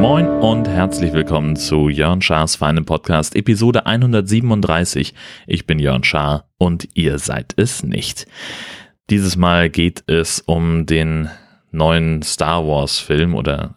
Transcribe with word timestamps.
Moin 0.00 0.28
und 0.28 0.68
herzlich 0.68 1.12
willkommen 1.12 1.56
zu 1.56 1.88
Jörn 1.88 2.22
Schars 2.22 2.56
feinem 2.56 2.84
Podcast 2.84 3.34
Episode 3.34 3.86
137. 3.86 5.14
Ich 5.46 5.66
bin 5.66 5.78
Jörn 5.78 6.04
Schaar 6.04 6.48
und 6.58 6.88
ihr 6.94 7.18
seid 7.18 7.54
es 7.56 7.82
nicht. 7.82 8.26
Dieses 9.10 9.36
Mal 9.36 9.70
geht 9.70 10.04
es 10.06 10.40
um 10.40 10.86
den 10.86 11.30
neuen 11.72 12.22
Star 12.22 12.66
Wars 12.66 12.98
Film 12.98 13.34
oder 13.34 13.74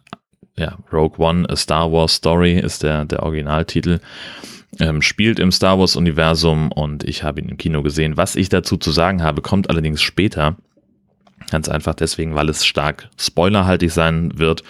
ja, 0.58 0.78
Rogue 0.92 1.18
One, 1.18 1.50
A 1.50 1.56
Star 1.56 1.92
Wars 1.92 2.16
Story 2.16 2.60
ist 2.60 2.84
der, 2.84 3.06
der 3.06 3.24
Originaltitel. 3.24 4.00
Ähm, 4.80 5.02
spielt 5.02 5.40
im 5.40 5.52
Star 5.52 5.80
Wars 5.80 5.96
Universum 5.96 6.72
und 6.72 7.04
ich 7.04 7.24
habe 7.24 7.40
ihn 7.40 7.50
im 7.50 7.58
Kino 7.58 7.82
gesehen. 7.82 8.18
Was 8.18 8.36
ich 8.36 8.50
dazu 8.50 8.78
zu 8.78 8.92
sagen 8.92 9.24
habe, 9.24 9.42
kommt 9.42 9.70
allerdings 9.70 10.02
später. 10.02 10.58
Ganz 11.52 11.70
einfach 11.70 11.94
deswegen, 11.94 12.36
weil 12.36 12.50
es 12.50 12.66
stark 12.66 13.10
spoilerhaltig 13.18 13.92
sein 13.92 14.38
wird 14.38 14.64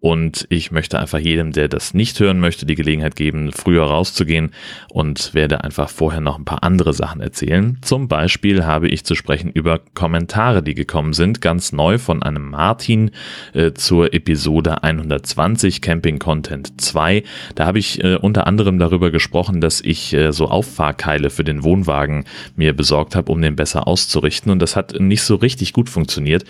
und 0.00 0.46
ich 0.48 0.70
möchte 0.70 0.98
einfach 0.98 1.18
jedem, 1.18 1.52
der 1.52 1.68
das 1.68 1.92
nicht 1.92 2.18
hören 2.20 2.40
möchte, 2.40 2.64
die 2.64 2.74
Gelegenheit 2.74 3.16
geben, 3.16 3.52
früher 3.52 3.84
rauszugehen 3.84 4.50
und 4.88 5.34
werde 5.34 5.62
einfach 5.62 5.90
vorher 5.90 6.22
noch 6.22 6.38
ein 6.38 6.46
paar 6.46 6.62
andere 6.62 6.94
Sachen 6.94 7.20
erzählen. 7.20 7.78
Zum 7.82 8.08
Beispiel 8.08 8.64
habe 8.64 8.88
ich 8.88 9.04
zu 9.04 9.14
sprechen 9.14 9.50
über 9.50 9.80
Kommentare, 9.94 10.62
die 10.62 10.74
gekommen 10.74 11.12
sind, 11.12 11.42
ganz 11.42 11.72
neu 11.72 11.98
von 11.98 12.22
einem 12.22 12.50
Martin 12.50 13.10
äh, 13.52 13.72
zur 13.72 14.14
Episode 14.14 14.82
120 14.82 15.82
Camping 15.82 16.18
Content 16.18 16.80
2. 16.80 17.22
Da 17.54 17.66
habe 17.66 17.78
ich 17.78 18.02
äh, 18.02 18.16
unter 18.16 18.46
anderem 18.46 18.78
darüber 18.78 19.10
gesprochen, 19.10 19.60
dass 19.60 19.82
ich 19.82 20.14
äh, 20.14 20.32
so 20.32 20.48
Auffahrkeile 20.48 21.28
für 21.28 21.44
den 21.44 21.62
Wohnwagen 21.62 22.24
mir 22.56 22.74
besorgt 22.74 23.16
habe, 23.16 23.30
um 23.30 23.42
den 23.42 23.54
besser 23.54 23.86
auszurichten. 23.86 24.50
Und 24.50 24.60
das 24.60 24.76
hat 24.76 24.98
nicht 24.98 25.22
so 25.22 25.34
richtig 25.34 25.74
gut 25.74 25.90
funktioniert 25.90 26.46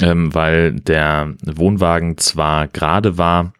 ähm, 0.00 0.34
weil 0.34 0.72
der 0.72 1.34
Wohnwagen 1.44 2.18
zwar 2.18 2.68
gerade 2.68 2.85
war, 3.18 3.52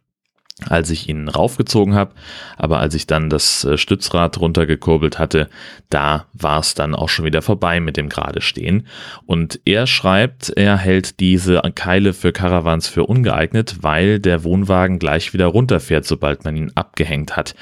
als 0.64 0.88
ich 0.88 1.08
ihn 1.08 1.28
raufgezogen 1.28 1.94
habe. 1.94 2.14
Aber 2.56 2.78
als 2.78 2.94
ich 2.94 3.06
dann 3.06 3.28
das 3.28 3.64
äh, 3.64 3.77
Stützrad 3.77 4.41
runtergekurbelt 4.41 5.19
hatte, 5.19 5.50
da 5.91 6.27
war 6.32 6.60
es 6.60 6.74
dann 6.74 6.94
auch 6.94 7.10
schon 7.10 7.27
wieder 7.27 7.42
vorbei 7.42 7.78
mit 7.78 7.98
dem 7.98 8.08
gerade 8.08 8.41
stehen. 8.41 8.86
Und 9.27 9.60
er 9.66 9.86
schreibt, 9.86 10.48
er 10.48 10.78
hält 10.78 11.20
diese 11.20 11.60
Keile 11.74 12.14
für 12.14 12.32
Caravans 12.32 12.88
für 12.88 13.04
ungeeignet, 13.04 13.77
weil 13.82 14.19
der 14.19 14.44
Wohnwagen 14.44 14.98
gleich 14.98 15.34
wieder 15.34 15.47
runterfährt, 15.47 16.06
sobald 16.06 16.44
man 16.44 16.56
ihn 16.56 16.72
abgehängt 16.74 17.36
hat. 17.36 17.54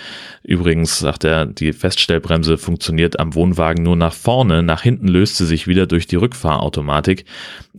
Übrigens 0.44 0.98
sagt 0.98 1.24
er, 1.24 1.46
die 1.46 1.72
Feststellbremse 1.72 2.58
funktioniert 2.58 3.18
am 3.18 3.34
Wohnwagen 3.34 3.82
nur 3.82 3.96
nach 3.96 4.14
vorne, 4.14 4.62
nach 4.62 4.82
hinten 4.82 5.08
löst 5.08 5.36
sie 5.36 5.46
sich 5.46 5.66
wieder 5.66 5.86
durch 5.88 6.06
die 6.06 6.16
Rückfahrautomatik. 6.16 7.24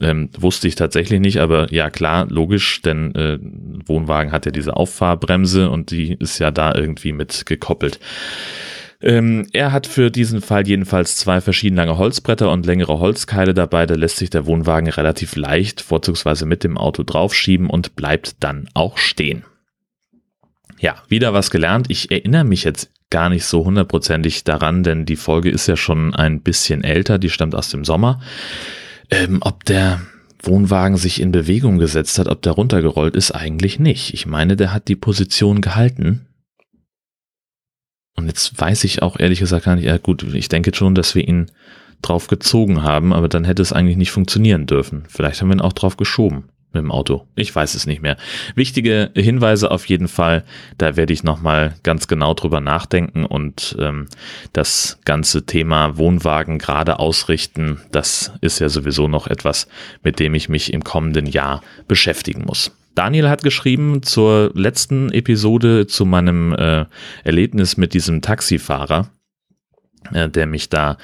Ähm, 0.01 0.29
wusste 0.37 0.67
ich 0.67 0.75
tatsächlich 0.75 1.21
nicht, 1.21 1.39
aber 1.39 1.71
ja 1.71 1.89
klar, 1.89 2.27
logisch, 2.29 2.81
denn 2.81 3.15
äh, 3.15 3.39
Wohnwagen 3.85 4.33
hat 4.33 4.45
ja 4.45 4.51
diese 4.51 4.75
Auffahrt 4.75 5.21
Fahrbremse 5.21 5.69
und 5.69 5.91
die 5.91 6.13
ist 6.13 6.37
ja 6.39 6.51
da 6.51 6.75
irgendwie 6.75 7.13
mit 7.13 7.45
gekoppelt. 7.45 7.99
Ähm, 9.01 9.47
er 9.53 9.71
hat 9.71 9.87
für 9.87 10.11
diesen 10.11 10.41
Fall 10.41 10.67
jedenfalls 10.67 11.15
zwei 11.15 11.39
verschieden 11.39 11.75
lange 11.75 11.97
Holzbretter 11.97 12.51
und 12.51 12.65
längere 12.65 12.99
Holzkeile 12.99 13.53
dabei. 13.53 13.85
Da 13.85 13.95
lässt 13.95 14.17
sich 14.17 14.29
der 14.29 14.45
Wohnwagen 14.45 14.89
relativ 14.89 15.35
leicht, 15.35 15.81
vorzugsweise 15.81 16.45
mit 16.45 16.63
dem 16.63 16.77
Auto 16.77 17.03
draufschieben 17.03 17.69
und 17.69 17.95
bleibt 17.95 18.43
dann 18.43 18.67
auch 18.73 18.97
stehen. 18.97 19.43
Ja, 20.79 20.95
wieder 21.07 21.33
was 21.33 21.51
gelernt. 21.51 21.85
Ich 21.89 22.11
erinnere 22.11 22.43
mich 22.43 22.63
jetzt 22.63 22.91
gar 23.09 23.29
nicht 23.29 23.45
so 23.45 23.63
hundertprozentig 23.63 24.43
daran, 24.43 24.83
denn 24.83 25.05
die 25.05 25.15
Folge 25.15 25.49
ist 25.49 25.67
ja 25.67 25.77
schon 25.77 26.13
ein 26.13 26.41
bisschen 26.41 26.83
älter, 26.83 27.17
die 27.17 27.29
stammt 27.29 27.55
aus 27.55 27.69
dem 27.69 27.85
Sommer. 27.85 28.19
Ähm, 29.09 29.39
ob 29.41 29.63
der 29.65 30.01
Wohnwagen 30.41 30.97
sich 30.97 31.21
in 31.21 31.31
Bewegung 31.31 31.77
gesetzt 31.77 32.19
hat, 32.19 32.27
ob 32.27 32.41
der 32.41 32.53
runtergerollt 32.53 33.15
ist, 33.15 33.31
eigentlich 33.31 33.79
nicht. 33.79 34.13
Ich 34.13 34.25
meine, 34.25 34.55
der 34.55 34.73
hat 34.73 34.87
die 34.87 34.95
Position 34.95 35.61
gehalten. 35.61 36.27
Und 38.15 38.27
jetzt 38.27 38.59
weiß 38.59 38.83
ich 38.85 39.01
auch 39.01 39.19
ehrlich 39.19 39.39
gesagt 39.39 39.65
gar 39.65 39.75
nicht, 39.75 39.85
ja 39.85 39.97
gut, 39.97 40.23
ich 40.33 40.47
denke 40.47 40.73
schon, 40.73 40.95
dass 40.95 41.15
wir 41.15 41.27
ihn 41.27 41.51
drauf 42.01 42.27
gezogen 42.27 42.83
haben, 42.83 43.13
aber 43.13 43.27
dann 43.27 43.43
hätte 43.43 43.61
es 43.61 43.73
eigentlich 43.73 43.97
nicht 43.97 44.11
funktionieren 44.11 44.67
dürfen. 44.67 45.03
Vielleicht 45.07 45.41
haben 45.41 45.49
wir 45.49 45.55
ihn 45.55 45.61
auch 45.61 45.73
drauf 45.73 45.97
geschoben 45.97 46.49
mit 46.75 46.83
dem 46.83 46.91
Auto. 46.91 47.25
Ich 47.35 47.55
weiß 47.55 47.73
es 47.73 47.87
nicht 47.87 48.01
mehr. 48.01 48.17
Wichtige 48.53 49.11
Hinweise 49.15 49.71
auf 49.71 49.87
jeden 49.87 50.07
Fall. 50.07 50.43
Da 50.77 50.95
werde 50.95 51.13
ich 51.13 51.23
nochmal 51.23 51.75
ganz 51.83 52.07
genau 52.07 52.33
drüber 52.33 52.61
nachdenken 52.61 53.25
und 53.25 53.75
ähm, 53.79 54.07
das 54.53 54.99
ganze 55.05 55.45
Thema 55.45 55.97
Wohnwagen 55.97 56.59
gerade 56.59 56.99
ausrichten, 56.99 57.81
das 57.91 58.33
ist 58.41 58.59
ja 58.59 58.69
sowieso 58.69 59.07
noch 59.07 59.27
etwas, 59.27 59.67
mit 60.03 60.19
dem 60.19 60.35
ich 60.35 60.49
mich 60.49 60.73
im 60.73 60.83
kommenden 60.83 61.25
Jahr 61.25 61.61
beschäftigen 61.87 62.43
muss. 62.45 62.71
Daniel 62.93 63.27
hat 63.27 63.43
geschrieben 63.43 64.03
zur 64.03 64.51
letzten 64.53 65.11
Episode 65.11 65.87
zu 65.87 66.05
meinem 66.05 66.53
äh, 66.53 66.85
Erlebnis 67.23 67.75
mit 67.75 67.93
diesem 67.93 68.21
Taxifahrer 68.21 69.09
äh, 70.13 70.29
der 70.29 70.45
mich 70.45 70.69
da 70.69 70.97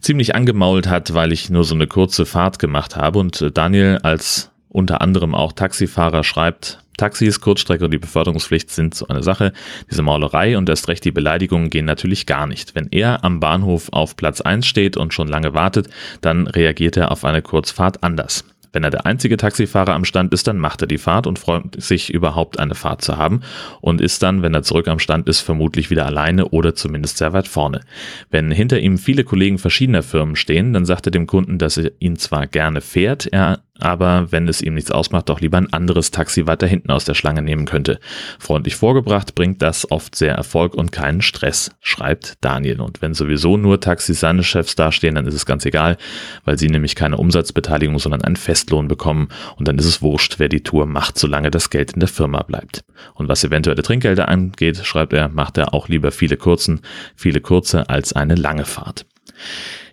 ziemlich 0.00 0.34
angemault 0.34 0.86
hat, 0.88 1.14
weil 1.14 1.32
ich 1.32 1.50
nur 1.50 1.64
so 1.64 1.74
eine 1.74 1.86
kurze 1.86 2.26
Fahrt 2.26 2.58
gemacht 2.58 2.96
habe. 2.96 3.18
Und 3.18 3.40
äh, 3.42 3.50
Daniel 3.50 3.98
als 4.02 4.50
unter 4.74 5.00
anderem 5.00 5.34
auch 5.34 5.52
Taxifahrer 5.52 6.24
schreibt, 6.24 6.80
Taxis, 6.96 7.40
Kurzstrecke 7.40 7.84
und 7.84 7.90
die 7.92 7.98
Beförderungspflicht 7.98 8.70
sind 8.70 8.94
so 8.94 9.08
eine 9.08 9.22
Sache. 9.22 9.52
Diese 9.90 10.02
Maulerei 10.02 10.56
und 10.58 10.68
erst 10.68 10.88
recht 10.88 11.04
die 11.04 11.10
Beleidigungen 11.10 11.70
gehen 11.70 11.84
natürlich 11.84 12.26
gar 12.26 12.46
nicht. 12.46 12.74
Wenn 12.74 12.88
er 12.90 13.24
am 13.24 13.40
Bahnhof 13.40 13.88
auf 13.92 14.16
Platz 14.16 14.40
1 14.40 14.66
steht 14.66 14.96
und 14.96 15.14
schon 15.14 15.28
lange 15.28 15.54
wartet, 15.54 15.88
dann 16.20 16.46
reagiert 16.46 16.96
er 16.96 17.10
auf 17.10 17.24
eine 17.24 17.42
Kurzfahrt 17.42 18.02
anders. 18.04 18.44
Wenn 18.74 18.82
er 18.82 18.90
der 18.90 19.06
einzige 19.06 19.36
Taxifahrer 19.36 19.94
am 19.94 20.04
Stand 20.04 20.34
ist, 20.34 20.48
dann 20.48 20.58
macht 20.58 20.82
er 20.82 20.88
die 20.88 20.98
Fahrt 20.98 21.28
und 21.28 21.38
freut 21.38 21.80
sich 21.80 22.12
überhaupt 22.12 22.58
eine 22.58 22.74
Fahrt 22.74 23.02
zu 23.02 23.16
haben 23.16 23.40
und 23.80 24.00
ist 24.00 24.24
dann, 24.24 24.42
wenn 24.42 24.52
er 24.52 24.64
zurück 24.64 24.88
am 24.88 24.98
Stand 24.98 25.28
ist, 25.28 25.40
vermutlich 25.40 25.90
wieder 25.90 26.06
alleine 26.06 26.48
oder 26.48 26.74
zumindest 26.74 27.18
sehr 27.18 27.32
weit 27.32 27.46
vorne. 27.46 27.82
Wenn 28.30 28.50
hinter 28.50 28.80
ihm 28.80 28.98
viele 28.98 29.22
Kollegen 29.22 29.58
verschiedener 29.58 30.02
Firmen 30.02 30.34
stehen, 30.34 30.72
dann 30.72 30.86
sagt 30.86 31.06
er 31.06 31.12
dem 31.12 31.28
Kunden, 31.28 31.58
dass 31.58 31.76
er 31.76 31.92
ihn 32.00 32.16
zwar 32.16 32.48
gerne 32.48 32.80
fährt, 32.80 33.28
er 33.32 33.60
aber 33.80 34.30
wenn 34.30 34.46
es 34.46 34.62
ihm 34.62 34.74
nichts 34.74 34.92
ausmacht, 34.92 35.28
doch 35.28 35.40
lieber 35.40 35.58
ein 35.58 35.72
anderes 35.72 36.12
Taxi 36.12 36.46
weiter 36.46 36.66
hinten 36.66 36.92
aus 36.92 37.04
der 37.04 37.14
Schlange 37.14 37.42
nehmen 37.42 37.64
könnte. 37.64 37.98
Freundlich 38.38 38.76
vorgebracht 38.76 39.34
bringt 39.34 39.62
das 39.62 39.90
oft 39.90 40.14
sehr 40.14 40.34
Erfolg 40.34 40.74
und 40.74 40.92
keinen 40.92 41.22
Stress, 41.22 41.72
schreibt 41.80 42.34
Daniel. 42.40 42.80
Und 42.80 43.02
wenn 43.02 43.14
sowieso 43.14 43.56
nur 43.56 43.80
Taxis 43.80 44.20
seine 44.20 44.44
Chefs 44.44 44.76
dastehen, 44.76 45.16
dann 45.16 45.26
ist 45.26 45.34
es 45.34 45.44
ganz 45.44 45.66
egal, 45.66 45.96
weil 46.44 46.56
sie 46.56 46.68
nämlich 46.68 46.94
keine 46.94 47.16
Umsatzbeteiligung, 47.16 47.98
sondern 47.98 48.22
einen 48.22 48.36
Festlohn 48.36 48.86
bekommen 48.86 49.28
und 49.56 49.66
dann 49.66 49.78
ist 49.78 49.86
es 49.86 50.02
wurscht, 50.02 50.38
wer 50.38 50.48
die 50.48 50.62
Tour 50.62 50.86
macht, 50.86 51.18
solange 51.18 51.50
das 51.50 51.68
Geld 51.68 51.92
in 51.92 52.00
der 52.00 52.08
Firma 52.08 52.42
bleibt. 52.42 52.84
Und 53.14 53.28
was 53.28 53.42
eventuelle 53.42 53.82
Trinkgelder 53.82 54.28
angeht, 54.28 54.84
schreibt 54.84 55.12
er, 55.12 55.28
macht 55.28 55.58
er 55.58 55.74
auch 55.74 55.88
lieber 55.88 56.12
viele 56.12 56.36
kurzen, 56.36 56.80
viele 57.16 57.40
kurze 57.40 57.88
als 57.88 58.12
eine 58.12 58.36
lange 58.36 58.66
Fahrt. 58.66 59.04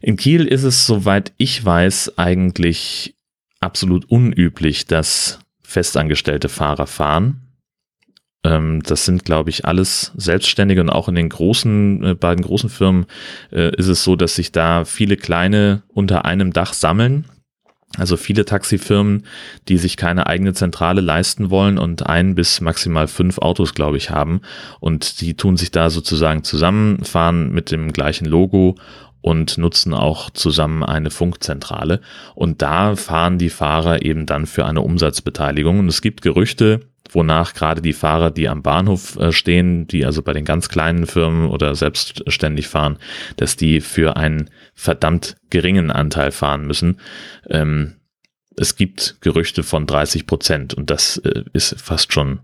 In 0.01 0.17
Kiel 0.17 0.45
ist 0.45 0.63
es, 0.63 0.85
soweit 0.85 1.33
ich 1.37 1.63
weiß, 1.65 2.17
eigentlich 2.17 3.15
absolut 3.61 4.09
unüblich, 4.09 4.85
dass 4.87 5.39
festangestellte 5.63 6.49
Fahrer 6.49 6.87
fahren. 6.87 7.41
Ähm, 8.43 8.81
das 8.83 9.05
sind, 9.05 9.23
glaube 9.23 9.49
ich, 9.51 9.65
alles 9.65 10.11
Selbstständige 10.15 10.81
und 10.81 10.89
auch 10.89 11.07
in 11.07 11.15
den 11.15 11.29
großen, 11.29 12.03
äh, 12.03 12.15
beiden 12.15 12.43
großen 12.43 12.69
Firmen 12.69 13.05
äh, 13.51 13.73
ist 13.75 13.87
es 13.87 14.03
so, 14.03 14.15
dass 14.15 14.35
sich 14.35 14.51
da 14.51 14.83
viele 14.83 15.15
kleine 15.15 15.83
unter 15.87 16.25
einem 16.25 16.51
Dach 16.51 16.73
sammeln. 16.73 17.25
Also 17.97 18.15
viele 18.15 18.45
Taxifirmen, 18.45 19.25
die 19.67 19.77
sich 19.77 19.97
keine 19.97 20.25
eigene 20.25 20.53
Zentrale 20.53 21.01
leisten 21.01 21.49
wollen 21.49 21.77
und 21.77 22.05
ein 22.05 22.35
bis 22.35 22.61
maximal 22.61 23.09
fünf 23.09 23.37
Autos, 23.37 23.73
glaube 23.73 23.97
ich, 23.97 24.09
haben. 24.09 24.41
Und 24.79 25.19
die 25.19 25.35
tun 25.35 25.57
sich 25.57 25.71
da 25.71 25.89
sozusagen 25.89 26.45
zusammen, 26.45 27.03
fahren 27.03 27.51
mit 27.51 27.69
dem 27.69 27.91
gleichen 27.91 28.25
Logo 28.25 28.77
und 29.21 29.57
nutzen 29.57 29.93
auch 29.93 30.29
zusammen 30.29 30.83
eine 30.83 31.11
Funkzentrale. 31.11 32.01
Und 32.35 32.61
da 32.61 32.95
fahren 32.95 33.37
die 33.37 33.49
Fahrer 33.49 34.01
eben 34.01 34.25
dann 34.25 34.45
für 34.45 34.65
eine 34.65 34.81
Umsatzbeteiligung. 34.81 35.79
Und 35.79 35.87
es 35.87 36.01
gibt 36.01 36.21
Gerüchte, 36.21 36.81
wonach 37.09 37.53
gerade 37.53 37.81
die 37.81 37.93
Fahrer, 37.93 38.31
die 38.31 38.47
am 38.47 38.61
Bahnhof 38.61 39.17
äh, 39.17 39.31
stehen, 39.31 39.87
die 39.87 40.05
also 40.05 40.21
bei 40.21 40.33
den 40.33 40.45
ganz 40.45 40.69
kleinen 40.69 41.05
Firmen 41.05 41.49
oder 41.49 41.75
selbstständig 41.75 42.67
fahren, 42.67 42.97
dass 43.37 43.55
die 43.55 43.81
für 43.81 44.17
einen 44.17 44.49
verdammt 44.73 45.37
geringen 45.49 45.91
Anteil 45.91 46.31
fahren 46.31 46.65
müssen. 46.65 46.99
Ähm, 47.49 47.95
es 48.57 48.75
gibt 48.75 49.17
Gerüchte 49.21 49.63
von 49.63 49.87
30 49.87 50.27
Prozent 50.27 50.73
und 50.73 50.89
das 50.89 51.17
äh, 51.17 51.43
ist 51.53 51.79
fast 51.79 52.13
schon 52.13 52.39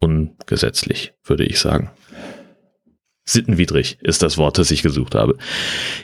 ungesetzlich, 0.00 1.12
würde 1.24 1.44
ich 1.44 1.58
sagen. 1.58 1.90
Sittenwidrig 3.28 3.98
ist 4.00 4.22
das 4.22 4.38
Wort, 4.38 4.58
das 4.58 4.70
ich 4.70 4.82
gesucht 4.82 5.14
habe. 5.14 5.36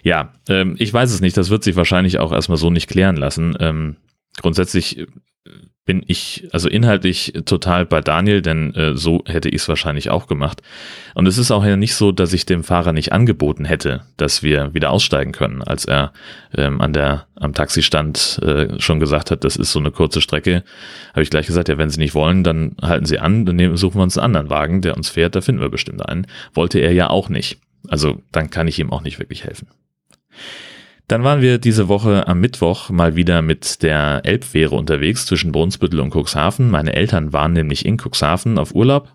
Ja, 0.02 0.32
ähm, 0.48 0.76
ich 0.78 0.92
weiß 0.92 1.10
es 1.10 1.20
nicht. 1.20 1.36
Das 1.36 1.50
wird 1.50 1.64
sich 1.64 1.74
wahrscheinlich 1.74 2.18
auch 2.18 2.32
erstmal 2.32 2.58
so 2.58 2.70
nicht 2.70 2.88
klären 2.88 3.16
lassen. 3.16 3.56
Ähm, 3.60 3.96
grundsätzlich 4.36 5.06
bin 5.84 6.02
ich, 6.06 6.48
also 6.52 6.68
inhaltlich 6.68 7.34
total 7.44 7.84
bei 7.84 8.00
Daniel, 8.00 8.40
denn 8.40 8.74
äh, 8.74 8.96
so 8.96 9.22
hätte 9.26 9.50
ich 9.50 9.56
es 9.56 9.68
wahrscheinlich 9.68 10.08
auch 10.08 10.26
gemacht. 10.26 10.62
Und 11.14 11.26
es 11.26 11.36
ist 11.36 11.50
auch 11.50 11.64
ja 11.64 11.76
nicht 11.76 11.94
so, 11.94 12.10
dass 12.10 12.32
ich 12.32 12.46
dem 12.46 12.64
Fahrer 12.64 12.94
nicht 12.94 13.12
angeboten 13.12 13.66
hätte, 13.66 14.02
dass 14.16 14.42
wir 14.42 14.72
wieder 14.72 14.90
aussteigen 14.90 15.32
können, 15.32 15.62
als 15.62 15.84
er 15.84 16.14
ähm, 16.56 16.80
an 16.80 16.94
der 16.94 17.26
am 17.36 17.52
Taxistand 17.52 18.40
äh, 18.42 18.80
schon 18.80 18.98
gesagt 18.98 19.30
hat, 19.30 19.44
das 19.44 19.56
ist 19.56 19.72
so 19.72 19.78
eine 19.78 19.90
kurze 19.90 20.22
Strecke, 20.22 20.64
habe 21.12 21.22
ich 21.22 21.30
gleich 21.30 21.46
gesagt, 21.46 21.68
ja, 21.68 21.76
wenn 21.76 21.90
Sie 21.90 22.00
nicht 22.00 22.14
wollen, 22.14 22.44
dann 22.44 22.76
halten 22.80 23.04
Sie 23.04 23.18
an, 23.18 23.44
dann 23.44 23.56
nehmen, 23.56 23.76
suchen 23.76 23.98
wir 23.98 24.04
uns 24.04 24.16
einen 24.16 24.24
anderen 24.24 24.48
Wagen, 24.48 24.80
der 24.80 24.96
uns 24.96 25.10
fährt, 25.10 25.36
da 25.36 25.42
finden 25.42 25.60
wir 25.60 25.68
bestimmt 25.68 26.08
einen. 26.08 26.26
Wollte 26.54 26.78
er 26.78 26.92
ja 26.92 27.10
auch 27.10 27.28
nicht. 27.28 27.58
Also 27.88 28.22
dann 28.32 28.48
kann 28.48 28.68
ich 28.68 28.78
ihm 28.78 28.90
auch 28.90 29.02
nicht 29.02 29.18
wirklich 29.18 29.44
helfen. 29.44 29.68
Dann 31.08 31.22
waren 31.22 31.42
wir 31.42 31.58
diese 31.58 31.88
Woche 31.88 32.26
am 32.26 32.40
Mittwoch 32.40 32.88
mal 32.88 33.14
wieder 33.14 33.42
mit 33.42 33.82
der 33.82 34.22
Elbfähre 34.24 34.74
unterwegs 34.74 35.26
zwischen 35.26 35.52
Brunsbüttel 35.52 36.00
und 36.00 36.14
Cuxhaven. 36.14 36.70
Meine 36.70 36.94
Eltern 36.94 37.32
waren 37.32 37.52
nämlich 37.52 37.84
in 37.84 37.98
Cuxhaven 37.98 38.58
auf 38.58 38.74
Urlaub, 38.74 39.12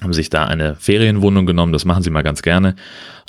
haben 0.00 0.14
sich 0.14 0.30
da 0.30 0.46
eine 0.46 0.74
Ferienwohnung 0.76 1.44
genommen, 1.44 1.72
das 1.72 1.84
machen 1.84 2.02
sie 2.02 2.10
mal 2.10 2.22
ganz 2.22 2.40
gerne. 2.40 2.76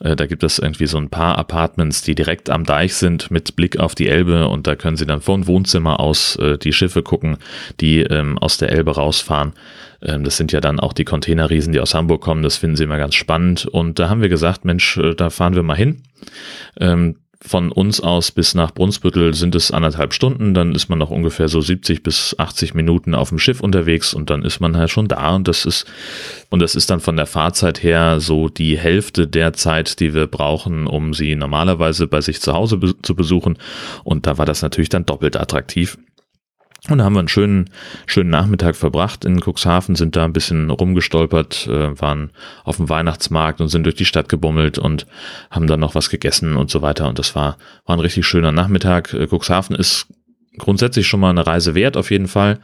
Äh, 0.02 0.16
da 0.16 0.28
gibt 0.28 0.44
es 0.44 0.60
irgendwie 0.60 0.88
so 0.88 0.98
ein 0.98 1.10
paar 1.10 1.38
Apartments, 1.38 2.02
die 2.02 2.16
direkt 2.16 2.50
am 2.50 2.64
Deich 2.64 2.96
sind 2.96 3.31
mit 3.31 3.58
Blick 3.58 3.80
auf 3.80 3.96
die 3.96 4.08
Elbe 4.08 4.48
und 4.48 4.66
da 4.66 4.75
können 4.75 4.96
sie 4.96 5.06
dann 5.06 5.22
von 5.22 5.46
Wohnzimmer 5.46 6.00
aus 6.00 6.38
äh, 6.38 6.58
die 6.58 6.74
Schiffe 6.74 7.04
gucken, 7.04 7.38
die 7.81 8.02
ähm, 8.02 8.38
aus 8.38 8.58
der 8.58 8.70
Elbe 8.72 8.96
rausfahren. 8.96 9.54
Ähm, 10.02 10.24
das 10.24 10.38
sind 10.38 10.54
ja 10.54 10.62
dann 10.62 10.80
auch 10.80 10.94
die 10.94 11.06
Containerriesen, 11.06 11.74
die 11.74 11.81
aus 11.81 11.94
Hamburg 11.94 12.22
kommen, 12.22 12.44
das 12.44 12.56
finden 12.56 12.78
sie 12.78 12.86
immer 12.86 12.98
ganz 12.98 13.16
spannend 13.16 13.66
und 13.66 14.00
da 14.00 14.10
haben 14.10 14.22
wir 14.22 14.30
gesagt, 14.30 14.63
Mensch, 14.63 14.98
äh, 14.98 15.16
da 15.16 15.30
fahren 15.30 15.56
wir 15.56 15.63
mal 15.63 15.75
hin 15.75 16.04
ähm, 16.80 17.18
von 17.39 17.72
uns 17.72 18.01
aus 18.01 18.31
bis 18.31 18.56
nach 18.56 18.72
Brunsbüttel 18.72 19.34
sind 19.34 19.54
es 19.54 19.72
anderthalb 19.72 20.13
Stunden, 20.13 20.54
dann 20.54 20.74
ist 20.74 20.89
man 20.89 20.98
noch 20.98 21.12
ungefähr 21.12 21.48
so 21.48 21.62
70 21.62 22.01
bis 22.01 22.36
80 22.38 22.74
Minuten 22.74 23.13
auf 23.13 23.30
dem 23.30 23.38
Schiff 23.38 23.62
unterwegs 23.62 24.13
und 24.13 24.30
dann 24.30 24.44
ist 24.44 24.60
man 24.60 24.75
halt 24.75 24.89
schon 24.89 25.07
da. 25.07 25.36
Und 25.36 25.48
das 25.48 25.66
ist, 25.66 25.86
und 26.50 26.62
das 26.62 26.75
ist 26.75 26.89
dann 26.89 27.00
von 27.00 27.16
der 27.16 27.28
Fahrzeit 27.28 27.84
her 27.84 28.19
so 28.19 28.50
die 28.50 28.78
Hälfte 28.78 29.28
der 29.28 29.54
Zeit, 29.54 30.00
die 30.00 30.13
wir 30.13 30.28
brauchen, 30.28 30.88
um 30.88 31.13
sie 31.13 31.36
normalerweise 31.36 32.07
bei 32.07 32.22
sich 32.22 32.42
zu 32.42 32.54
Hause 32.54 32.78
be 32.78 32.95
zu 33.01 33.16
besuchen. 33.16 33.57
Und 34.04 34.25
da 34.25 34.38
war 34.38 34.45
das 34.45 34.62
natürlich 34.62 34.89
dann 34.89 35.06
doppelt 35.06 35.38
attraktiv. 35.38 35.98
Und 36.89 37.00
da 37.00 37.04
haben 37.04 37.13
wir 37.13 37.19
einen 37.19 37.28
schönen, 37.28 37.69
schönen 38.06 38.30
Nachmittag 38.30 38.75
verbracht 38.75 39.25
in 39.25 39.42
Cuxhaven, 39.42 39.95
sind 39.95 40.16
da 40.16 40.24
ein 40.24 40.34
bisschen 40.34 40.69
rumgestolpert, 40.69 41.68
äh, 41.68 42.00
waren 42.00 42.31
auf 42.63 42.78
dem 42.78 42.88
Weihnachtsmarkt 42.88 43.60
und 43.60 43.68
sind 43.68 43.84
durch 43.84 43.95
die 43.95 44.06
Stadt 44.06 44.30
gebummelt 44.30 44.78
und 44.78 45.06
haben 45.51 45.68
dann 45.68 45.81
noch 45.81 45.95
was 45.95 46.10
gegessen 46.10 46.56
und 46.56 46.72
so 46.72 46.81
weiter. 46.81 47.10
Und 47.10 47.19
das 47.19 47.36
war, 47.36 47.57
war 47.86 47.98
ein 47.98 48.01
richtig 48.01 48.25
schöner 48.25 48.54
Nachmittag. 48.54 49.13
Äh, 49.13 49.28
Cuxhaven 49.28 49.75
ist 49.75 50.07
grundsätzlich 50.57 51.07
schon 51.07 51.19
mal 51.19 51.30
eine 51.30 51.45
Reise 51.45 51.75
wert, 51.75 51.98
auf 51.98 52.10
jeden 52.10 52.28
Fall. 52.28 52.60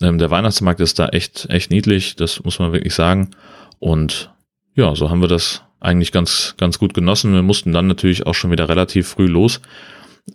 Ähm, 0.00 0.18
der 0.18 0.30
Weihnachtsmarkt 0.30 0.80
ist 0.80 0.98
da 0.98 1.08
echt, 1.08 1.46
echt 1.48 1.70
niedlich, 1.70 2.16
das 2.16 2.42
muss 2.42 2.58
man 2.58 2.72
wirklich 2.72 2.94
sagen. 2.94 3.30
Und 3.78 4.32
ja, 4.74 4.94
so 4.96 5.10
haben 5.10 5.20
wir 5.20 5.28
das 5.28 5.62
eigentlich 5.78 6.12
ganz, 6.12 6.54
ganz 6.58 6.78
gut 6.78 6.92
genossen. 6.92 7.32
Wir 7.32 7.42
mussten 7.42 7.72
dann 7.72 7.86
natürlich 7.86 8.26
auch 8.26 8.34
schon 8.34 8.50
wieder 8.50 8.68
relativ 8.68 9.08
früh 9.08 9.26
los, 9.26 9.60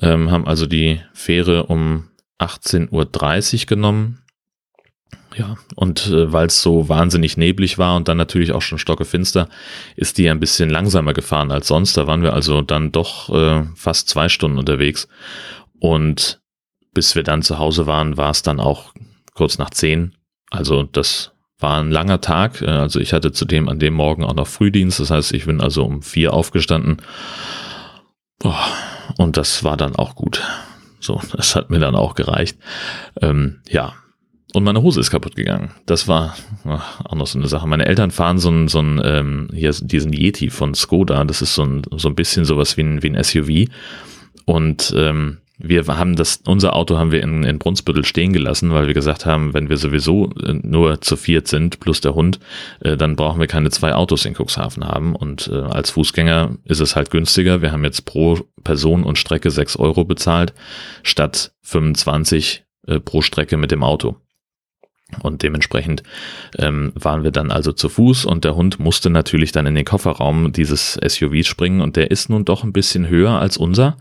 ähm, 0.01 0.31
haben 0.31 0.47
also 0.47 0.65
die 0.65 1.01
Fähre 1.13 1.65
um 1.65 2.05
18.30 2.39 3.61
Uhr 3.61 3.65
genommen. 3.67 4.21
Ja, 5.35 5.57
und 5.75 6.07
äh, 6.07 6.31
weil 6.31 6.47
es 6.47 6.61
so 6.61 6.87
wahnsinnig 6.87 7.35
neblig 7.35 7.77
war 7.77 7.97
und 7.97 8.07
dann 8.07 8.17
natürlich 8.17 8.53
auch 8.53 8.61
schon 8.61 8.77
stockefinster, 8.77 9.49
ist 9.97 10.17
die 10.17 10.29
ein 10.29 10.39
bisschen 10.39 10.69
langsamer 10.69 11.13
gefahren 11.13 11.51
als 11.51 11.67
sonst. 11.67 11.97
Da 11.97 12.07
waren 12.07 12.23
wir 12.23 12.33
also 12.33 12.61
dann 12.61 12.93
doch 12.93 13.29
äh, 13.29 13.65
fast 13.75 14.07
zwei 14.07 14.29
Stunden 14.29 14.57
unterwegs. 14.57 15.09
Und 15.79 16.39
bis 16.93 17.15
wir 17.15 17.23
dann 17.23 17.41
zu 17.41 17.59
Hause 17.59 17.85
waren, 17.85 18.15
war 18.15 18.29
es 18.29 18.43
dann 18.43 18.61
auch 18.61 18.93
kurz 19.33 19.57
nach 19.57 19.71
zehn. 19.71 20.15
Also 20.49 20.83
das 20.83 21.33
war 21.59 21.81
ein 21.81 21.91
langer 21.91 22.21
Tag. 22.21 22.61
Äh, 22.61 22.67
also 22.67 23.01
ich 23.01 23.11
hatte 23.11 23.33
zudem 23.33 23.67
an 23.67 23.79
dem 23.79 23.93
Morgen 23.93 24.23
auch 24.23 24.35
noch 24.35 24.47
Frühdienst. 24.47 25.01
Das 25.01 25.11
heißt, 25.11 25.33
ich 25.33 25.45
bin 25.45 25.59
also 25.59 25.83
um 25.83 26.01
vier 26.01 26.33
aufgestanden. 26.33 27.01
Und 29.17 29.37
das 29.37 29.63
war 29.63 29.75
dann 29.75 29.95
auch 29.95 30.15
gut. 30.15 30.41
So, 31.05 31.21
das 31.35 31.55
hat 31.55 31.69
mir 31.69 31.79
dann 31.79 31.95
auch 31.95 32.15
gereicht. 32.15 32.57
Ähm, 33.21 33.61
ja. 33.69 33.93
Und 34.53 34.63
meine 34.63 34.81
Hose 34.81 35.01
ist 35.01 35.11
kaputt 35.11 35.35
gegangen. 35.35 35.71
Das 35.85 36.07
war 36.07 36.37
ach, 36.63 37.01
auch 37.03 37.15
noch 37.15 37.27
so 37.27 37.37
eine 37.37 37.49
Sache. 37.49 37.67
Meine 37.67 37.85
Eltern 37.87 38.09
fahren 38.09 38.39
so 38.39 38.49
ein, 38.49 38.69
so 38.69 38.79
ein 38.79 39.01
ähm, 39.03 39.49
hier 39.53 39.71
diesen 39.71 40.13
Yeti 40.13 40.49
von 40.49 40.73
Skoda. 40.73 41.25
Das 41.25 41.41
ist 41.41 41.55
so 41.55 41.63
ein, 41.63 41.81
so 41.97 42.07
ein 42.07 42.15
bisschen 42.15 42.45
sowas 42.45 42.77
wie 42.77 42.81
ein, 42.83 43.03
wie 43.03 43.09
ein 43.09 43.21
SUV. 43.21 43.69
Und 44.45 44.93
ähm, 44.95 45.39
wir 45.57 45.85
haben 45.87 46.15
das, 46.15 46.41
unser 46.45 46.75
Auto 46.75 46.97
haben 46.97 47.11
wir 47.11 47.23
in, 47.23 47.43
in 47.43 47.59
Brunsbüttel 47.59 48.03
stehen 48.03 48.33
gelassen, 48.33 48.71
weil 48.71 48.87
wir 48.87 48.93
gesagt 48.93 49.25
haben, 49.25 49.53
wenn 49.53 49.69
wir 49.69 49.77
sowieso 49.77 50.31
äh, 50.43 50.53
nur 50.53 51.01
zu 51.01 51.15
viert 51.15 51.47
sind, 51.47 51.79
plus 51.79 52.01
der 52.01 52.15
Hund, 52.15 52.39
äh, 52.81 52.97
dann 52.97 53.15
brauchen 53.15 53.39
wir 53.39 53.47
keine 53.47 53.69
zwei 53.69 53.93
Autos 53.93 54.25
in 54.25 54.35
Cuxhaven 54.35 54.85
haben. 54.85 55.15
Und 55.15 55.47
äh, 55.47 55.55
als 55.55 55.91
Fußgänger 55.91 56.57
ist 56.65 56.81
es 56.81 56.95
halt 56.95 57.11
günstiger. 57.11 57.61
Wir 57.61 57.71
haben 57.71 57.83
jetzt 57.83 58.05
pro 58.05 58.39
Person 58.63 59.03
und 59.03 59.17
Strecke 59.17 59.51
sechs 59.51 59.77
Euro 59.77 60.03
bezahlt, 60.03 60.53
statt 61.03 61.53
25 61.61 62.65
äh, 62.87 62.99
pro 62.99 63.21
Strecke 63.21 63.57
mit 63.57 63.71
dem 63.71 63.83
Auto. 63.83 64.17
Und 65.21 65.43
dementsprechend 65.43 66.01
ähm, 66.57 66.91
waren 66.95 67.23
wir 67.23 67.29
dann 67.29 67.51
also 67.51 67.71
zu 67.71 67.89
Fuß 67.89 68.25
und 68.25 68.43
der 68.43 68.55
Hund 68.55 68.79
musste 68.79 69.11
natürlich 69.11 69.51
dann 69.51 69.67
in 69.67 69.75
den 69.75 69.85
Kofferraum 69.85 70.51
dieses 70.51 70.93
SUVs 70.93 71.45
springen 71.45 71.81
und 71.81 71.95
der 71.95 72.09
ist 72.09 72.29
nun 72.29 72.43
doch 72.43 72.63
ein 72.63 72.73
bisschen 72.73 73.07
höher 73.07 73.39
als 73.39 73.55
unser 73.57 73.97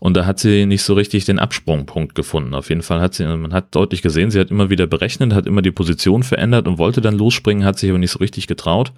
und 0.00 0.16
da 0.16 0.24
hat 0.24 0.38
sie 0.38 0.64
nicht 0.64 0.82
so 0.82 0.94
richtig 0.94 1.26
den 1.26 1.38
Absprungpunkt 1.38 2.14
gefunden. 2.14 2.54
Auf 2.54 2.70
jeden 2.70 2.82
Fall 2.82 3.00
hat 3.02 3.14
sie, 3.14 3.24
man 3.24 3.52
hat 3.52 3.74
deutlich 3.74 4.00
gesehen, 4.00 4.30
sie 4.30 4.40
hat 4.40 4.50
immer 4.50 4.70
wieder 4.70 4.86
berechnet, 4.86 5.34
hat 5.34 5.46
immer 5.46 5.62
die 5.62 5.70
Position 5.70 6.22
verändert 6.22 6.66
und 6.66 6.78
wollte 6.78 7.02
dann 7.02 7.18
losspringen, 7.18 7.64
hat 7.64 7.78
sich 7.78 7.90
aber 7.90 7.98
nicht 7.98 8.12
so 8.12 8.18
richtig 8.18 8.46
getraut. 8.46 8.92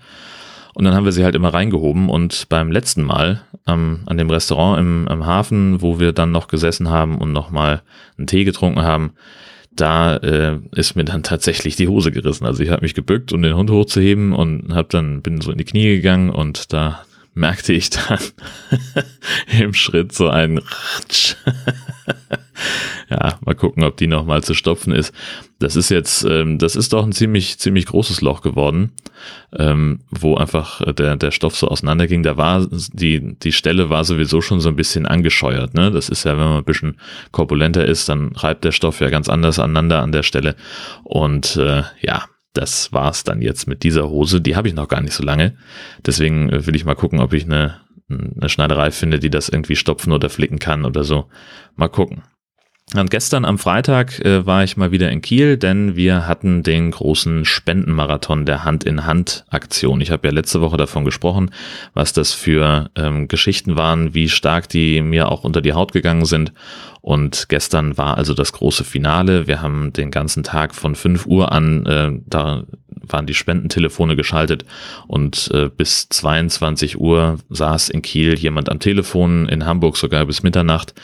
Und 0.75 0.85
dann 0.85 0.95
haben 0.95 1.05
wir 1.05 1.13
sie 1.13 1.25
halt 1.25 1.35
immer 1.35 1.53
reingehoben 1.53 2.09
und 2.09 2.49
beim 2.49 2.71
letzten 2.71 3.03
Mal 3.03 3.43
ähm, 3.67 4.01
an 4.07 4.17
dem 4.17 4.31
Restaurant 4.31 4.79
im, 4.79 5.09
im 5.09 5.27
Hafen, 5.27 5.83
wo 5.83 5.99
wir 5.99 6.13
dann 6.13 6.31
noch 6.31 6.47
gesessen 6.47 6.89
haben 6.89 7.19
und 7.19 7.33
nochmal 7.33 7.83
einen 8.17 8.29
Tee 8.29 8.45
getrunken 8.45 8.83
haben, 8.83 9.13
da 9.81 10.17
äh, 10.17 10.59
ist 10.75 10.97
mir 10.97 11.05
dann 11.05 11.23
tatsächlich 11.23 11.77
die 11.77 11.89
Hose 11.89 12.13
gerissen. 12.13 12.47
Also 12.47 12.63
ich 12.63 12.71
habe 12.71 12.83
mich 12.83 12.95
gebückt, 12.95 13.33
um 13.33 13.43
den 13.43 13.55
Hund 13.55 13.71
hochzuheben 13.71 14.33
und 14.33 14.75
habe 14.75 14.89
dann 14.91 15.23
bin 15.23 15.41
so 15.41 15.51
in 15.51 15.59
die 15.59 15.65
Knie 15.65 15.97
gegangen 15.97 16.31
und 16.31 16.73
da 16.73 17.05
merkte 17.35 17.73
ich 17.73 17.91
dann 17.91 18.19
im 19.59 19.75
Schritt 19.75 20.13
so 20.13 20.29
ein 20.29 20.61
ja, 23.11 23.39
mal 23.45 23.55
gucken, 23.55 23.85
ob 23.85 23.97
die 23.97 24.07
nochmal 24.07 24.43
zu 24.43 24.55
stopfen 24.55 24.93
ist. 24.93 25.13
Das 25.59 25.77
ist 25.77 25.91
jetzt, 25.91 26.25
ähm, 26.25 26.59
das 26.59 26.77
ist 26.77 26.93
doch 26.93 27.05
ein 27.05 27.13
ziemlich, 27.13 27.59
ziemlich 27.59 27.87
großes 27.87 28.21
Loch 28.21 28.43
geworden, 28.43 28.93
ähm, 29.57 30.01
wo 30.11 30.37
einfach 30.37 30.81
der, 30.93 31.17
der 31.17 31.31
Stoff 31.31 31.57
so 31.57 31.69
auseinanderging. 31.69 32.23
Da 32.23 32.37
war, 32.37 32.67
die, 32.71 33.37
die 33.39 33.53
Stelle 33.53 33.91
war 33.91 34.05
sowieso 34.05 34.41
schon 34.41 34.61
so 34.61 34.69
ein 34.69 34.77
bisschen 34.77 35.07
angescheuert, 35.07 35.75
ne? 35.75 35.91
Das 35.91 36.09
ist 36.09 36.25
ja, 36.25 36.33
wenn 36.33 36.45
man 36.45 36.59
ein 36.59 36.65
bisschen 36.65 36.99
korpulenter 37.33 37.85
ist, 37.85 38.09
dann 38.09 38.33
reibt 38.33 38.65
der 38.65 38.73
Stoff 38.73 39.01
ja 39.01 39.11
ganz 39.11 39.29
anders 39.29 39.59
aneinander 39.59 40.03
an 40.03 40.13
der 40.13 40.23
Stelle. 40.23 40.55
Und 41.05 41.57
äh, 41.57 41.83
ja, 42.01 42.25
das 42.59 42.93
war's 42.93 43.25
dann 43.25 43.41
jetzt 43.41 43.67
mit 43.67 43.83
dieser 43.83 44.11
Hose. 44.11 44.41
Die 44.41 44.57
habe 44.57 44.69
ich 44.69 44.75
noch 44.75 44.89
gar 44.89 45.01
nicht 45.01 45.15
so 45.15 45.23
lange. 45.23 45.57
Deswegen 46.05 46.51
äh, 46.51 46.67
will 46.67 46.77
ich 46.77 46.85
mal 46.85 46.95
gucken, 46.95 47.21
ob 47.21 47.33
ich 47.33 47.45
eine, 47.45 47.81
eine 48.09 48.49
Schneiderei 48.49 48.91
finde, 48.91 49.19
die 49.19 49.31
das 49.31 49.49
irgendwie 49.49 49.77
stopfen 49.77 50.13
oder 50.13 50.29
flicken 50.29 50.59
kann 50.59 50.85
oder 50.85 51.05
so. 51.05 51.27
Mal 51.77 51.89
gucken. 51.89 52.23
Und 52.97 53.11
gestern 53.11 53.45
am 53.45 53.59
Freitag 53.59 54.19
äh, 54.25 54.47
war 54.47 54.65
ich 54.65 54.79
mal 54.79 54.91
wieder 54.91 55.11
in 55.11 55.21
Kiel, 55.21 55.59
denn 55.59 55.95
wir 55.95 56.27
hatten 56.27 56.63
den 56.63 56.91
großen 56.91 57.45
Spendenmarathon 57.45 58.47
der 58.47 58.65
Hand-in-Hand-Aktion. 58.65 60.01
Ich 60.01 60.11
habe 60.11 60.27
ja 60.27 60.33
letzte 60.33 60.63
Woche 60.63 60.79
davon 60.79 61.05
gesprochen, 61.05 61.51
was 61.93 62.15
das 62.15 62.33
für 62.33 62.91
ähm, 62.97 63.29
Geschichten 63.29 63.77
waren, 63.77 64.15
wie 64.15 64.31
stark 64.31 64.71
die 64.71 65.03
mir 65.03 65.31
auch 65.31 65.45
unter 65.45 65.61
die 65.61 65.75
Haut 65.75 65.93
gegangen 65.93 66.25
sind. 66.25 66.55
Und 67.03 67.51
gestern 67.51 67.99
war 67.99 68.17
also 68.17 68.33
das 68.33 68.53
große 68.53 68.85
Finale. 68.85 69.47
Wir 69.47 69.61
haben 69.61 69.93
den 69.93 70.11
ganzen 70.11 70.43
Tag 70.43 70.75
von 70.75 70.95
5 70.95 71.27
Uhr 71.27 71.53
an, 71.53 71.85
äh, 71.85 72.11
da 72.27 72.65
waren 73.13 73.27
die 73.27 73.35
Spendentelefone 73.35 74.17
geschaltet 74.17 74.65
und 75.07 75.51
äh, 75.53 75.69
bis 75.69 76.09
22 76.09 76.99
Uhr 77.01 77.39
saß 77.51 77.89
in 77.89 78.03
Kiel 78.03 78.39
jemand 78.39 78.69
am 78.69 78.79
Telefon, 78.79 79.49
in 79.49 79.67
Hamburg 79.67 79.97
sogar 79.97 80.27
bis 80.27 80.43
Mitternacht, 80.43 80.95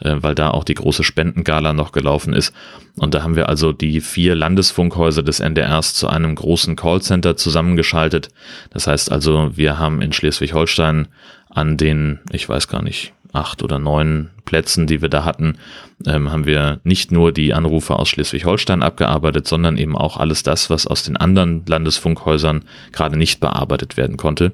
äh, 0.00 0.16
weil 0.18 0.34
da 0.34 0.50
auch 0.50 0.64
die 0.64 0.74
große 0.74 1.04
Spendengala 1.04 1.72
noch 1.72 1.92
gelaufen 1.92 2.32
ist. 2.32 2.52
Und 2.96 3.14
da 3.14 3.22
haben 3.22 3.36
wir 3.36 3.48
also 3.48 3.72
die 3.72 4.00
vier 4.00 4.34
Landesfunkhäuser 4.34 5.22
des 5.22 5.40
NDRs 5.40 5.94
zu 5.94 6.08
einem 6.08 6.34
großen 6.34 6.76
Callcenter 6.76 7.36
zusammengeschaltet. 7.36 8.28
Das 8.70 8.86
heißt 8.86 9.10
also, 9.10 9.56
wir 9.56 9.78
haben 9.78 10.00
in 10.00 10.12
Schleswig-Holstein 10.12 11.08
an 11.48 11.76
den, 11.76 12.20
ich 12.30 12.48
weiß 12.48 12.68
gar 12.68 12.82
nicht, 12.82 13.12
acht 13.34 13.62
oder 13.62 13.78
neun 13.78 14.30
Plätzen, 14.44 14.86
die 14.86 15.02
wir 15.02 15.08
da 15.08 15.24
hatten, 15.24 15.58
ähm, 16.06 16.30
haben 16.30 16.46
wir 16.46 16.80
nicht 16.84 17.12
nur 17.12 17.32
die 17.32 17.54
Anrufe 17.54 17.96
aus 17.98 18.08
Schleswig-Holstein 18.08 18.82
abgearbeitet, 18.82 19.48
sondern 19.48 19.76
eben 19.76 19.96
auch 19.96 20.16
alles 20.18 20.42
das, 20.42 20.70
was 20.70 20.86
aus 20.86 21.02
den 21.02 21.16
anderen 21.16 21.64
Landesfunkhäusern 21.66 22.64
gerade 22.92 23.16
nicht 23.16 23.40
bearbeitet 23.40 23.96
werden 23.96 24.16
konnte. 24.16 24.52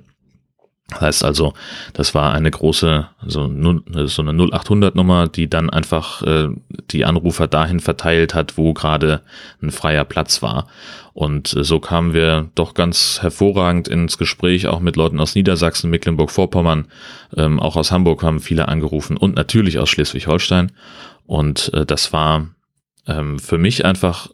Das 0.90 1.00
heißt 1.00 1.25
also, 1.25 1.54
das 1.92 2.14
war 2.14 2.32
eine 2.32 2.50
große, 2.50 3.09
so, 3.26 3.40
so 3.42 4.23
eine 4.23 4.32
0800-Nummer, 4.32 5.28
die 5.28 5.49
dann 5.49 5.70
einfach 5.70 6.23
äh, 6.23 6.49
die 6.90 7.04
Anrufer 7.04 7.47
dahin 7.47 7.80
verteilt 7.80 8.35
hat, 8.35 8.59
wo 8.59 8.73
gerade 8.73 9.23
ein 9.62 9.70
freier 9.70 10.04
Platz 10.04 10.42
war. 10.42 10.66
Und 11.12 11.54
äh, 11.56 11.64
so 11.64 11.80
kamen 11.80 12.12
wir 12.12 12.50
doch 12.54 12.75
ganz 12.75 13.18
hervorragend 13.23 13.88
ins 13.88 14.18
Gespräch, 14.18 14.66
auch 14.66 14.80
mit 14.80 14.97
Leuten 14.97 15.20
aus 15.20 15.35
Niedersachsen, 15.35 15.90
Mecklenburg-Vorpommern, 15.90 16.88
ähm, 17.37 17.61
auch 17.61 17.76
aus 17.76 17.92
Hamburg 17.92 18.23
haben 18.23 18.40
viele 18.40 18.68
angerufen 18.68 19.16
und 19.16 19.37
natürlich 19.37 19.78
aus 19.78 19.88
Schleswig-Holstein. 19.90 20.73
Und 21.26 21.73
äh, 21.75 21.87
das 21.87 22.12
war 22.12 22.49
ähm, 23.06 23.38
für 23.38 23.59
mich 23.59 23.85
einfach 23.85 24.28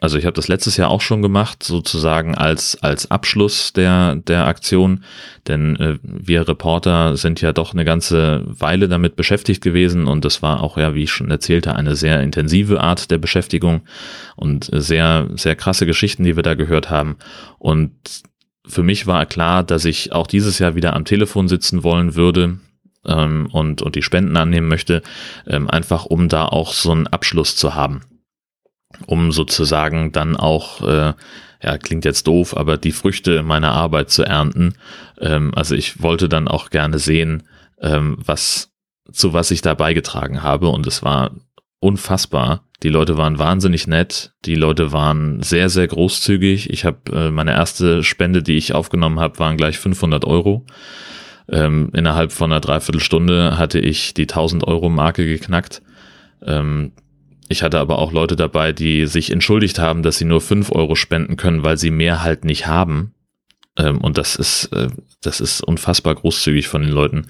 also 0.00 0.18
ich 0.18 0.26
habe 0.26 0.34
das 0.34 0.48
letztes 0.48 0.76
Jahr 0.76 0.90
auch 0.90 1.00
schon 1.00 1.22
gemacht, 1.22 1.62
sozusagen 1.62 2.34
als, 2.34 2.76
als 2.82 3.10
Abschluss 3.10 3.72
der, 3.72 4.16
der 4.16 4.46
Aktion, 4.46 5.04
denn 5.46 5.76
äh, 5.76 5.98
wir 6.02 6.48
Reporter 6.48 7.16
sind 7.16 7.40
ja 7.40 7.52
doch 7.52 7.72
eine 7.72 7.84
ganze 7.84 8.42
Weile 8.46 8.88
damit 8.88 9.14
beschäftigt 9.14 9.62
gewesen. 9.62 10.06
Und 10.06 10.24
das 10.24 10.42
war 10.42 10.62
auch 10.62 10.76
ja, 10.76 10.94
wie 10.94 11.04
ich 11.04 11.12
schon 11.12 11.30
erzählte, 11.30 11.76
eine 11.76 11.94
sehr 11.94 12.20
intensive 12.20 12.80
Art 12.80 13.10
der 13.10 13.18
Beschäftigung 13.18 13.82
und 14.34 14.68
sehr, 14.72 15.28
sehr 15.36 15.54
krasse 15.54 15.86
Geschichten, 15.86 16.24
die 16.24 16.36
wir 16.36 16.42
da 16.42 16.54
gehört 16.54 16.90
haben. 16.90 17.16
Und 17.58 17.92
für 18.66 18.82
mich 18.82 19.06
war 19.06 19.24
klar, 19.26 19.62
dass 19.62 19.84
ich 19.84 20.12
auch 20.12 20.26
dieses 20.26 20.58
Jahr 20.58 20.74
wieder 20.74 20.94
am 20.94 21.04
Telefon 21.04 21.46
sitzen 21.48 21.84
wollen 21.84 22.16
würde, 22.16 22.58
ähm, 23.06 23.48
und, 23.52 23.80
und 23.80 23.94
die 23.94 24.02
Spenden 24.02 24.36
annehmen 24.36 24.68
möchte, 24.68 25.02
ähm, 25.46 25.70
einfach 25.70 26.04
um 26.04 26.28
da 26.28 26.46
auch 26.46 26.72
so 26.72 26.90
einen 26.90 27.06
Abschluss 27.06 27.54
zu 27.54 27.74
haben 27.74 28.00
um 29.06 29.32
sozusagen 29.32 30.12
dann 30.12 30.36
auch, 30.36 30.80
äh, 30.82 31.14
ja, 31.62 31.78
klingt 31.78 32.04
jetzt 32.04 32.26
doof, 32.26 32.56
aber 32.56 32.76
die 32.76 32.92
Früchte 32.92 33.42
meiner 33.42 33.72
Arbeit 33.72 34.10
zu 34.10 34.24
ernten. 34.24 34.74
Ähm, 35.20 35.52
also 35.54 35.74
ich 35.74 36.02
wollte 36.02 36.28
dann 36.28 36.48
auch 36.48 36.70
gerne 36.70 36.98
sehen, 36.98 37.44
ähm, 37.80 38.18
was, 38.24 38.72
zu 39.12 39.32
was 39.32 39.50
ich 39.50 39.62
da 39.62 39.74
beigetragen 39.74 40.42
habe 40.42 40.68
und 40.68 40.86
es 40.86 41.02
war 41.02 41.32
unfassbar. 41.80 42.64
Die 42.82 42.88
Leute 42.88 43.16
waren 43.16 43.38
wahnsinnig 43.38 43.86
nett, 43.86 44.32
die 44.44 44.56
Leute 44.56 44.92
waren 44.92 45.42
sehr, 45.42 45.68
sehr 45.68 45.86
großzügig. 45.86 46.70
Ich 46.70 46.84
habe 46.84 46.98
äh, 47.12 47.30
meine 47.30 47.52
erste 47.52 48.02
Spende, 48.02 48.42
die 48.42 48.56
ich 48.56 48.74
aufgenommen 48.74 49.20
habe, 49.20 49.38
waren 49.38 49.56
gleich 49.56 49.78
500 49.78 50.24
Euro. 50.24 50.66
Ähm, 51.48 51.90
innerhalb 51.94 52.32
von 52.32 52.50
einer 52.50 52.60
Dreiviertelstunde 52.60 53.58
hatte 53.58 53.78
ich 53.78 54.14
die 54.14 54.22
1000 54.22 54.64
Euro 54.64 54.88
Marke 54.88 55.26
geknackt. 55.26 55.82
Ähm, 56.42 56.92
ich 57.48 57.62
hatte 57.62 57.78
aber 57.78 57.98
auch 57.98 58.12
Leute 58.12 58.36
dabei, 58.36 58.72
die 58.72 59.06
sich 59.06 59.30
entschuldigt 59.30 59.78
haben, 59.78 60.02
dass 60.02 60.18
sie 60.18 60.24
nur 60.24 60.40
fünf 60.40 60.70
Euro 60.72 60.94
spenden 60.94 61.36
können, 61.36 61.62
weil 61.62 61.76
sie 61.76 61.90
mehr 61.90 62.22
halt 62.22 62.44
nicht 62.44 62.66
haben. 62.66 63.14
Ähm, 63.76 63.98
und 63.98 64.18
das 64.18 64.36
ist, 64.36 64.66
äh, 64.66 64.88
das 65.20 65.40
ist 65.40 65.60
unfassbar 65.60 66.14
großzügig 66.14 66.68
von 66.68 66.82
den 66.82 66.90
Leuten. 66.90 67.26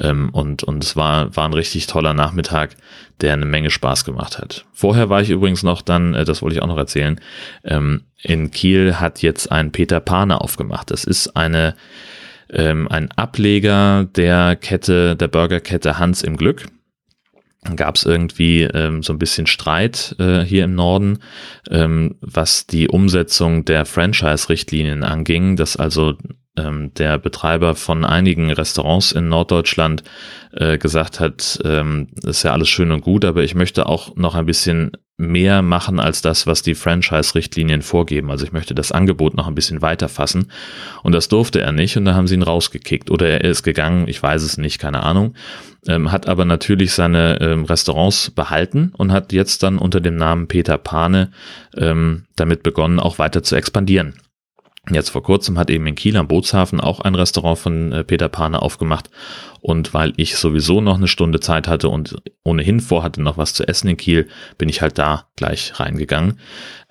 Ähm, 0.00 0.30
und, 0.30 0.62
und 0.62 0.84
es 0.84 0.94
war, 0.94 1.34
war 1.34 1.46
ein 1.46 1.54
richtig 1.54 1.86
toller 1.86 2.14
Nachmittag, 2.14 2.76
der 3.20 3.32
eine 3.32 3.46
Menge 3.46 3.70
Spaß 3.70 4.04
gemacht 4.04 4.38
hat. 4.38 4.66
Vorher 4.72 5.08
war 5.08 5.22
ich 5.22 5.30
übrigens 5.30 5.62
noch 5.62 5.82
dann, 5.82 6.14
äh, 6.14 6.24
das 6.24 6.42
wollte 6.42 6.56
ich 6.56 6.62
auch 6.62 6.68
noch 6.68 6.76
erzählen, 6.76 7.20
ähm, 7.64 8.02
in 8.22 8.50
Kiel 8.50 8.96
hat 8.96 9.22
jetzt 9.22 9.50
ein 9.50 9.72
Peter 9.72 10.00
Pane 10.00 10.40
aufgemacht. 10.40 10.90
Das 10.90 11.04
ist 11.04 11.36
eine, 11.36 11.74
ähm, 12.50 12.88
ein 12.88 13.10
Ableger 13.12 14.04
der 14.04 14.56
Kette, 14.56 15.16
der 15.16 15.28
Burgerkette 15.28 15.98
Hans 15.98 16.22
im 16.22 16.36
Glück 16.36 16.66
gab 17.74 17.96
es 17.96 18.04
irgendwie 18.04 18.62
ähm, 18.62 19.02
so 19.02 19.12
ein 19.12 19.18
bisschen 19.18 19.46
Streit 19.46 20.14
äh, 20.18 20.42
hier 20.42 20.64
im 20.64 20.74
Norden, 20.74 21.18
ähm, 21.70 22.16
was 22.20 22.66
die 22.66 22.88
Umsetzung 22.88 23.64
der 23.64 23.86
Franchise-Richtlinien 23.86 25.02
anging, 25.02 25.56
dass 25.56 25.76
also 25.76 26.14
ähm, 26.56 26.92
der 26.94 27.18
Betreiber 27.18 27.74
von 27.74 28.04
einigen 28.04 28.50
Restaurants 28.50 29.12
in 29.12 29.28
Norddeutschland 29.28 30.04
äh, 30.52 30.78
gesagt 30.78 31.20
hat, 31.20 31.60
ähm, 31.64 32.08
ist 32.22 32.42
ja 32.42 32.52
alles 32.52 32.68
schön 32.68 32.92
und 32.92 33.02
gut, 33.02 33.24
aber 33.24 33.42
ich 33.42 33.54
möchte 33.54 33.86
auch 33.86 34.16
noch 34.16 34.34
ein 34.34 34.46
bisschen 34.46 34.92
mehr 35.18 35.62
machen 35.62 35.98
als 35.98 36.20
das, 36.20 36.46
was 36.46 36.62
die 36.62 36.74
Franchise-Richtlinien 36.74 37.80
vorgeben. 37.80 38.30
Also 38.30 38.44
ich 38.44 38.52
möchte 38.52 38.74
das 38.74 38.92
Angebot 38.92 39.34
noch 39.34 39.46
ein 39.46 39.54
bisschen 39.54 39.80
weiter 39.80 40.08
fassen. 40.08 40.50
Und 41.02 41.12
das 41.12 41.28
durfte 41.28 41.60
er 41.60 41.72
nicht 41.72 41.96
und 41.96 42.04
da 42.04 42.14
haben 42.14 42.26
sie 42.26 42.34
ihn 42.34 42.42
rausgekickt. 42.42 43.10
Oder 43.10 43.28
er 43.28 43.44
ist 43.44 43.62
gegangen, 43.62 44.08
ich 44.08 44.22
weiß 44.22 44.42
es 44.42 44.58
nicht, 44.58 44.78
keine 44.78 45.02
Ahnung. 45.02 45.34
Ähm, 45.88 46.12
hat 46.12 46.28
aber 46.28 46.44
natürlich 46.44 46.92
seine 46.92 47.40
ähm, 47.40 47.64
Restaurants 47.64 48.30
behalten 48.30 48.92
und 48.96 49.12
hat 49.12 49.32
jetzt 49.32 49.62
dann 49.62 49.78
unter 49.78 50.00
dem 50.00 50.16
Namen 50.16 50.48
Peter 50.48 50.76
Pane 50.76 51.30
ähm, 51.76 52.24
damit 52.36 52.62
begonnen, 52.62 53.00
auch 53.00 53.18
weiter 53.18 53.42
zu 53.42 53.56
expandieren. 53.56 54.14
Jetzt 54.90 55.10
vor 55.10 55.22
kurzem 55.22 55.58
hat 55.58 55.68
eben 55.68 55.86
in 55.86 55.96
Kiel 55.96 56.16
am 56.16 56.28
Bootshafen 56.28 56.80
auch 56.80 57.00
ein 57.00 57.16
Restaurant 57.16 57.58
von 57.58 57.92
äh, 57.92 58.04
Peter 58.04 58.28
Pane 58.28 58.62
aufgemacht 58.62 59.10
und 59.66 59.94
weil 59.94 60.12
ich 60.16 60.36
sowieso 60.36 60.80
noch 60.80 60.96
eine 60.96 61.08
Stunde 61.08 61.40
Zeit 61.40 61.66
hatte 61.66 61.88
und 61.88 62.14
ohnehin 62.44 62.78
vorhatte, 62.78 63.20
noch 63.20 63.36
was 63.36 63.52
zu 63.52 63.66
essen 63.66 63.88
in 63.88 63.96
Kiel, 63.96 64.28
bin 64.58 64.68
ich 64.68 64.80
halt 64.80 64.96
da 64.96 65.26
gleich 65.34 65.80
reingegangen. 65.80 66.38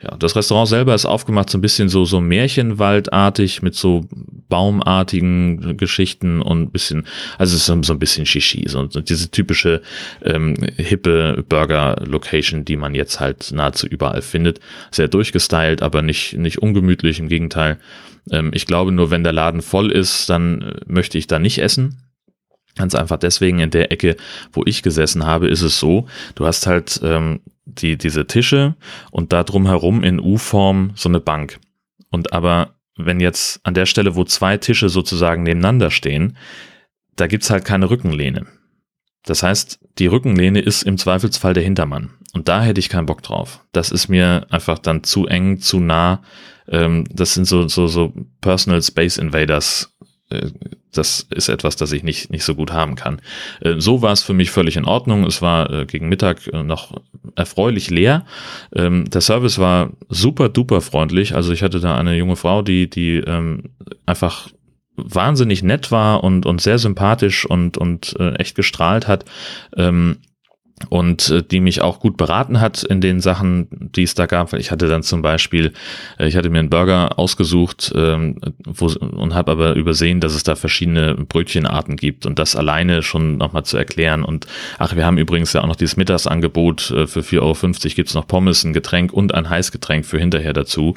Ja, 0.03 0.17
das 0.17 0.35
Restaurant 0.35 0.67
selber 0.67 0.93
ist 0.93 1.05
aufgemacht 1.05 1.49
so 1.49 1.57
ein 1.57 1.61
bisschen 1.61 1.87
so, 1.87 2.03
so 2.03 2.19
Märchenwaldartig 2.19 3.61
mit 3.61 3.75
so 3.75 4.03
baumartigen 4.49 5.77
Geschichten 5.77 6.41
und 6.41 6.73
bisschen, 6.73 7.07
also 7.37 7.55
es 7.55 7.61
ist 7.61 7.85
so 7.87 7.93
ein 7.93 7.99
bisschen 7.99 8.25
Shishi, 8.25 8.65
so, 8.67 8.89
so 8.89 8.99
diese 8.99 9.31
typische 9.31 9.81
ähm, 10.21 10.55
hippe 10.75 11.45
Burger-Location, 11.47 12.65
die 12.65 12.75
man 12.75 12.93
jetzt 12.93 13.21
halt 13.21 13.53
nahezu 13.53 13.87
überall 13.87 14.21
findet. 14.21 14.59
Sehr 14.91 15.07
durchgestylt, 15.07 15.81
aber 15.81 16.01
nicht, 16.01 16.37
nicht 16.37 16.61
ungemütlich, 16.61 17.21
im 17.21 17.29
Gegenteil. 17.29 17.79
Ähm, 18.31 18.51
ich 18.53 18.65
glaube 18.65 18.91
nur, 18.91 19.11
wenn 19.11 19.23
der 19.23 19.31
Laden 19.31 19.61
voll 19.61 19.93
ist, 19.93 20.29
dann 20.29 20.61
äh, 20.61 20.73
möchte 20.87 21.17
ich 21.17 21.27
da 21.27 21.39
nicht 21.39 21.59
essen 21.59 22.01
Ganz 22.75 22.93
einfach 22.95 23.17
deswegen 23.17 23.59
in 23.59 23.71
der 23.71 23.91
Ecke, 23.91 24.17
wo 24.51 24.63
ich 24.65 24.83
gesessen 24.83 25.25
habe, 25.25 25.47
ist 25.47 25.61
es 25.61 25.79
so, 25.79 26.07
du 26.35 26.45
hast 26.45 26.67
halt 26.67 26.99
ähm, 27.03 27.39
die, 27.65 27.97
diese 27.97 28.27
Tische 28.27 28.75
und 29.11 29.33
da 29.33 29.43
drumherum 29.43 30.03
in 30.03 30.19
U-Form 30.19 30.91
so 30.95 31.09
eine 31.09 31.19
Bank. 31.19 31.59
Und 32.09 32.33
aber 32.33 32.75
wenn 32.97 33.19
jetzt 33.19 33.59
an 33.63 33.73
der 33.73 33.85
Stelle, 33.85 34.15
wo 34.15 34.23
zwei 34.23 34.57
Tische 34.57 34.89
sozusagen 34.89 35.43
nebeneinander 35.43 35.91
stehen, 35.91 36.37
da 37.15 37.27
gibt's 37.27 37.49
halt 37.49 37.65
keine 37.65 37.89
Rückenlehne. 37.89 38.45
Das 39.25 39.41
heißt, 39.41 39.79
die 39.97 40.07
Rückenlehne 40.07 40.59
ist 40.59 40.83
im 40.83 40.97
Zweifelsfall 40.97 41.53
der 41.53 41.63
Hintermann. 41.63 42.11
Und 42.33 42.47
da 42.47 42.61
hätte 42.61 42.79
ich 42.79 42.89
keinen 42.89 43.05
Bock 43.05 43.23
drauf. 43.23 43.65
Das 43.71 43.91
ist 43.91 44.07
mir 44.07 44.45
einfach 44.49 44.77
dann 44.77 45.03
zu 45.03 45.25
eng, 45.25 45.59
zu 45.59 45.79
nah. 45.79 46.21
Ähm, 46.67 47.05
das 47.09 47.33
sind 47.33 47.45
so, 47.45 47.67
so, 47.67 47.87
so 47.87 48.13
Personal 48.41 48.81
Space 48.81 49.17
Invaders 49.17 49.95
das 50.91 51.27
ist 51.29 51.49
etwas, 51.49 51.75
das 51.75 51.91
ich 51.91 52.03
nicht, 52.03 52.31
nicht 52.31 52.43
so 52.43 52.55
gut 52.55 52.71
haben 52.71 52.95
kann. 52.95 53.21
Äh, 53.61 53.75
so 53.77 54.01
war 54.01 54.11
es 54.11 54.23
für 54.23 54.33
mich 54.33 54.51
völlig 54.51 54.77
in 54.77 54.85
Ordnung. 54.85 55.23
Es 55.25 55.41
war 55.41 55.69
äh, 55.71 55.85
gegen 55.85 56.09
Mittag 56.09 56.51
noch 56.51 57.01
erfreulich 57.35 57.89
leer. 57.89 58.25
Ähm, 58.73 59.09
der 59.09 59.21
Service 59.21 59.59
war 59.59 59.91
super 60.09 60.49
duper 60.49 60.81
freundlich. 60.81 61.35
Also 61.35 61.51
ich 61.53 61.63
hatte 61.63 61.79
da 61.79 61.97
eine 61.97 62.15
junge 62.15 62.35
Frau, 62.35 62.61
die, 62.61 62.89
die 62.89 63.17
ähm, 63.17 63.71
einfach 64.05 64.49
wahnsinnig 64.95 65.61
nett 65.61 65.91
war 65.91 66.23
und, 66.23 66.45
und 66.45 66.61
sehr 66.61 66.79
sympathisch 66.79 67.45
und, 67.45 67.77
und 67.77 68.15
echt 68.17 68.55
gestrahlt 68.55 69.09
hat. 69.09 69.25
Und 70.89 71.29
äh, 71.29 71.41
die 71.41 71.61
mich 71.61 71.81
auch 71.81 72.01
gut 72.01 72.17
beraten 72.17 72.59
hat 72.59 72.83
in 72.83 72.99
den 72.99 73.21
Sachen, 73.21 73.67
die 73.71 74.03
es 74.03 74.13
da 74.13 74.25
gab. 74.25 74.51
Ich 74.53 74.71
hatte 74.71 74.89
dann 74.89 75.03
zum 75.03 75.21
Beispiel, 75.21 75.71
äh, 76.19 76.27
ich 76.27 76.35
hatte 76.35 76.49
mir 76.49 76.59
einen 76.59 76.69
Burger 76.69 77.17
ausgesucht 77.17 77.93
ähm, 77.95 78.41
wo, 78.65 78.87
und 78.87 79.33
habe 79.33 79.53
aber 79.53 79.75
übersehen, 79.75 80.19
dass 80.19 80.35
es 80.35 80.43
da 80.43 80.55
verschiedene 80.55 81.15
Brötchenarten 81.15 81.95
gibt 81.95 82.25
und 82.25 82.39
das 82.39 82.57
alleine 82.57 83.03
schon 83.03 83.37
nochmal 83.37 83.63
zu 83.63 83.77
erklären. 83.77 84.23
Und 84.25 84.47
ach, 84.77 84.97
wir 84.97 85.05
haben 85.05 85.17
übrigens 85.17 85.53
ja 85.53 85.61
auch 85.61 85.67
noch 85.67 85.77
dieses 85.77 85.95
Mittagsangebot 85.95 86.91
äh, 86.91 87.07
für 87.07 87.21
4,50 87.21 87.39
Euro 87.39 87.95
gibt's 87.95 88.13
noch 88.13 88.27
Pommes, 88.27 88.65
ein 88.65 88.73
Getränk 88.73 89.13
und 89.13 89.33
ein 89.33 89.49
Heißgetränk 89.49 90.05
für 90.05 90.19
hinterher 90.19 90.51
dazu. 90.51 90.93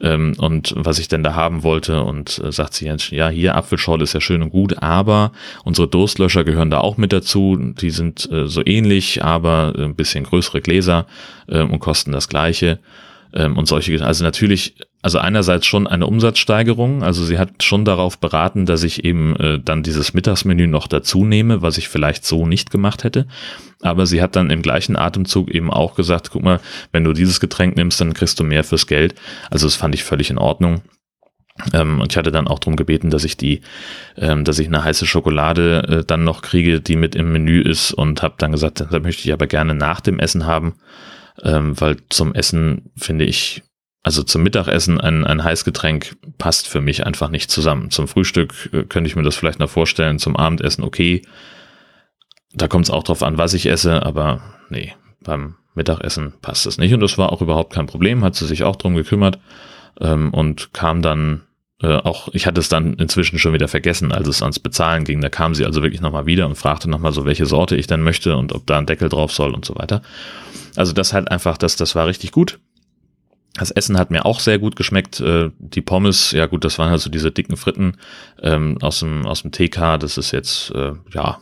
Ähm, 0.00 0.36
und 0.38 0.72
was 0.74 0.98
ich 0.98 1.08
denn 1.08 1.22
da 1.22 1.34
haben 1.34 1.62
wollte 1.64 2.02
und 2.02 2.40
äh, 2.42 2.50
sagt 2.50 2.72
sie 2.72 2.86
jetzt, 2.86 3.10
ja, 3.10 3.28
hier 3.28 3.56
Apfelschorle 3.56 4.04
ist 4.04 4.14
ja 4.14 4.22
schön 4.22 4.42
und 4.42 4.50
gut, 4.50 4.82
aber 4.82 5.32
unsere 5.64 5.86
Durstlöscher 5.86 6.44
gehören 6.44 6.70
da 6.70 6.78
auch 6.78 6.96
mit 6.96 7.12
dazu. 7.12 7.58
Die 7.58 7.90
sind 7.90 8.30
äh, 8.32 8.46
so 8.46 8.64
ähnlich 8.64 9.17
aber 9.22 9.74
ein 9.76 9.94
bisschen 9.94 10.24
größere 10.24 10.60
Gläser 10.60 11.06
ähm, 11.48 11.70
und 11.70 11.80
kosten 11.80 12.12
das 12.12 12.28
gleiche. 12.28 12.78
Ähm, 13.34 13.56
und 13.56 13.66
solche, 13.66 14.02
also 14.04 14.24
natürlich, 14.24 14.76
also 15.02 15.18
einerseits 15.18 15.66
schon 15.66 15.86
eine 15.86 16.06
Umsatzsteigerung, 16.06 17.02
also 17.02 17.24
sie 17.24 17.38
hat 17.38 17.62
schon 17.62 17.84
darauf 17.84 18.18
beraten, 18.18 18.64
dass 18.64 18.82
ich 18.82 19.04
eben 19.04 19.36
äh, 19.36 19.60
dann 19.62 19.82
dieses 19.82 20.14
Mittagsmenü 20.14 20.66
noch 20.66 20.86
dazu 20.86 21.24
nehme, 21.24 21.60
was 21.60 21.78
ich 21.78 21.88
vielleicht 21.88 22.24
so 22.24 22.46
nicht 22.46 22.70
gemacht 22.70 23.04
hätte. 23.04 23.26
Aber 23.80 24.06
sie 24.06 24.22
hat 24.22 24.34
dann 24.34 24.50
im 24.50 24.62
gleichen 24.62 24.96
Atemzug 24.96 25.50
eben 25.50 25.70
auch 25.70 25.94
gesagt, 25.94 26.30
guck 26.32 26.42
mal, 26.42 26.60
wenn 26.90 27.04
du 27.04 27.12
dieses 27.12 27.38
Getränk 27.38 27.76
nimmst, 27.76 28.00
dann 28.00 28.14
kriegst 28.14 28.40
du 28.40 28.44
mehr 28.44 28.64
fürs 28.64 28.86
Geld. 28.86 29.14
Also 29.50 29.66
das 29.66 29.76
fand 29.76 29.94
ich 29.94 30.02
völlig 30.02 30.30
in 30.30 30.38
Ordnung. 30.38 30.82
Ähm, 31.72 32.00
und 32.00 32.12
ich 32.12 32.16
hatte 32.16 32.32
dann 32.32 32.48
auch 32.48 32.58
darum 32.58 32.76
gebeten, 32.76 33.10
dass 33.10 33.24
ich 33.24 33.36
die, 33.36 33.62
ähm, 34.16 34.44
dass 34.44 34.58
ich 34.58 34.68
eine 34.68 34.84
heiße 34.84 35.06
Schokolade 35.06 35.82
äh, 35.88 36.04
dann 36.04 36.24
noch 36.24 36.42
kriege, 36.42 36.80
die 36.80 36.96
mit 36.96 37.14
im 37.14 37.32
Menü 37.32 37.60
ist 37.60 37.92
und 37.92 38.22
habe 38.22 38.34
dann 38.38 38.52
gesagt, 38.52 38.80
das 38.80 39.02
möchte 39.02 39.24
ich 39.24 39.32
aber 39.32 39.46
gerne 39.46 39.74
nach 39.74 40.00
dem 40.00 40.18
Essen 40.18 40.46
haben, 40.46 40.74
ähm, 41.42 41.80
weil 41.80 41.96
zum 42.08 42.34
Essen 42.34 42.90
finde 42.96 43.24
ich, 43.24 43.62
also 44.02 44.22
zum 44.22 44.42
Mittagessen 44.42 45.00
ein, 45.00 45.24
ein 45.24 45.42
Heißgetränk 45.42 46.16
passt 46.38 46.68
für 46.68 46.80
mich 46.80 47.04
einfach 47.04 47.28
nicht 47.28 47.50
zusammen. 47.50 47.90
Zum 47.90 48.08
Frühstück 48.08 48.70
äh, 48.72 48.84
könnte 48.84 49.08
ich 49.08 49.16
mir 49.16 49.22
das 49.22 49.36
vielleicht 49.36 49.58
noch 49.58 49.70
vorstellen, 49.70 50.18
zum 50.18 50.36
Abendessen 50.36 50.84
okay. 50.84 51.22
Da 52.54 52.68
kommt 52.68 52.86
es 52.86 52.90
auch 52.90 53.02
drauf 53.02 53.22
an, 53.22 53.36
was 53.36 53.52
ich 53.52 53.66
esse, 53.66 54.04
aber 54.04 54.40
nee, 54.70 54.94
beim 55.22 55.56
Mittagessen 55.74 56.34
passt 56.40 56.66
es 56.66 56.78
nicht. 56.78 56.94
Und 56.94 57.00
das 57.00 57.18
war 57.18 57.32
auch 57.32 57.42
überhaupt 57.42 57.72
kein 57.72 57.86
Problem, 57.86 58.24
hat 58.24 58.34
sie 58.34 58.46
sich 58.46 58.64
auch 58.64 58.76
drum 58.76 58.94
gekümmert 58.94 59.38
ähm, 60.00 60.32
und 60.32 60.72
kam 60.72 61.02
dann 61.02 61.42
äh, 61.82 61.96
auch, 61.96 62.28
ich 62.32 62.46
hatte 62.46 62.60
es 62.60 62.68
dann 62.68 62.94
inzwischen 62.94 63.38
schon 63.38 63.52
wieder 63.52 63.68
vergessen, 63.68 64.10
als 64.12 64.26
es 64.26 64.42
ans 64.42 64.58
Bezahlen 64.58 65.04
ging. 65.04 65.20
Da 65.20 65.28
kam 65.28 65.54
sie 65.54 65.64
also 65.64 65.82
wirklich 65.82 66.00
nochmal 66.00 66.26
wieder 66.26 66.46
und 66.46 66.56
fragte 66.56 66.90
nochmal 66.90 67.12
so, 67.12 67.24
welche 67.24 67.46
Sorte 67.46 67.76
ich 67.76 67.86
denn 67.86 68.02
möchte 68.02 68.36
und 68.36 68.52
ob 68.52 68.66
da 68.66 68.78
ein 68.78 68.86
Deckel 68.86 69.08
drauf 69.08 69.32
soll 69.32 69.54
und 69.54 69.64
so 69.64 69.76
weiter. 69.76 70.02
Also 70.76 70.92
das 70.92 71.12
halt 71.12 71.30
einfach, 71.30 71.56
das, 71.56 71.76
das 71.76 71.94
war 71.94 72.06
richtig 72.06 72.32
gut. 72.32 72.58
Das 73.54 73.70
Essen 73.70 73.98
hat 73.98 74.10
mir 74.10 74.24
auch 74.24 74.40
sehr 74.40 74.58
gut 74.58 74.76
geschmeckt. 74.76 75.20
Äh, 75.20 75.50
die 75.58 75.80
Pommes, 75.80 76.32
ja 76.32 76.46
gut, 76.46 76.64
das 76.64 76.78
waren 76.78 76.90
also 76.90 77.10
diese 77.10 77.30
dicken 77.30 77.56
Fritten 77.56 77.96
ähm, 78.42 78.78
aus 78.80 79.00
dem 79.00 79.26
aus 79.26 79.42
dem 79.42 79.52
TK. 79.52 79.98
Das 79.98 80.18
ist 80.18 80.32
jetzt 80.32 80.70
äh, 80.72 80.92
ja 81.12 81.38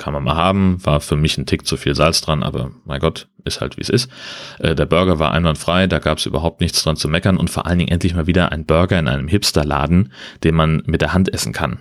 kann 0.00 0.14
man 0.14 0.24
mal 0.24 0.34
haben. 0.34 0.84
War 0.84 1.00
für 1.00 1.16
mich 1.16 1.36
ein 1.36 1.46
Tick 1.46 1.66
zu 1.66 1.76
viel 1.76 1.94
Salz 1.94 2.22
dran, 2.22 2.42
aber 2.42 2.70
mein 2.84 3.00
Gott, 3.00 3.28
ist 3.44 3.60
halt 3.60 3.76
wie 3.76 3.82
es 3.82 3.90
ist. 3.90 4.10
Äh, 4.58 4.74
der 4.74 4.86
Burger 4.86 5.18
war 5.18 5.32
einwandfrei, 5.32 5.86
da 5.86 5.98
gab 5.98 6.18
es 6.18 6.26
überhaupt 6.26 6.60
nichts 6.60 6.82
dran 6.82 6.96
zu 6.96 7.08
meckern 7.08 7.36
und 7.36 7.50
vor 7.50 7.66
allen 7.66 7.78
Dingen 7.78 7.92
endlich 7.92 8.14
mal 8.14 8.26
wieder 8.26 8.50
ein 8.50 8.64
Burger 8.64 8.98
in 8.98 9.08
einem 9.08 9.28
Hipsterladen, 9.28 10.12
den 10.42 10.54
man 10.54 10.82
mit 10.86 11.02
der 11.02 11.12
Hand 11.12 11.32
essen 11.32 11.52
kann. 11.52 11.80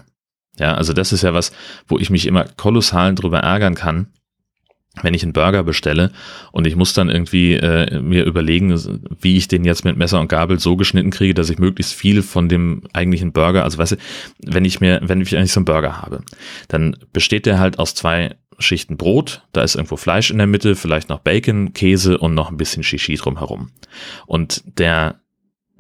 Ja, 0.58 0.76
also 0.76 0.92
das 0.92 1.14
ist 1.14 1.24
ja 1.24 1.34
was, 1.34 1.54
wo 1.88 1.98
ich 1.98 2.10
mich 2.10 2.28
immer 2.28 2.44
kolossal 2.58 3.16
drüber 3.16 3.40
ärgern 3.40 3.76
kann, 3.76 4.08
wenn 5.04 5.14
ich 5.14 5.24
einen 5.24 5.34
Burger 5.34 5.64
bestelle 5.64 6.12
und 6.52 6.68
ich 6.68 6.76
muss 6.76 6.94
dann 6.94 7.10
irgendwie 7.10 7.54
äh, 7.54 8.00
mir 8.00 8.26
überlegen, 8.26 8.74
wie 9.20 9.38
ich 9.38 9.48
den 9.48 9.66
jetzt 9.66 9.86
mit 9.86 9.98
Messer 9.98 10.20
und 10.20 10.30
Gabel 10.30 10.60
so 10.60 10.76
geschnitten 10.76 11.12
kriege, 11.12 11.34
dass 11.34 11.50
ich 11.50 11.60
möglichst 11.60 11.94
viel 11.94 12.22
von 12.22 12.50
dem 12.50 12.84
eigentlichen 12.94 13.32
Burger, 13.32 13.64
also 13.64 13.78
weißt 13.78 13.94
du, 13.94 13.98
wenn 14.46 14.66
ich 14.66 14.82
mir, 14.82 15.00
wenn 15.04 15.22
ich 15.22 15.36
eigentlich 15.36 15.54
so 15.54 15.60
einen 15.60 15.66
Burger 15.66 16.02
habe, 16.02 16.22
dann 16.68 16.96
besteht 17.14 17.46
der 17.46 17.60
halt 17.60 17.80
aus 17.80 17.96
zwei 17.96 18.36
Schichten 18.60 18.98
Brot, 18.98 19.44
da 19.54 19.62
ist 19.62 19.76
irgendwo 19.76 19.96
Fleisch 19.96 20.32
in 20.32 20.38
der 20.38 20.48
Mitte, 20.48 20.76
vielleicht 20.76 21.10
noch 21.10 21.20
Bacon, 21.20 21.74
Käse 21.74 22.18
und 22.18 22.34
noch 22.34 22.50
ein 22.50 22.58
bisschen 22.58 22.84
Shishi 22.84 23.16
drumherum. 23.16 23.72
Und 24.28 24.64
der 24.78 25.22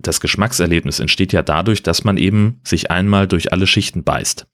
das 0.01 0.21
Geschmackserlebnis 0.21 0.99
entsteht 0.99 1.33
ja 1.33 1.43
dadurch, 1.43 1.83
dass 1.83 2.03
man 2.03 2.17
eben 2.17 2.61
sich 2.63 2.89
einmal 2.89 3.27
durch 3.27 3.51
alle 3.51 3.67
Schichten 3.67 4.03
beißt. 4.03 4.47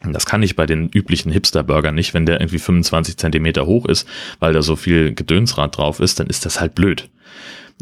Das 0.00 0.26
kann 0.26 0.42
ich 0.42 0.54
bei 0.54 0.66
den 0.66 0.88
üblichen 0.88 1.32
Hipster-Burgern 1.32 1.94
nicht, 1.94 2.14
wenn 2.14 2.24
der 2.24 2.40
irgendwie 2.40 2.60
25 2.60 3.16
Zentimeter 3.16 3.66
hoch 3.66 3.84
ist, 3.84 4.08
weil 4.38 4.52
da 4.52 4.62
so 4.62 4.76
viel 4.76 5.12
Gedönsrad 5.12 5.76
drauf 5.76 5.98
ist, 5.98 6.20
dann 6.20 6.28
ist 6.28 6.46
das 6.46 6.60
halt 6.60 6.74
blöd. 6.74 7.10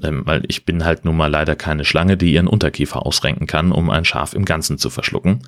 Ähm, 0.02 0.22
weil 0.26 0.42
ich 0.48 0.66
bin 0.66 0.84
halt 0.84 1.04
nun 1.04 1.16
mal 1.16 1.30
leider 1.30 1.56
keine 1.56 1.84
Schlange, 1.84 2.18
die 2.18 2.32
ihren 2.32 2.48
Unterkiefer 2.48 3.06
ausrenken 3.06 3.46
kann, 3.46 3.72
um 3.72 3.88
ein 3.88 4.04
Schaf 4.04 4.34
im 4.34 4.44
Ganzen 4.44 4.76
zu 4.76 4.90
verschlucken. 4.90 5.40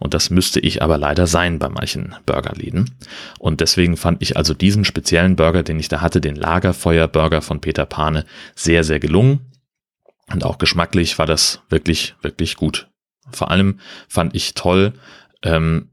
Und 0.00 0.14
das 0.14 0.30
müsste 0.30 0.58
ich 0.58 0.82
aber 0.82 0.98
leider 0.98 1.26
sein 1.28 1.58
bei 1.60 1.68
manchen 1.68 2.14
Burgerläden. 2.26 2.90
Und 3.38 3.60
deswegen 3.60 3.96
fand 3.96 4.20
ich 4.20 4.36
also 4.36 4.54
diesen 4.54 4.84
speziellen 4.84 5.36
Burger, 5.36 5.62
den 5.62 5.78
ich 5.78 5.88
da 5.88 6.00
hatte, 6.00 6.20
den 6.20 6.34
Lagerfeuer-Burger 6.34 7.42
von 7.42 7.60
Peter 7.60 7.86
Pane, 7.86 8.24
sehr, 8.56 8.82
sehr 8.82 8.98
gelungen. 8.98 9.40
Und 10.32 10.44
auch 10.44 10.58
geschmacklich 10.58 11.18
war 11.18 11.26
das 11.26 11.62
wirklich, 11.68 12.16
wirklich 12.22 12.56
gut. 12.56 12.88
Vor 13.30 13.50
allem 13.52 13.78
fand 14.08 14.34
ich 14.34 14.54
toll, 14.54 14.94
ähm, 15.44 15.91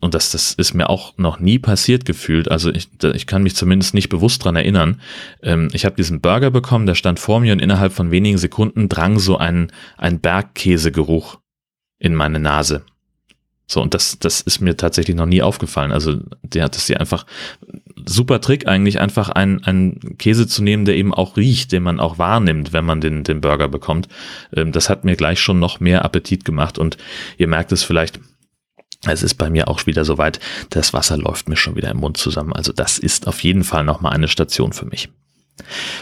und 0.00 0.14
das, 0.14 0.30
das 0.30 0.52
ist 0.52 0.74
mir 0.74 0.90
auch 0.90 1.16
noch 1.16 1.40
nie 1.40 1.58
passiert 1.58 2.04
gefühlt. 2.04 2.50
Also 2.50 2.70
ich, 2.70 2.88
ich 3.14 3.26
kann 3.26 3.42
mich 3.42 3.56
zumindest 3.56 3.94
nicht 3.94 4.08
bewusst 4.08 4.44
dran 4.44 4.56
erinnern. 4.56 5.00
Ähm, 5.42 5.68
ich 5.72 5.84
habe 5.84 5.96
diesen 5.96 6.20
Burger 6.20 6.50
bekommen, 6.50 6.86
der 6.86 6.94
stand 6.94 7.18
vor 7.18 7.40
mir 7.40 7.52
und 7.52 7.62
innerhalb 7.62 7.92
von 7.92 8.10
wenigen 8.10 8.38
Sekunden 8.38 8.88
drang 8.88 9.18
so 9.18 9.38
ein, 9.38 9.72
ein 9.96 10.20
Bergkäsegeruch 10.20 11.38
in 11.98 12.14
meine 12.14 12.38
Nase. 12.38 12.84
So, 13.68 13.82
und 13.82 13.94
das, 13.94 14.18
das 14.20 14.42
ist 14.42 14.60
mir 14.60 14.76
tatsächlich 14.76 15.16
noch 15.16 15.26
nie 15.26 15.42
aufgefallen. 15.42 15.90
Also, 15.90 16.20
der 16.42 16.62
hat 16.62 16.76
es 16.76 16.86
hier 16.86 17.00
einfach, 17.00 17.26
super 18.04 18.40
Trick 18.40 18.68
eigentlich, 18.68 19.00
einfach 19.00 19.28
einen, 19.30 19.64
einen 19.64 20.16
Käse 20.18 20.46
zu 20.46 20.62
nehmen, 20.62 20.84
der 20.84 20.94
eben 20.94 21.12
auch 21.12 21.36
riecht, 21.36 21.72
den 21.72 21.82
man 21.82 21.98
auch 21.98 22.18
wahrnimmt, 22.18 22.72
wenn 22.72 22.84
man 22.84 23.00
den, 23.00 23.24
den 23.24 23.40
Burger 23.40 23.66
bekommt. 23.68 24.06
Ähm, 24.54 24.70
das 24.70 24.88
hat 24.88 25.04
mir 25.04 25.16
gleich 25.16 25.40
schon 25.40 25.58
noch 25.58 25.80
mehr 25.80 26.04
Appetit 26.04 26.44
gemacht 26.44 26.78
und 26.78 26.96
ihr 27.38 27.48
merkt 27.48 27.72
es 27.72 27.82
vielleicht, 27.82 28.20
es 29.12 29.22
ist 29.22 29.34
bei 29.34 29.50
mir 29.50 29.68
auch 29.68 29.86
wieder 29.86 30.04
soweit, 30.04 30.40
das 30.70 30.92
Wasser 30.92 31.16
läuft 31.16 31.48
mir 31.48 31.56
schon 31.56 31.76
wieder 31.76 31.90
im 31.90 31.98
Mund 31.98 32.16
zusammen. 32.16 32.52
Also 32.52 32.72
das 32.72 32.98
ist 32.98 33.26
auf 33.26 33.40
jeden 33.40 33.64
Fall 33.64 33.84
nochmal 33.84 34.12
eine 34.12 34.28
Station 34.28 34.72
für 34.72 34.86
mich. 34.86 35.08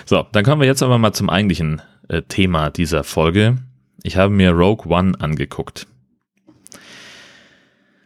So, 0.07 0.27
dann 0.33 0.45
kommen 0.45 0.61
wir 0.61 0.69
jetzt 0.69 0.83
aber 0.83 0.99
mal 0.99 1.13
zum 1.13 1.31
eigentlichen 1.31 1.83
äh, 2.09 2.23
Thema 2.23 2.71
dieser 2.71 3.05
Folge. 3.05 3.59
Ich 4.03 4.17
habe 4.17 4.33
mir 4.33 4.51
Rogue 4.51 4.93
One 4.93 5.19
angeguckt. 5.19 5.87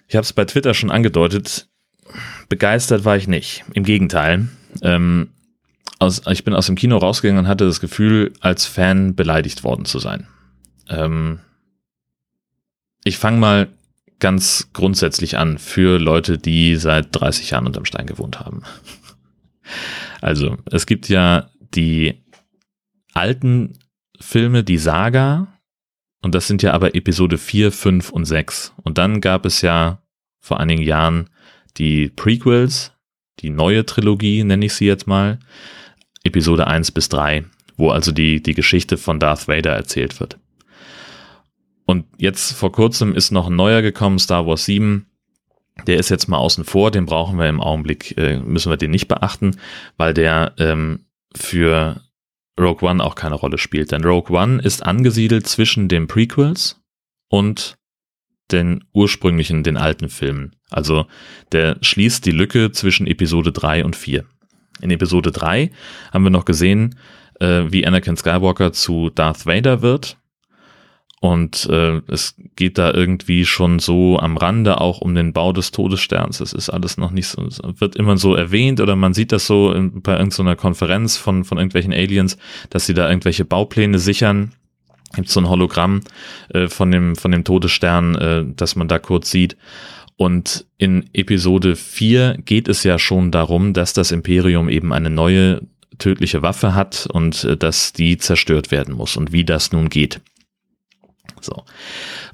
Ich 0.06 0.16
habe 0.16 0.24
es 0.24 0.32
bei 0.32 0.44
Twitter 0.44 0.74
schon 0.74 0.90
angedeutet. 0.90 1.68
Begeistert 2.48 3.04
war 3.04 3.16
ich 3.16 3.28
nicht. 3.28 3.64
Im 3.72 3.84
Gegenteil. 3.84 4.48
Ähm, 4.82 5.30
aus, 5.98 6.22
ich 6.28 6.44
bin 6.44 6.54
aus 6.54 6.66
dem 6.66 6.76
Kino 6.76 6.96
rausgegangen 6.96 7.44
und 7.44 7.48
hatte 7.48 7.66
das 7.66 7.80
Gefühl, 7.80 8.32
als 8.40 8.66
Fan 8.66 9.14
beleidigt 9.14 9.64
worden 9.64 9.84
zu 9.84 9.98
sein. 9.98 10.26
Ähm, 10.88 11.40
ich 13.04 13.18
fange 13.18 13.38
mal 13.38 13.68
ganz 14.20 14.70
grundsätzlich 14.72 15.38
an 15.38 15.58
für 15.58 15.98
Leute, 15.98 16.38
die 16.38 16.76
seit 16.76 17.08
30 17.12 17.50
Jahren 17.50 17.66
unterm 17.66 17.84
Stein 17.84 18.06
gewohnt 18.06 18.40
haben. 18.40 18.62
Also, 20.20 20.56
es 20.70 20.86
gibt 20.86 21.08
ja 21.08 21.50
die 21.74 22.24
alten 23.12 23.78
Filme, 24.20 24.64
die 24.64 24.78
Saga, 24.78 25.58
und 26.22 26.34
das 26.34 26.48
sind 26.48 26.62
ja 26.62 26.72
aber 26.72 26.94
Episode 26.94 27.38
4, 27.38 27.70
5 27.70 28.10
und 28.10 28.24
6. 28.24 28.74
Und 28.82 28.98
dann 28.98 29.20
gab 29.20 29.46
es 29.46 29.62
ja 29.62 30.02
vor 30.40 30.60
einigen 30.60 30.82
Jahren 30.82 31.30
die 31.76 32.08
Prequels, 32.08 32.92
die 33.40 33.50
neue 33.50 33.86
Trilogie, 33.86 34.42
nenne 34.42 34.66
ich 34.66 34.74
sie 34.74 34.86
jetzt 34.86 35.06
mal, 35.06 35.38
Episode 36.24 36.66
1 36.66 36.90
bis 36.90 37.08
3, 37.08 37.44
wo 37.76 37.90
also 37.90 38.10
die, 38.10 38.42
die 38.42 38.54
Geschichte 38.54 38.96
von 38.96 39.20
Darth 39.20 39.46
Vader 39.46 39.72
erzählt 39.72 40.18
wird. 40.18 40.38
Und 41.88 42.04
jetzt 42.18 42.52
vor 42.52 42.70
kurzem 42.70 43.14
ist 43.14 43.30
noch 43.30 43.46
ein 43.46 43.56
neuer 43.56 43.80
gekommen, 43.80 44.18
Star 44.18 44.46
Wars 44.46 44.66
7. 44.66 45.06
Der 45.86 45.96
ist 45.96 46.10
jetzt 46.10 46.28
mal 46.28 46.36
außen 46.36 46.64
vor, 46.64 46.90
den 46.90 47.06
brauchen 47.06 47.38
wir 47.38 47.48
im 47.48 47.62
Augenblick, 47.62 48.14
äh, 48.18 48.38
müssen 48.40 48.70
wir 48.70 48.76
den 48.76 48.90
nicht 48.90 49.08
beachten, 49.08 49.56
weil 49.96 50.12
der 50.12 50.52
ähm, 50.58 51.06
für 51.34 52.02
Rogue 52.60 52.86
One 52.86 53.02
auch 53.02 53.14
keine 53.14 53.36
Rolle 53.36 53.56
spielt. 53.56 53.90
Denn 53.90 54.04
Rogue 54.04 54.36
One 54.36 54.60
ist 54.60 54.84
angesiedelt 54.84 55.46
zwischen 55.46 55.88
den 55.88 56.08
Prequels 56.08 56.78
und 57.30 57.78
den 58.52 58.84
ursprünglichen, 58.92 59.62
den 59.62 59.78
alten 59.78 60.10
Filmen. 60.10 60.56
Also 60.68 61.06
der 61.52 61.78
schließt 61.80 62.26
die 62.26 62.32
Lücke 62.32 62.70
zwischen 62.70 63.06
Episode 63.06 63.50
3 63.50 63.86
und 63.86 63.96
4. 63.96 64.26
In 64.82 64.90
Episode 64.90 65.32
3 65.32 65.70
haben 66.12 66.24
wir 66.24 66.30
noch 66.30 66.44
gesehen, 66.44 66.98
äh, 67.40 67.62
wie 67.70 67.86
Anakin 67.86 68.18
Skywalker 68.18 68.74
zu 68.74 69.08
Darth 69.08 69.46
Vader 69.46 69.80
wird 69.80 70.18
und 71.20 71.68
äh, 71.70 72.00
es 72.06 72.36
geht 72.54 72.78
da 72.78 72.92
irgendwie 72.92 73.44
schon 73.44 73.80
so 73.80 74.18
am 74.18 74.36
Rande 74.36 74.80
auch 74.80 75.00
um 75.00 75.14
den 75.14 75.32
Bau 75.32 75.52
des 75.52 75.72
Todessterns. 75.72 76.40
Es 76.40 76.52
ist 76.52 76.70
alles 76.70 76.96
noch 76.96 77.10
nicht 77.10 77.26
so, 77.26 77.48
wird 77.78 77.96
immer 77.96 78.16
so 78.16 78.34
erwähnt 78.34 78.80
oder 78.80 78.94
man 78.94 79.14
sieht 79.14 79.32
das 79.32 79.46
so 79.46 79.72
in, 79.72 80.00
bei 80.00 80.16
irgendeiner 80.16 80.54
Konferenz 80.54 81.16
von, 81.16 81.44
von 81.44 81.58
irgendwelchen 81.58 81.92
Aliens, 81.92 82.38
dass 82.70 82.86
sie 82.86 82.94
da 82.94 83.08
irgendwelche 83.08 83.44
Baupläne 83.44 83.98
sichern. 83.98 84.52
Gibt 85.16 85.30
so 85.30 85.40
ein 85.40 85.48
Hologramm 85.48 86.02
äh, 86.50 86.68
von 86.68 86.90
dem, 86.90 87.16
von 87.16 87.32
dem 87.32 87.42
Todesstern, 87.42 88.14
äh, 88.14 88.44
dass 88.54 88.76
man 88.76 88.86
da 88.86 88.98
kurz 88.98 89.30
sieht. 89.30 89.56
Und 90.16 90.66
in 90.78 91.08
Episode 91.14 91.74
4 91.74 92.38
geht 92.44 92.68
es 92.68 92.84
ja 92.84 92.98
schon 92.98 93.30
darum, 93.30 93.72
dass 93.72 93.92
das 93.92 94.12
Imperium 94.12 94.68
eben 94.68 94.92
eine 94.92 95.10
neue 95.10 95.62
tödliche 95.98 96.42
Waffe 96.42 96.74
hat 96.74 97.08
und 97.12 97.42
äh, 97.42 97.56
dass 97.56 97.92
die 97.92 98.18
zerstört 98.18 98.70
werden 98.70 98.94
muss 98.94 99.16
und 99.16 99.32
wie 99.32 99.44
das 99.44 99.72
nun 99.72 99.88
geht. 99.88 100.20
So. 101.44 101.64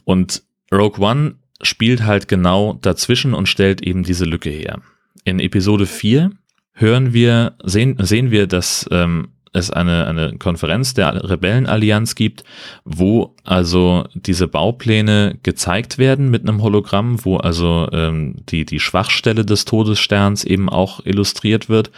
Und 0.05 0.43
Rogue 0.73 1.05
One 1.05 1.37
spielt 1.62 2.05
halt 2.05 2.29
genau 2.29 2.75
dazwischen 2.81 3.35
und 3.35 3.49
stellt 3.49 3.83
eben 3.83 4.03
diese 4.03 4.25
Lücke 4.25 4.51
her. 4.51 4.81
In 5.25 5.40
Episode 5.40 5.87
4 5.87 6.31
hören 6.73 7.12
wir, 7.12 7.57
sehen, 7.64 7.97
sehen 8.01 8.31
wir, 8.31 8.47
dass 8.47 8.87
ähm, 8.90 9.29
es 9.55 9.71
eine, 9.71 10.07
eine 10.07 10.37
Konferenz 10.37 10.95
der 10.95 11.31
Rebellenallianz 11.31 12.17
gibt, 12.17 12.45
wo 12.85 13.37
also 13.45 14.05
diese 14.14 14.49
Baupläne 14.49 15.38
gezeigt 15.43 15.97
werden 15.97 16.31
mit 16.31 16.43
einem 16.43 16.61
Hologramm, 16.61 17.25
wo 17.25 17.37
also 17.37 17.88
ähm, 17.93 18.35
die, 18.49 18.67
die 18.67 18.81
Schwachstelle 18.81 19.45
des 19.45 19.64
Todessterns 19.64 20.45
eben 20.45 20.69
auch 20.69 21.07
illustriert 21.07 21.69
wird. 21.69 21.93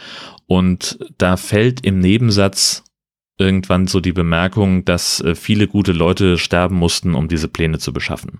Und 0.45 0.99
da 1.17 1.35
fällt 1.35 1.83
im 1.83 1.99
Nebensatz 1.99 2.83
irgendwann 3.37 3.87
so 3.87 3.99
die 3.99 4.13
Bemerkung, 4.13 4.85
dass 4.85 5.21
äh, 5.21 5.35
viele 5.35 5.67
gute 5.67 5.91
Leute 5.91 6.37
sterben 6.37 6.75
mussten, 6.75 7.15
um 7.15 7.27
diese 7.27 7.47
Pläne 7.47 7.79
zu 7.79 7.93
beschaffen. 7.93 8.39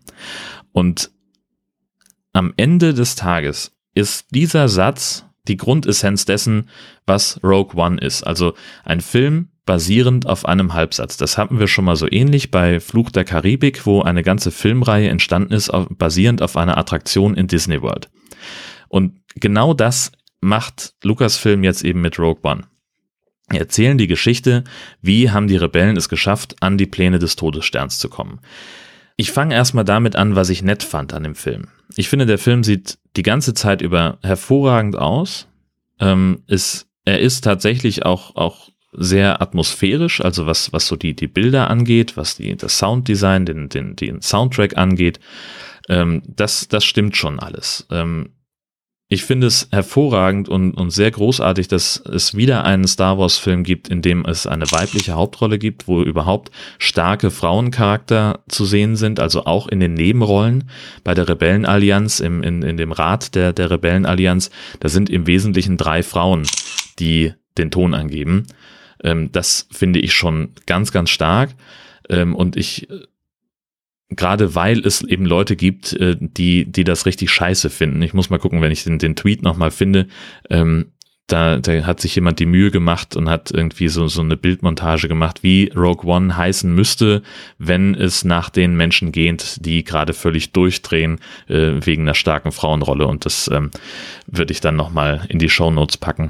Und 0.72 1.12
am 2.34 2.54
Ende 2.58 2.94
des 2.94 3.16
Tages 3.16 3.76
ist 3.94 4.28
dieser 4.32 4.68
Satz 4.68 5.26
die 5.48 5.58
Grundessenz 5.58 6.26
dessen, 6.26 6.70
was 7.06 7.40
Rogue 7.44 7.82
One 7.82 8.00
ist. 8.00 8.24
Also 8.24 8.54
ein 8.84 9.02
Film 9.02 9.50
basierend 9.66 10.26
auf 10.26 10.46
einem 10.46 10.74
Halbsatz. 10.74 11.18
Das 11.18 11.38
hatten 11.38 11.60
wir 11.60 11.68
schon 11.68 11.86
mal 11.86 11.96
so 11.96 12.08
ähnlich 12.10 12.52
bei 12.52 12.80
Fluch 12.80 13.12
der 13.12 13.24
Karibik, 13.24 13.86
wo 13.86 14.02
eine 14.02 14.24
ganze 14.24 14.52
Filmreihe 14.52 15.10
entstanden 15.10 15.54
ist, 15.54 15.72
basierend 15.98 16.42
auf 16.42 16.58
einer 16.58 16.78
Attraktion 16.78 17.36
in 17.36 17.48
Disney 17.48 17.82
World. 17.82 18.10
Und 18.88 19.20
genau 19.36 19.74
das 19.74 20.12
macht 20.42 20.94
Lucasfilm 21.04 21.64
jetzt 21.64 21.84
eben 21.84 22.02
mit 22.02 22.20
Rogue 22.20 22.42
One. 22.44 22.64
Erzählen 23.50 23.98
die 23.98 24.08
Geschichte, 24.08 24.66
wie 25.02 25.32
haben 25.32 25.48
die 25.48 25.56
Rebellen 25.56 25.96
es 25.96 26.10
geschafft, 26.10 26.56
an 26.60 26.78
die 26.78 26.86
Pläne 26.86 27.18
des 27.18 27.38
Todessterns 27.38 27.98
zu 27.98 28.10
kommen. 28.10 28.40
Ich 29.16 29.32
fange 29.32 29.56
erstmal 29.56 29.86
damit 29.86 30.16
an, 30.16 30.36
was 30.36 30.50
ich 30.50 30.62
nett 30.62 30.84
fand 30.84 31.14
an 31.14 31.24
dem 31.24 31.36
Film. 31.36 31.70
Ich 31.96 32.10
finde, 32.10 32.26
der 32.26 32.38
Film 32.38 32.64
sieht 32.64 33.00
die 33.16 33.24
ganze 33.24 33.54
Zeit 33.54 33.82
über 33.82 34.20
hervorragend 34.22 34.98
aus. 34.98 35.48
Ähm, 36.00 36.44
ist, 36.48 36.88
er 37.06 37.20
ist 37.20 37.44
tatsächlich 37.44 38.06
auch, 38.06 38.36
auch 38.36 38.70
sehr 38.92 39.42
atmosphärisch, 39.42 40.22
also 40.22 40.46
was, 40.46 40.74
was 40.74 40.88
so 40.88 40.96
die, 40.96 41.16
die 41.16 41.28
Bilder 41.28 41.70
angeht, 41.70 42.18
was 42.18 42.36
die, 42.36 42.56
das 42.56 42.78
Sounddesign, 42.78 43.46
den, 43.46 43.70
den, 43.70 43.96
den 43.96 44.22
Soundtrack 44.22 44.78
angeht. 44.78 45.20
Ähm, 45.90 46.22
das, 46.28 46.68
das 46.68 46.84
stimmt 46.84 47.16
schon 47.16 47.40
alles. 47.40 47.88
Ähm, 47.92 48.30
ich 49.10 49.24
finde 49.24 49.48
es 49.48 49.70
hervorragend 49.72 50.50
und, 50.50 50.74
und 50.74 50.90
sehr 50.90 51.12
großartig, 51.12 51.70
dass 51.70 51.98
es 51.98 52.36
wieder 52.36 52.66
einen 52.66 52.88
Star 52.88 53.18
Wars-Film 53.18 53.64
gibt, 53.64 53.88
in 53.88 54.02
dem 54.02 54.26
es 54.26 54.46
eine 54.46 54.70
weibliche 54.70 55.14
Hauptrolle 55.14 55.60
gibt, 55.60 55.88
wo 55.88 56.02
überhaupt 56.02 56.52
starke 56.78 57.32
Frauencharakter 57.32 58.42
zu 58.50 58.66
sehen 58.66 58.98
sind, 58.98 59.22
also 59.22 59.46
auch 59.46 59.70
in 59.70 59.80
den 59.80 59.94
Nebenrollen 59.94 60.70
bei 61.06 61.14
der 61.14 61.30
Rebellenallianz, 61.30 62.20
im, 62.20 62.44
in, 62.44 62.64
in 62.64 62.76
dem 62.76 62.92
Rat 62.92 63.34
der, 63.34 63.54
der 63.54 63.72
Rebellenallianz. 63.72 64.52
Da 64.82 64.90
sind 64.90 65.10
im 65.10 65.26
Wesentlichen 65.26 65.78
drei 65.78 66.04
Frauen, 66.04 66.44
die 67.00 67.34
den 67.58 67.72
Ton 67.72 67.94
angeben. 67.94 68.48
Ähm, 69.04 69.32
das 69.32 69.70
finde 69.72 70.00
ich 70.00 70.14
schon 70.14 70.50
ganz, 70.66 70.92
ganz 70.92 71.12
stark. 71.12 71.52
Ähm, 72.10 72.36
und 72.36 72.58
ich 72.58 72.90
gerade 74.10 74.56
weil 74.56 74.80
es 74.80 75.02
eben 75.02 75.26
Leute 75.26 75.56
gibt, 75.56 75.94
äh, 75.94 76.16
die, 76.20 76.66
die 76.66 76.84
das 76.84 77.06
richtig 77.06 77.32
scheiße 77.32 77.70
finden. 77.70 78.02
Ich 78.02 78.14
muss 78.14 78.30
mal 78.30 78.40
gucken, 78.40 78.62
wenn 78.62 78.72
ich 78.72 78.84
den, 78.84 79.00
den 79.00 79.16
Tweet 79.16 79.42
nochmal 79.42 79.72
finde. 79.72 80.08
Ähm, 80.50 80.92
da, 81.28 81.58
da 81.58 81.86
hat 81.86 82.00
sich 82.00 82.16
jemand 82.16 82.40
die 82.40 82.46
Mühe 82.46 82.72
gemacht 82.72 83.18
und 83.18 83.30
hat 83.30 83.52
irgendwie 83.52 83.90
so, 83.90 84.08
so 84.08 84.22
eine 84.22 84.38
Bildmontage 84.38 85.10
gemacht, 85.10 85.44
wie 85.44 85.70
Rogue 85.76 86.10
One 86.10 86.38
heißen 86.38 86.74
müsste, 86.74 87.22
wenn 87.58 87.96
es 87.96 88.24
nach 88.24 88.50
den 88.50 88.78
Menschen 88.78 89.12
geht, 89.12 89.58
die 89.66 89.84
gerade 89.84 90.14
völlig 90.14 90.54
durchdrehen 90.54 91.20
äh, 91.50 91.74
wegen 91.82 92.04
einer 92.04 92.14
starken 92.14 92.54
Frauenrolle. 92.54 93.06
Und 93.06 93.26
das 93.26 93.50
ähm, 93.54 93.72
würde 94.26 94.54
ich 94.54 94.62
dann 94.62 94.78
nochmal 94.78 95.26
in 95.28 95.38
die 95.38 95.50
Show 95.50 95.70
Notes 95.70 95.98
packen. 95.98 96.30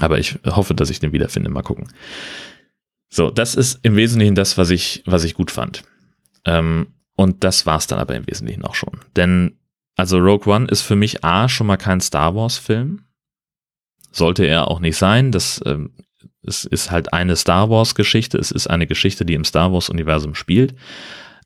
Aber 0.00 0.18
ich 0.18 0.38
hoffe, 0.46 0.74
dass 0.74 0.88
ich 0.88 0.98
den 0.98 1.12
wiederfinde. 1.12 1.50
Mal 1.50 1.62
gucken. 1.62 1.88
So, 3.10 3.30
das 3.30 3.54
ist 3.54 3.80
im 3.82 3.96
Wesentlichen 3.96 4.34
das, 4.34 4.56
was 4.56 4.70
ich, 4.70 5.02
was 5.04 5.24
ich 5.24 5.34
gut 5.34 5.50
fand. 5.50 5.84
Ähm, 6.46 6.94
und 7.16 7.44
das 7.44 7.66
war's 7.66 7.86
dann 7.86 7.98
aber 7.98 8.14
im 8.14 8.26
Wesentlichen 8.26 8.64
auch 8.64 8.74
schon. 8.74 9.00
Denn, 9.16 9.58
also 9.96 10.18
Rogue 10.18 10.52
One 10.52 10.66
ist 10.68 10.82
für 10.82 10.96
mich 10.96 11.24
A 11.24 11.48
schon 11.48 11.66
mal 11.66 11.76
kein 11.76 12.00
Star 12.00 12.34
Wars-Film. 12.34 13.02
Sollte 14.12 14.46
er 14.46 14.68
auch 14.68 14.80
nicht 14.80 14.96
sein. 14.96 15.32
Das 15.32 15.60
ähm, 15.66 15.92
es 16.46 16.64
ist 16.64 16.90
halt 16.90 17.12
eine 17.12 17.36
Star 17.36 17.68
Wars-Geschichte. 17.68 18.38
Es 18.38 18.50
ist 18.50 18.68
eine 18.68 18.86
Geschichte, 18.86 19.26
die 19.26 19.34
im 19.34 19.44
Star 19.44 19.72
Wars-Universum 19.72 20.34
spielt. 20.34 20.74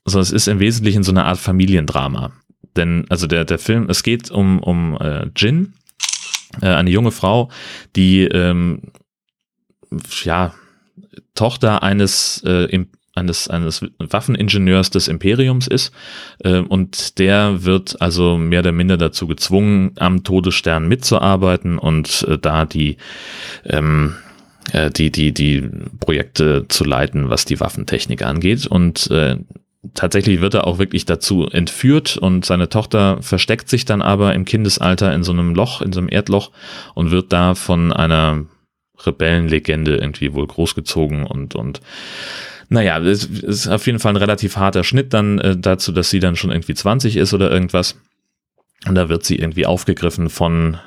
Also 0.05 0.19
es 0.19 0.31
ist 0.31 0.47
im 0.47 0.59
Wesentlichen 0.59 1.03
so 1.03 1.11
eine 1.11 1.25
Art 1.25 1.39
Familiendrama. 1.39 2.31
Denn, 2.75 3.05
also 3.09 3.27
der, 3.27 3.43
der 3.43 3.59
Film, 3.59 3.89
es 3.89 4.03
geht 4.03 4.31
um, 4.31 4.59
um 4.59 4.97
äh, 4.97 5.27
Jin, 5.35 5.73
äh, 6.61 6.67
eine 6.67 6.89
junge 6.89 7.11
Frau, 7.11 7.49
die 7.95 8.23
ähm, 8.23 8.91
ja 10.23 10.53
Tochter 11.35 11.83
eines 11.83 12.41
äh, 12.45 12.65
eines, 13.13 13.49
eines 13.49 13.85
Waffeningenieurs 13.99 14.89
des 14.89 15.07
Imperiums 15.07 15.67
ist. 15.67 15.93
Äh, 16.39 16.59
und 16.59 17.19
der 17.19 17.63
wird 17.63 18.01
also 18.01 18.37
mehr 18.37 18.61
oder 18.61 18.71
minder 18.71 18.97
dazu 18.97 19.27
gezwungen, 19.27 19.91
am 19.97 20.23
Todesstern 20.23 20.87
mitzuarbeiten 20.87 21.77
und 21.77 22.25
äh, 22.29 22.37
da 22.37 22.65
die, 22.65 22.97
ähm, 23.65 24.15
äh, 24.71 24.89
die, 24.89 25.11
die, 25.11 25.33
die 25.33 25.69
Projekte 25.99 26.65
zu 26.67 26.83
leiten, 26.83 27.29
was 27.29 27.45
die 27.45 27.59
Waffentechnik 27.59 28.23
angeht. 28.23 28.65
Und 28.65 29.11
äh, 29.11 29.37
tatsächlich 29.93 30.41
wird 30.41 30.53
er 30.53 30.67
auch 30.67 30.79
wirklich 30.79 31.05
dazu 31.05 31.47
entführt 31.47 32.17
und 32.17 32.45
seine 32.45 32.69
Tochter 32.69 33.21
versteckt 33.21 33.67
sich 33.67 33.85
dann 33.85 34.01
aber 34.01 34.33
im 34.33 34.45
Kindesalter 34.45 35.13
in 35.13 35.23
so 35.23 35.31
einem 35.31 35.55
Loch, 35.55 35.81
in 35.81 35.91
so 35.91 35.99
einem 35.99 36.09
Erdloch 36.09 36.51
und 36.93 37.11
wird 37.11 37.33
da 37.33 37.55
von 37.55 37.91
einer 37.91 38.45
Rebellenlegende 39.05 39.95
irgendwie 39.95 40.33
wohl 40.33 40.45
großgezogen 40.45 41.25
und, 41.25 41.55
und 41.55 41.81
naja, 42.71 42.99
es 42.99 43.25
ist 43.25 43.67
auf 43.67 43.85
jeden 43.85 43.99
Fall 43.99 44.13
ein 44.13 44.17
relativ 44.17 44.55
harter 44.55 44.85
Schnitt 44.85 45.13
dann 45.13 45.39
äh, 45.39 45.57
dazu, 45.57 45.91
dass 45.91 46.09
sie 46.09 46.19
dann 46.19 46.37
schon 46.37 46.51
irgendwie 46.51 46.73
20 46.73 47.17
ist 47.17 47.33
oder 47.33 47.51
irgendwas. 47.51 47.99
Und 48.87 48.95
da 48.95 49.09
wird 49.09 49.25
sie 49.25 49.35
irgendwie 49.35 49.65
aufgegriffen 49.65 50.29
von 50.29 50.77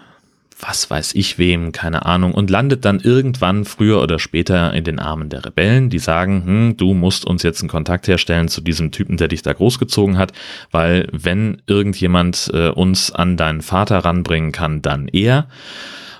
was 0.60 0.88
weiß 0.88 1.14
ich 1.14 1.36
wem, 1.36 1.72
keine 1.72 2.06
Ahnung, 2.06 2.32
und 2.32 2.48
landet 2.48 2.86
dann 2.86 3.00
irgendwann 3.00 3.64
früher 3.66 4.00
oder 4.00 4.18
später 4.18 4.72
in 4.72 4.84
den 4.84 4.98
Armen 4.98 5.28
der 5.28 5.44
Rebellen, 5.44 5.90
die 5.90 5.98
sagen, 5.98 6.44
hm, 6.46 6.76
du 6.78 6.94
musst 6.94 7.26
uns 7.26 7.42
jetzt 7.42 7.60
einen 7.60 7.68
Kontakt 7.68 8.08
herstellen 8.08 8.48
zu 8.48 8.62
diesem 8.62 8.90
Typen, 8.90 9.18
der 9.18 9.28
dich 9.28 9.42
da 9.42 9.52
großgezogen 9.52 10.16
hat, 10.16 10.32
weil 10.70 11.08
wenn 11.12 11.60
irgendjemand 11.66 12.50
äh, 12.54 12.68
uns 12.68 13.10
an 13.10 13.36
deinen 13.36 13.60
Vater 13.60 13.98
ranbringen 13.98 14.52
kann, 14.52 14.80
dann 14.80 15.08
er. 15.08 15.48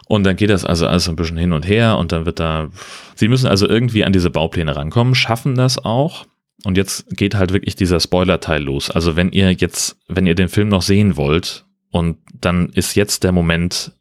Und 0.06 0.24
dann 0.24 0.36
geht 0.36 0.50
das 0.50 0.64
also 0.64 0.86
alles 0.86 1.08
ein 1.08 1.16
bisschen 1.16 1.38
hin 1.38 1.52
und 1.52 1.66
her 1.66 1.96
und 1.98 2.12
dann 2.12 2.26
wird 2.26 2.38
da, 2.38 2.68
sie 3.14 3.28
müssen 3.28 3.46
also 3.46 3.68
irgendwie 3.68 4.04
an 4.04 4.12
diese 4.12 4.30
Baupläne 4.30 4.76
rankommen, 4.76 5.14
schaffen 5.14 5.54
das 5.54 5.82
auch. 5.82 6.26
Und 6.64 6.76
jetzt 6.76 7.16
geht 7.16 7.34
halt 7.34 7.52
wirklich 7.52 7.76
dieser 7.76 8.00
Spoiler-Teil 8.00 8.62
los. 8.62 8.90
Also 8.90 9.16
wenn 9.16 9.32
ihr 9.32 9.52
jetzt, 9.52 9.98
wenn 10.08 10.26
ihr 10.26 10.34
den 10.34 10.48
Film 10.48 10.68
noch 10.68 10.82
sehen 10.82 11.16
wollt 11.16 11.64
und 11.90 12.18
dann 12.40 12.68
ist 12.70 12.94
jetzt 12.94 13.24
der 13.24 13.32
Moment 13.32 13.92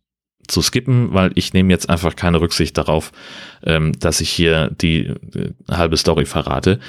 zu 0.48 0.62
skippen, 0.62 1.14
weil 1.14 1.32
ich 1.36 1.54
nehme 1.54 1.72
jetzt 1.72 1.90
einfach 1.90 2.16
keine 2.16 2.42
Rücksicht 2.42 2.78
darauf, 2.78 3.12
ähm, 3.64 3.94
dass 4.00 4.22
ich 4.22 4.30
hier 4.30 4.70
die, 4.82 5.14
die 5.22 5.54
halbe 5.70 5.98
Story 5.98 6.26
verrate, 6.26 6.80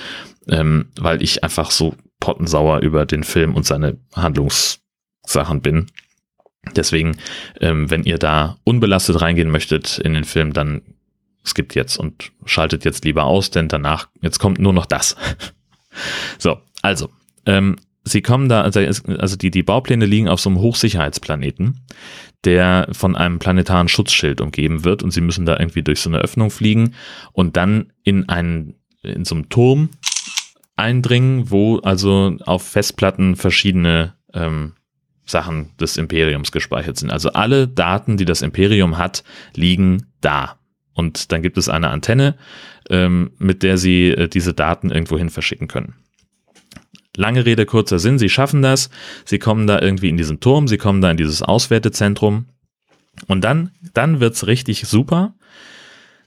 ähm, 0.48 0.87
weil 0.96 1.22
ich 1.22 1.44
einfach 1.44 1.70
so 1.70 1.94
pottensauer 2.20 2.81
über 2.81 3.07
den 3.07 3.22
Film 3.22 3.55
und 3.55 3.64
seine 3.64 3.96
Handlungssachen 4.14 5.61
bin. 5.61 5.87
Deswegen, 6.77 7.16
ähm, 7.61 7.90
wenn 7.90 8.05
ihr 8.05 8.18
da 8.18 8.59
unbelastet 8.64 9.20
reingehen 9.20 9.50
möchtet 9.50 9.98
in 9.98 10.14
den 10.14 10.24
Film, 10.24 10.53
dann 10.53 10.83
skippt 11.46 11.74
jetzt 11.74 11.98
und 11.98 12.33
schaltet 12.46 12.85
jetzt 12.85 13.05
lieber 13.05 13.24
aus, 13.24 13.50
denn 13.50 13.68
danach, 13.68 14.09
jetzt 14.22 14.38
kommt 14.38 14.59
nur 14.59 14.72
noch 14.72 14.87
das. 14.87 15.16
so, 16.38 16.59
also, 16.83 17.11
ähm, 17.46 17.77
sie 18.05 18.22
kommen 18.22 18.48
da, 18.48 18.62
also, 18.62 18.81
also 18.81 19.37
die, 19.37 19.50
die 19.50 19.62
Baupläne 19.62 20.07
liegen 20.07 20.29
auf 20.29 20.40
so 20.40 20.50
einem 20.50 20.61
Hochsicherheitsplaneten, 20.61 21.81
der 22.44 22.88
von 22.92 23.16
einem 23.16 23.38
planetaren 23.38 23.88
Schutzschild 23.88 24.40
umgeben 24.40 24.85
wird 24.85 25.03
und 25.03 25.11
sie 25.11 25.20
müssen 25.20 25.46
da 25.46 25.59
irgendwie 25.59 25.83
durch 25.83 26.00
so 26.00 26.11
eine 26.11 26.18
Öffnung 26.18 26.50
fliegen 26.50 26.94
und 27.33 27.57
dann 27.57 27.92
in 28.03 28.29
einen, 28.29 28.74
in 29.03 29.24
so 29.24 29.35
einem 29.35 29.48
Turm 29.48 29.90
eindringen, 30.77 31.50
wo 31.50 31.79
also 31.79 32.37
auf 32.44 32.66
Festplatten 32.66 33.37
verschiedene 33.37 34.14
ähm, 34.33 34.72
Sachen 35.26 35.70
des 35.78 35.96
Imperiums 35.96 36.52
gespeichert 36.52 36.98
sind. 36.98 37.10
Also 37.10 37.32
alle 37.32 37.68
Daten, 37.68 38.16
die 38.16 38.24
das 38.24 38.42
Imperium 38.42 38.98
hat, 38.98 39.24
liegen 39.54 40.06
da. 40.20 40.58
Und 40.92 41.32
dann 41.32 41.42
gibt 41.42 41.58
es 41.58 41.68
eine 41.68 41.88
Antenne, 41.88 42.37
ähm, 42.90 43.32
mit 43.38 43.62
der 43.62 43.78
sie 43.78 44.10
äh, 44.10 44.28
diese 44.28 44.54
Daten 44.54 44.90
irgendwohin 44.90 45.30
verschicken 45.30 45.68
können. 45.68 45.94
Lange 47.16 47.46
Rede, 47.46 47.64
kurzer 47.64 47.98
Sinn, 47.98 48.18
sie 48.18 48.28
schaffen 48.28 48.62
das, 48.62 48.90
sie 49.24 49.38
kommen 49.38 49.66
da 49.66 49.80
irgendwie 49.80 50.08
in 50.08 50.16
diesen 50.16 50.40
Turm, 50.40 50.66
sie 50.66 50.78
kommen 50.78 51.00
da 51.00 51.10
in 51.10 51.16
dieses 51.16 51.42
Auswertezentrum 51.42 52.46
und 53.28 53.42
dann, 53.44 53.70
dann 53.92 54.20
wird's 54.20 54.46
richtig 54.46 54.87
super, 54.87 55.34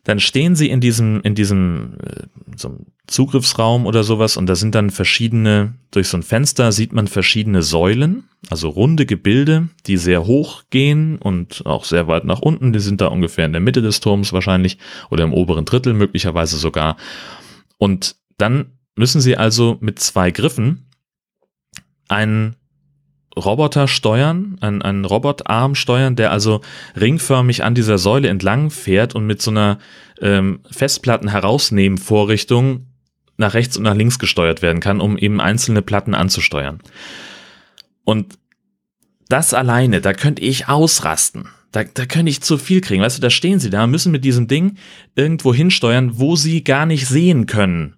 dann 0.07 0.21
stehen 0.21 0.55
sie 0.55 0.69
in 0.69 0.79
diesem, 0.79 1.19
in 1.23 1.35
diesem 1.35 1.97
äh, 2.01 2.27
so 2.55 2.77
Zugriffsraum 3.07 3.85
oder 3.85 4.05
sowas 4.05 4.37
und 4.37 4.45
da 4.45 4.55
sind 4.55 4.73
dann 4.73 4.89
verschiedene, 4.89 5.73
durch 5.91 6.07
so 6.07 6.15
ein 6.15 6.23
Fenster 6.23 6.71
sieht 6.71 6.93
man 6.93 7.07
verschiedene 7.07 7.61
Säulen, 7.61 8.23
also 8.49 8.69
runde 8.69 9.05
Gebilde, 9.05 9.67
die 9.85 9.97
sehr 9.97 10.25
hoch 10.25 10.63
gehen 10.69 11.17
und 11.17 11.65
auch 11.65 11.83
sehr 11.83 12.07
weit 12.07 12.23
nach 12.23 12.39
unten. 12.39 12.71
Die 12.71 12.79
sind 12.79 13.01
da 13.01 13.07
ungefähr 13.07 13.45
in 13.45 13.51
der 13.51 13.59
Mitte 13.59 13.81
des 13.81 13.99
Turms 13.99 14.31
wahrscheinlich 14.31 14.77
oder 15.09 15.25
im 15.25 15.33
oberen 15.33 15.65
Drittel 15.65 15.93
möglicherweise 15.93 16.55
sogar. 16.55 16.95
Und 17.77 18.15
dann 18.37 18.77
müssen 18.95 19.19
sie 19.19 19.35
also 19.35 19.75
mit 19.81 19.99
zwei 19.99 20.31
Griffen 20.31 20.87
einen 22.07 22.55
Roboter 23.37 23.87
steuern, 23.87 24.57
einen, 24.61 24.81
einen 24.81 25.05
Robotarm 25.05 25.75
steuern, 25.75 26.15
der 26.15 26.31
also 26.31 26.61
ringförmig 26.99 27.63
an 27.63 27.75
dieser 27.75 27.97
Säule 27.97 28.27
entlang 28.27 28.69
fährt 28.69 29.15
und 29.15 29.25
mit 29.25 29.41
so 29.41 29.51
einer 29.51 29.79
ähm, 30.21 30.59
Festplatten 30.69 31.29
herausnehmen 31.29 31.97
Vorrichtung 31.97 32.87
nach 33.37 33.53
rechts 33.53 33.77
und 33.77 33.83
nach 33.83 33.95
links 33.95 34.19
gesteuert 34.19 34.61
werden 34.61 34.81
kann, 34.81 34.99
um 34.99 35.17
eben 35.17 35.39
einzelne 35.39 35.81
Platten 35.81 36.15
anzusteuern. 36.15 36.79
Und 38.03 38.37
das 39.29 39.53
alleine, 39.53 40.01
da 40.01 40.13
könnte 40.13 40.41
ich 40.41 40.67
ausrasten. 40.67 41.49
Da, 41.71 41.83
da 41.83 42.05
könnte 42.05 42.29
ich 42.29 42.41
zu 42.41 42.57
viel 42.57 42.81
kriegen. 42.81 43.03
Weißt 43.03 43.17
du, 43.17 43.21
da 43.21 43.29
stehen 43.29 43.59
sie 43.59 43.69
da, 43.69 43.85
müssen 43.85 44.11
mit 44.11 44.23
diesem 44.23 44.47
Ding 44.47 44.77
irgendwo 45.15 45.53
hinsteuern, 45.53 46.17
wo 46.17 46.35
sie 46.35 46.63
gar 46.63 46.85
nicht 46.85 47.07
sehen 47.07 47.45
können, 47.45 47.96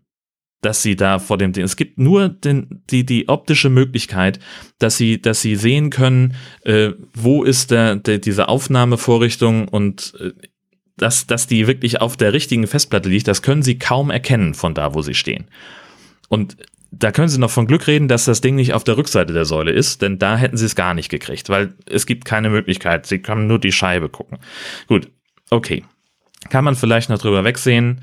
dass 0.62 0.82
sie 0.82 0.96
da 0.96 1.20
vor 1.20 1.38
dem 1.38 1.54
Ding. 1.54 1.64
Es 1.64 1.76
gibt 1.76 1.98
nur 1.98 2.30
den, 2.30 2.82
die, 2.90 3.06
die 3.06 3.30
optische 3.30 3.70
Möglichkeit, 3.70 4.40
dass 4.78 4.98
sie, 4.98 5.22
dass 5.22 5.42
sie 5.42 5.56
sehen 5.56 5.90
können, 5.90 6.36
äh, 6.64 6.92
wo 7.14 7.44
ist 7.44 7.72
der, 7.72 7.96
der, 7.96 8.18
diese 8.18 8.50
Aufnahmevorrichtung 8.50 9.68
und 9.68 10.14
äh, 10.20 10.32
dass, 10.98 11.28
dass 11.28 11.48
die 11.48 11.68
wirklich 11.68 12.02
auf 12.02 12.18
der 12.18 12.34
richtigen 12.34 12.68
Festplatte 12.68 13.08
liegt, 13.08 13.28
das 13.30 13.42
können 13.42 13.64
sie 13.64 13.80
kaum 13.80 14.10
erkennen 14.10 14.54
von 14.54 14.74
da, 14.74 14.94
wo 14.94 15.02
sie 15.02 15.14
stehen. 15.14 15.46
Und 16.28 16.58
da 16.92 17.12
können 17.12 17.30
Sie 17.30 17.40
noch 17.40 17.52
von 17.52 17.68
Glück 17.68 17.88
reden, 17.88 18.08
dass 18.08 18.26
das 18.26 18.42
Ding 18.42 18.56
nicht 18.56 18.74
auf 18.74 18.84
der 18.84 18.98
Rückseite 18.98 19.34
der 19.34 19.46
Säule 19.46 19.72
ist, 19.72 20.02
denn 20.02 20.18
da 20.18 20.38
hätten 20.38 20.58
Sie 20.58 20.66
es 20.66 20.76
gar 20.76 20.94
nicht 20.94 21.10
gekriegt, 21.10 21.50
weil 21.50 21.76
es 21.86 22.06
gibt 22.06 22.26
keine 22.26 22.50
Möglichkeit. 22.50 23.06
Sie 23.06 23.20
können 23.20 23.48
nur 23.48 23.60
die 23.60 23.72
Scheibe 23.72 24.10
gucken. 24.10 24.40
Gut, 24.88 25.12
okay. 25.50 25.84
Kann 26.50 26.64
man 26.64 26.76
vielleicht 26.76 27.10
noch 27.10 27.18
drüber 27.18 27.44
wegsehen. 27.44 28.00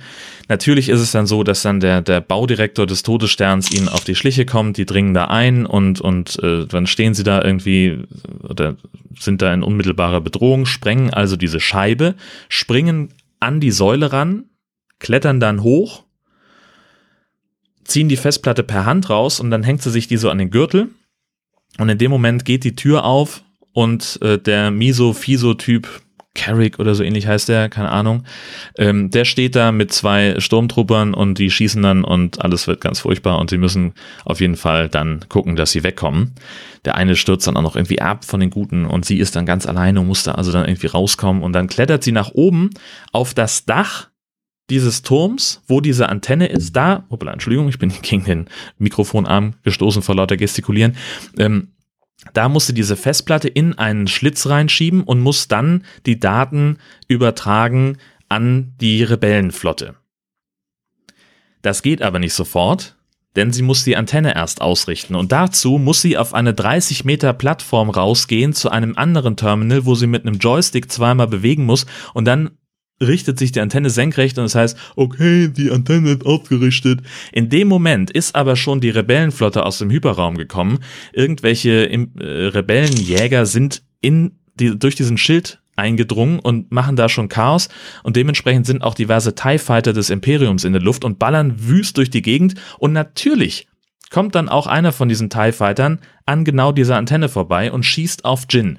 Natürlich 0.48 0.90
ist 0.90 1.00
es 1.00 1.10
dann 1.10 1.26
so, 1.26 1.42
dass 1.42 1.62
dann 1.62 1.80
der, 1.80 2.02
der 2.02 2.20
Baudirektor 2.20 2.86
des 2.86 3.02
Todessterns 3.02 3.70
ihnen 3.72 3.88
auf 3.88 4.04
die 4.04 4.14
Schliche 4.14 4.44
kommt, 4.44 4.76
die 4.76 4.84
dringen 4.84 5.14
da 5.14 5.24
ein 5.26 5.64
und, 5.64 6.00
und 6.02 6.38
äh, 6.42 6.66
dann 6.66 6.86
stehen 6.86 7.14
sie 7.14 7.24
da 7.24 7.42
irgendwie 7.42 8.04
oder 8.42 8.76
sind 9.18 9.40
da 9.40 9.54
in 9.54 9.62
unmittelbarer 9.62 10.20
Bedrohung, 10.20 10.66
sprengen 10.66 11.14
also 11.14 11.36
diese 11.36 11.60
Scheibe, 11.60 12.14
springen 12.50 13.14
an 13.40 13.60
die 13.60 13.70
Säule 13.70 14.12
ran, 14.12 14.44
klettern 14.98 15.40
dann 15.40 15.62
hoch 15.62 16.04
ziehen 17.86 18.08
die 18.08 18.16
Festplatte 18.16 18.62
per 18.62 18.84
Hand 18.84 19.10
raus 19.10 19.40
und 19.40 19.50
dann 19.50 19.62
hängt 19.62 19.82
sie 19.82 19.90
sich 19.90 20.08
die 20.08 20.16
so 20.16 20.30
an 20.30 20.38
den 20.38 20.50
Gürtel. 20.50 20.88
Und 21.78 21.88
in 21.88 21.98
dem 21.98 22.10
Moment 22.10 22.44
geht 22.44 22.64
die 22.64 22.74
Tür 22.74 23.04
auf 23.04 23.42
und 23.72 24.18
äh, 24.22 24.38
der 24.38 24.70
Miso-Fiso-Typ, 24.70 26.02
Carrick 26.36 26.78
oder 26.78 26.94
so 26.94 27.02
ähnlich 27.02 27.26
heißt 27.26 27.48
der, 27.48 27.68
keine 27.68 27.90
Ahnung, 27.90 28.22
ähm, 28.78 29.10
der 29.10 29.24
steht 29.24 29.56
da 29.56 29.72
mit 29.72 29.92
zwei 29.92 30.38
Sturmtruppern 30.38 31.14
und 31.14 31.38
die 31.38 31.50
schießen 31.50 31.82
dann 31.82 32.04
und 32.04 32.44
alles 32.44 32.68
wird 32.68 32.80
ganz 32.80 33.00
furchtbar 33.00 33.38
und 33.38 33.50
sie 33.50 33.58
müssen 33.58 33.94
auf 34.24 34.40
jeden 34.40 34.56
Fall 34.56 34.88
dann 34.88 35.24
gucken, 35.28 35.56
dass 35.56 35.72
sie 35.72 35.82
wegkommen. 35.82 36.34
Der 36.84 36.94
eine 36.94 37.16
stürzt 37.16 37.46
dann 37.46 37.56
auch 37.56 37.62
noch 37.62 37.74
irgendwie 37.74 38.00
ab 38.00 38.24
von 38.24 38.38
den 38.38 38.50
Guten 38.50 38.86
und 38.86 39.04
sie 39.04 39.18
ist 39.18 39.34
dann 39.34 39.46
ganz 39.46 39.66
alleine 39.66 40.00
und 40.00 40.06
muss 40.06 40.22
da 40.22 40.32
also 40.32 40.52
dann 40.52 40.66
irgendwie 40.66 40.86
rauskommen 40.86 41.42
und 41.42 41.52
dann 41.52 41.66
klettert 41.66 42.04
sie 42.04 42.12
nach 42.12 42.30
oben 42.32 42.70
auf 43.12 43.34
das 43.34 43.64
Dach 43.64 44.08
dieses 44.70 45.02
Turms, 45.02 45.62
wo 45.68 45.80
diese 45.80 46.08
Antenne 46.08 46.46
ist, 46.46 46.74
da, 46.74 47.04
hoppla, 47.10 47.32
Entschuldigung, 47.32 47.68
ich 47.68 47.78
bin 47.78 47.92
gegen 48.02 48.24
den 48.24 48.46
Mikrofonarm 48.78 49.54
gestoßen 49.62 50.02
vor 50.02 50.14
lauter 50.14 50.36
Gestikulieren, 50.36 50.96
ähm, 51.38 51.72
da 52.32 52.48
musste 52.48 52.72
diese 52.72 52.96
Festplatte 52.96 53.48
in 53.48 53.74
einen 53.74 54.08
Schlitz 54.08 54.46
reinschieben 54.46 55.02
und 55.02 55.20
muss 55.20 55.48
dann 55.48 55.84
die 56.06 56.18
Daten 56.18 56.78
übertragen 57.08 57.98
an 58.28 58.74
die 58.80 59.02
Rebellenflotte. 59.02 59.94
Das 61.62 61.82
geht 61.82 62.02
aber 62.02 62.18
nicht 62.18 62.34
sofort, 62.34 62.96
denn 63.36 63.52
sie 63.52 63.62
muss 63.62 63.84
die 63.84 63.96
Antenne 63.96 64.34
erst 64.34 64.60
ausrichten 64.60 65.14
und 65.14 65.30
dazu 65.30 65.78
muss 65.78 66.00
sie 66.00 66.16
auf 66.16 66.32
eine 66.32 66.54
30 66.54 67.04
Meter 67.04 67.32
Plattform 67.32 67.90
rausgehen 67.90 68.54
zu 68.54 68.70
einem 68.70 68.96
anderen 68.96 69.36
Terminal, 69.36 69.84
wo 69.84 69.94
sie 69.94 70.06
mit 70.06 70.26
einem 70.26 70.38
Joystick 70.38 70.90
zweimal 70.90 71.28
bewegen 71.28 71.64
muss 71.64 71.86
und 72.14 72.24
dann 72.24 72.52
richtet 73.00 73.38
sich 73.38 73.52
die 73.52 73.60
Antenne 73.60 73.90
senkrecht 73.90 74.38
und 74.38 74.44
das 74.44 74.54
heißt, 74.54 74.78
okay, 74.96 75.48
die 75.48 75.70
Antenne 75.70 76.12
ist 76.12 76.26
aufgerichtet. 76.26 77.00
In 77.32 77.48
dem 77.48 77.68
Moment 77.68 78.10
ist 78.10 78.34
aber 78.34 78.56
schon 78.56 78.80
die 78.80 78.90
Rebellenflotte 78.90 79.64
aus 79.64 79.78
dem 79.78 79.90
Hyperraum 79.90 80.36
gekommen. 80.36 80.78
Irgendwelche 81.12 81.90
äh, 81.90 82.06
Rebellenjäger 82.20 83.46
sind 83.46 83.82
in 84.00 84.38
die, 84.54 84.78
durch 84.78 84.94
diesen 84.94 85.18
Schild 85.18 85.60
eingedrungen 85.76 86.38
und 86.38 86.72
machen 86.72 86.96
da 86.96 87.08
schon 87.08 87.28
Chaos 87.28 87.68
und 88.02 88.16
dementsprechend 88.16 88.66
sind 88.66 88.82
auch 88.82 88.94
diverse 88.94 89.34
TIE 89.34 89.58
Fighter 89.58 89.92
des 89.92 90.08
Imperiums 90.08 90.64
in 90.64 90.72
der 90.72 90.80
Luft 90.80 91.04
und 91.04 91.18
ballern 91.18 91.54
wüst 91.58 91.98
durch 91.98 92.08
die 92.08 92.22
Gegend 92.22 92.54
und 92.78 92.92
natürlich 92.92 93.68
kommt 94.10 94.34
dann 94.34 94.48
auch 94.48 94.66
einer 94.66 94.92
von 94.92 95.10
diesen 95.10 95.28
TIE 95.28 95.52
Fightern 95.52 95.98
an 96.24 96.44
genau 96.44 96.72
dieser 96.72 96.96
Antenne 96.96 97.28
vorbei 97.28 97.70
und 97.70 97.82
schießt 97.82 98.24
auf 98.24 98.46
Jin. 98.48 98.78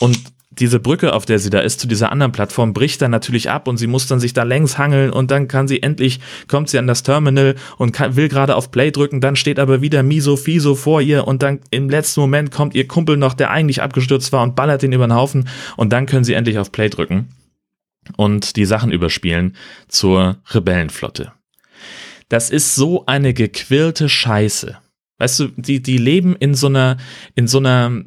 Und 0.00 0.18
diese 0.58 0.80
Brücke, 0.80 1.12
auf 1.12 1.26
der 1.26 1.38
sie 1.38 1.50
da 1.50 1.60
ist, 1.60 1.80
zu 1.80 1.86
dieser 1.86 2.10
anderen 2.12 2.32
Plattform, 2.32 2.72
bricht 2.72 3.02
dann 3.02 3.10
natürlich 3.10 3.50
ab 3.50 3.68
und 3.68 3.76
sie 3.76 3.86
muss 3.86 4.06
dann 4.06 4.20
sich 4.20 4.32
da 4.32 4.42
längs 4.42 4.78
hangeln 4.78 5.10
und 5.10 5.30
dann 5.30 5.48
kann 5.48 5.68
sie 5.68 5.82
endlich, 5.82 6.20
kommt 6.48 6.70
sie 6.70 6.78
an 6.78 6.86
das 6.86 7.02
Terminal 7.02 7.56
und 7.76 7.92
kann, 7.92 8.16
will 8.16 8.28
gerade 8.28 8.56
auf 8.56 8.70
Play 8.70 8.90
drücken, 8.90 9.20
dann 9.20 9.36
steht 9.36 9.58
aber 9.58 9.82
wieder 9.82 10.02
Miso 10.02 10.36
Fiso 10.36 10.74
vor 10.74 11.00
ihr 11.00 11.26
und 11.26 11.42
dann 11.42 11.60
im 11.70 11.90
letzten 11.90 12.20
Moment 12.20 12.50
kommt 12.50 12.74
ihr 12.74 12.88
Kumpel 12.88 13.16
noch, 13.16 13.34
der 13.34 13.50
eigentlich 13.50 13.82
abgestürzt 13.82 14.32
war 14.32 14.42
und 14.42 14.56
ballert 14.56 14.82
ihn 14.82 14.92
über 14.92 15.06
den 15.06 15.14
Haufen 15.14 15.48
und 15.76 15.92
dann 15.92 16.06
können 16.06 16.24
sie 16.24 16.34
endlich 16.34 16.58
auf 16.58 16.72
Play 16.72 16.88
drücken 16.88 17.28
und 18.16 18.56
die 18.56 18.64
Sachen 18.64 18.92
überspielen 18.92 19.56
zur 19.88 20.38
Rebellenflotte. 20.50 21.32
Das 22.28 22.50
ist 22.50 22.74
so 22.74 23.06
eine 23.06 23.34
gequirlte 23.34 24.08
Scheiße. 24.08 24.78
Weißt 25.18 25.40
du, 25.40 25.48
die, 25.56 25.80
die 25.80 25.98
leben 25.98 26.36
in 26.36 26.54
so 26.54 26.66
einer, 26.66 26.98
in 27.34 27.46
so 27.46 27.58
einer 27.58 28.02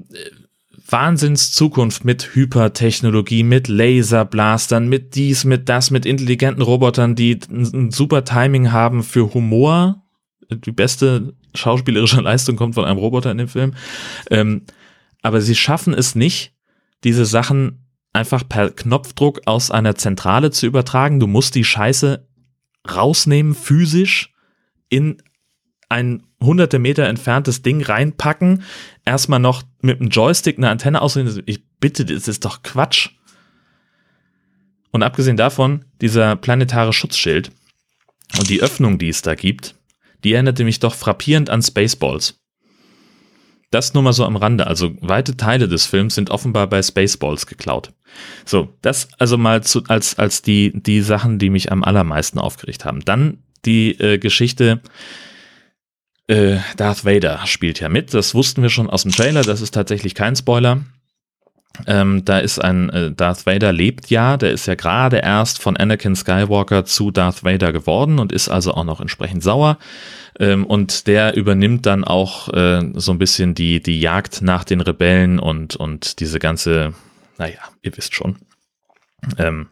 äh, 0.89 0.91
Wahnsinnszukunft 0.91 2.05
mit 2.05 2.35
Hypertechnologie, 2.35 3.43
mit 3.43 3.67
Laserblastern, 3.67 4.87
mit 4.87 5.15
dies, 5.15 5.45
mit 5.45 5.69
das, 5.69 5.91
mit 5.91 6.05
intelligenten 6.05 6.61
Robotern, 6.61 7.15
die 7.15 7.39
ein 7.49 7.91
super 7.91 8.23
Timing 8.23 8.71
haben 8.71 9.03
für 9.03 9.33
Humor. 9.33 10.03
Die 10.49 10.71
beste 10.71 11.33
schauspielerische 11.53 12.21
Leistung 12.21 12.55
kommt 12.55 12.75
von 12.75 12.85
einem 12.85 12.99
Roboter 12.99 13.31
in 13.31 13.37
dem 13.37 13.47
Film. 13.47 13.73
Ähm, 14.29 14.63
aber 15.21 15.41
sie 15.41 15.55
schaffen 15.55 15.93
es 15.93 16.15
nicht, 16.15 16.53
diese 17.03 17.25
Sachen 17.25 17.85
einfach 18.13 18.47
per 18.47 18.71
Knopfdruck 18.71 19.41
aus 19.45 19.71
einer 19.71 19.95
Zentrale 19.95 20.51
zu 20.51 20.65
übertragen. 20.65 21.19
Du 21.19 21.27
musst 21.27 21.55
die 21.55 21.63
Scheiße 21.63 22.27
rausnehmen, 22.89 23.53
physisch 23.53 24.33
in 24.89 25.21
ein 25.89 26.23
hunderte 26.41 26.79
Meter 26.79 27.07
entferntes 27.07 27.61
Ding 27.61 27.81
reinpacken, 27.81 28.63
erstmal 29.05 29.39
noch 29.39 29.63
mit 29.81 29.99
einem 29.99 30.09
Joystick 30.09 30.57
eine 30.57 30.69
Antenne 30.69 31.01
ausrichten. 31.01 31.43
Ich 31.45 31.63
bitte, 31.79 32.05
das 32.05 32.27
ist 32.27 32.45
doch 32.45 32.63
Quatsch. 32.63 33.09
Und 34.91 35.03
abgesehen 35.03 35.37
davon, 35.37 35.85
dieser 36.01 36.35
planetare 36.35 36.93
Schutzschild 36.93 37.51
und 38.37 38.49
die 38.49 38.61
Öffnung, 38.61 38.97
die 38.97 39.09
es 39.09 39.21
da 39.21 39.35
gibt, 39.35 39.75
die 40.23 40.33
erinnerte 40.33 40.63
mich 40.63 40.79
doch 40.79 40.95
frappierend 40.95 41.49
an 41.49 41.61
Spaceballs. 41.61 42.39
Das 43.71 43.93
nur 43.93 44.01
mal 44.01 44.13
so 44.13 44.25
am 44.25 44.35
Rande. 44.35 44.65
Also 44.65 44.95
weite 44.99 45.37
Teile 45.37 45.67
des 45.67 45.85
Films 45.85 46.15
sind 46.15 46.31
offenbar 46.31 46.67
bei 46.67 46.81
Spaceballs 46.81 47.45
geklaut. 47.45 47.93
So, 48.43 48.73
das 48.81 49.09
also 49.19 49.37
mal 49.37 49.61
zu, 49.61 49.83
als, 49.87 50.17
als 50.17 50.41
die, 50.41 50.71
die 50.73 51.01
Sachen, 51.01 51.37
die 51.37 51.51
mich 51.51 51.71
am 51.71 51.83
allermeisten 51.83 52.39
aufgeregt 52.39 52.85
haben. 52.85 53.01
Dann 53.05 53.43
die 53.65 53.91
äh, 53.99 54.17
Geschichte, 54.17 54.81
äh, 56.29 56.59
Darth 56.77 57.05
Vader 57.05 57.41
spielt 57.45 57.79
ja 57.79 57.89
mit. 57.89 58.13
Das 58.13 58.35
wussten 58.35 58.61
wir 58.61 58.69
schon 58.69 58.89
aus 58.89 59.03
dem 59.03 59.11
Trailer. 59.11 59.41
Das 59.41 59.61
ist 59.61 59.73
tatsächlich 59.73 60.13
kein 60.15 60.35
Spoiler. 60.35 60.81
Ähm, 61.87 62.23
da 62.25 62.39
ist 62.39 62.59
ein 62.59 62.89
äh, 62.89 63.11
Darth 63.11 63.45
Vader 63.45 63.71
lebt 63.71 64.09
ja, 64.09 64.37
der 64.37 64.51
ist 64.51 64.65
ja 64.65 64.75
gerade 64.75 65.17
erst 65.17 65.61
von 65.61 65.77
Anakin 65.77 66.15
Skywalker 66.15 66.83
zu 66.83 67.11
Darth 67.11 67.43
Vader 67.43 67.71
geworden 67.71 68.19
und 68.19 68.31
ist 68.31 68.49
also 68.49 68.73
auch 68.73 68.83
noch 68.83 68.99
entsprechend 68.99 69.43
sauer. 69.43 69.77
Ähm, 70.39 70.65
und 70.65 71.07
der 71.07 71.35
übernimmt 71.35 71.85
dann 71.85 72.03
auch 72.03 72.49
äh, 72.53 72.81
so 72.95 73.11
ein 73.11 73.17
bisschen 73.19 73.55
die, 73.55 73.81
die 73.81 73.99
Jagd 73.99 74.41
nach 74.41 74.63
den 74.63 74.81
Rebellen 74.81 75.39
und, 75.39 75.75
und 75.75 76.19
diese 76.19 76.39
ganze, 76.39 76.93
naja, 77.37 77.59
ihr 77.81 77.95
wisst 77.95 78.13
schon. 78.13 78.37
Ähm, 79.37 79.67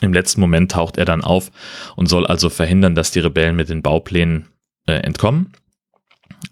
Im 0.00 0.12
letzten 0.12 0.40
Moment 0.40 0.72
taucht 0.72 0.98
er 0.98 1.04
dann 1.04 1.22
auf 1.22 1.50
und 1.96 2.06
soll 2.06 2.26
also 2.26 2.50
verhindern, 2.50 2.94
dass 2.94 3.12
die 3.12 3.20
Rebellen 3.20 3.56
mit 3.56 3.68
den 3.68 3.82
Bauplänen 3.82 4.48
äh, 4.86 4.94
entkommen. 4.94 5.52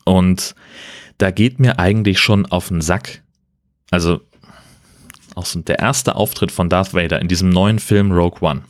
Und 0.04 0.54
da 1.18 1.30
geht 1.30 1.60
mir 1.60 1.78
eigentlich 1.78 2.18
schon 2.18 2.46
auf 2.46 2.68
den 2.68 2.80
Sack. 2.80 3.22
Also 3.90 4.20
auch 5.34 5.46
so 5.46 5.60
der 5.60 5.78
erste 5.78 6.16
Auftritt 6.16 6.52
von 6.52 6.68
Darth 6.68 6.94
Vader 6.94 7.20
in 7.20 7.28
diesem 7.28 7.50
neuen 7.50 7.78
Film 7.78 8.12
Rogue 8.12 8.40
One. 8.40 8.62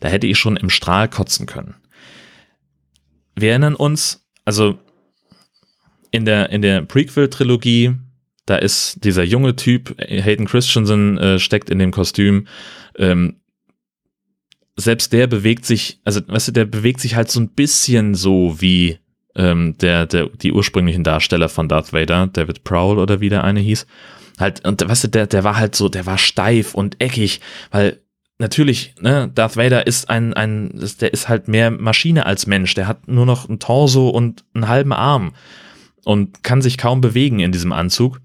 Da 0.00 0.08
hätte 0.08 0.26
ich 0.26 0.38
schon 0.38 0.56
im 0.56 0.70
Strahl 0.70 1.08
kotzen 1.08 1.46
können. 1.46 1.74
Wir 3.34 3.50
erinnern 3.50 3.74
uns, 3.74 4.26
also 4.44 4.78
in 6.10 6.24
der, 6.24 6.50
in 6.50 6.62
der 6.62 6.82
Prequel-Trilogie, 6.82 7.96
da 8.46 8.56
ist 8.56 9.02
dieser 9.04 9.24
junge 9.24 9.56
Typ, 9.56 9.96
Hayden 9.98 10.46
Christensen, 10.46 11.18
äh, 11.18 11.38
steckt 11.38 11.70
in 11.70 11.78
dem 11.78 11.90
Kostüm. 11.90 12.46
Ähm, 12.96 13.40
selbst 14.76 15.12
der 15.12 15.26
bewegt 15.26 15.64
sich, 15.64 16.00
also 16.04 16.20
weißt 16.26 16.48
du, 16.48 16.52
der 16.52 16.66
bewegt 16.66 17.00
sich 17.00 17.16
halt 17.16 17.30
so 17.30 17.40
ein 17.40 17.48
bisschen 17.48 18.14
so 18.14 18.60
wie 18.60 18.98
ähm, 19.36 19.76
der, 19.78 20.06
der, 20.06 20.28
die 20.28 20.52
ursprünglichen 20.52 21.04
Darsteller 21.04 21.48
von 21.48 21.68
Darth 21.68 21.92
Vader, 21.92 22.28
David 22.28 22.64
Prowl 22.64 22.98
oder 22.98 23.20
wie 23.20 23.28
der 23.28 23.44
eine 23.44 23.60
hieß. 23.60 23.86
Halt, 24.38 24.66
und 24.66 24.86
weißt 24.86 25.04
du, 25.04 25.08
der, 25.08 25.26
der 25.26 25.44
war 25.44 25.56
halt 25.56 25.74
so, 25.74 25.88
der 25.88 26.06
war 26.06 26.18
steif 26.18 26.74
und 26.74 27.00
eckig, 27.00 27.40
weil 27.70 28.00
natürlich, 28.38 28.94
ne, 29.00 29.30
Darth 29.34 29.56
Vader 29.56 29.86
ist 29.86 30.10
ein, 30.10 30.34
ein, 30.34 30.80
der 31.00 31.12
ist 31.12 31.28
halt 31.28 31.48
mehr 31.48 31.70
Maschine 31.70 32.26
als 32.26 32.46
Mensch. 32.46 32.74
Der 32.74 32.88
hat 32.88 33.08
nur 33.08 33.26
noch 33.26 33.48
ein 33.48 33.58
Torso 33.58 34.08
und 34.08 34.44
einen 34.54 34.68
halben 34.68 34.92
Arm 34.92 35.34
und 36.04 36.42
kann 36.42 36.62
sich 36.62 36.78
kaum 36.78 37.00
bewegen 37.00 37.40
in 37.40 37.52
diesem 37.52 37.72
Anzug. 37.72 38.20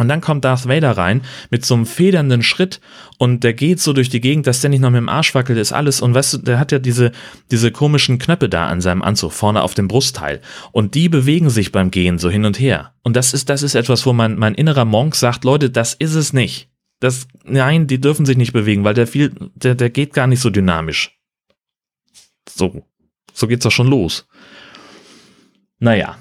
Und 0.00 0.08
dann 0.08 0.20
kommt 0.20 0.44
Darth 0.44 0.68
Vader 0.68 0.96
rein 0.96 1.22
mit 1.50 1.64
so 1.64 1.74
einem 1.74 1.86
federnden 1.86 2.42
Schritt 2.42 2.80
und 3.16 3.44
der 3.44 3.54
geht 3.54 3.78
so 3.78 3.92
durch 3.92 4.08
die 4.08 4.20
Gegend, 4.20 4.48
dass 4.48 4.60
der 4.60 4.70
nicht 4.70 4.80
noch 4.80 4.90
mit 4.90 4.98
dem 4.98 5.08
Arsch 5.08 5.34
wackelt, 5.36 5.56
ist 5.56 5.72
alles. 5.72 6.00
Und 6.00 6.14
weißt 6.14 6.32
du, 6.32 6.38
der 6.38 6.58
hat 6.58 6.72
ja 6.72 6.80
diese, 6.80 7.12
diese 7.52 7.70
komischen 7.70 8.18
Knöpfe 8.18 8.48
da 8.48 8.66
an 8.66 8.80
seinem 8.80 9.02
Anzug, 9.02 9.32
vorne 9.32 9.62
auf 9.62 9.74
dem 9.74 9.86
Brustteil. 9.86 10.40
Und 10.72 10.96
die 10.96 11.08
bewegen 11.08 11.48
sich 11.48 11.70
beim 11.70 11.92
Gehen 11.92 12.18
so 12.18 12.28
hin 12.28 12.44
und 12.44 12.58
her. 12.58 12.92
Und 13.02 13.14
das 13.14 13.34
ist, 13.34 13.48
das 13.48 13.62
ist 13.62 13.76
etwas, 13.76 14.04
wo 14.04 14.12
mein, 14.12 14.36
mein 14.36 14.56
innerer 14.56 14.84
Monk 14.84 15.14
sagt, 15.14 15.44
Leute, 15.44 15.70
das 15.70 15.94
ist 15.94 16.14
es 16.14 16.32
nicht. 16.32 16.68
Das, 16.98 17.28
nein, 17.44 17.86
die 17.86 18.00
dürfen 18.00 18.26
sich 18.26 18.36
nicht 18.36 18.52
bewegen, 18.52 18.82
weil 18.82 18.94
der 18.94 19.06
viel, 19.06 19.32
der, 19.54 19.76
der 19.76 19.90
geht 19.90 20.12
gar 20.12 20.26
nicht 20.26 20.40
so 20.40 20.50
dynamisch. 20.50 21.16
So, 22.48 22.84
so 23.32 23.46
geht's 23.46 23.62
doch 23.62 23.70
schon 23.70 23.88
los. 23.88 24.26
Naja, 25.78 26.16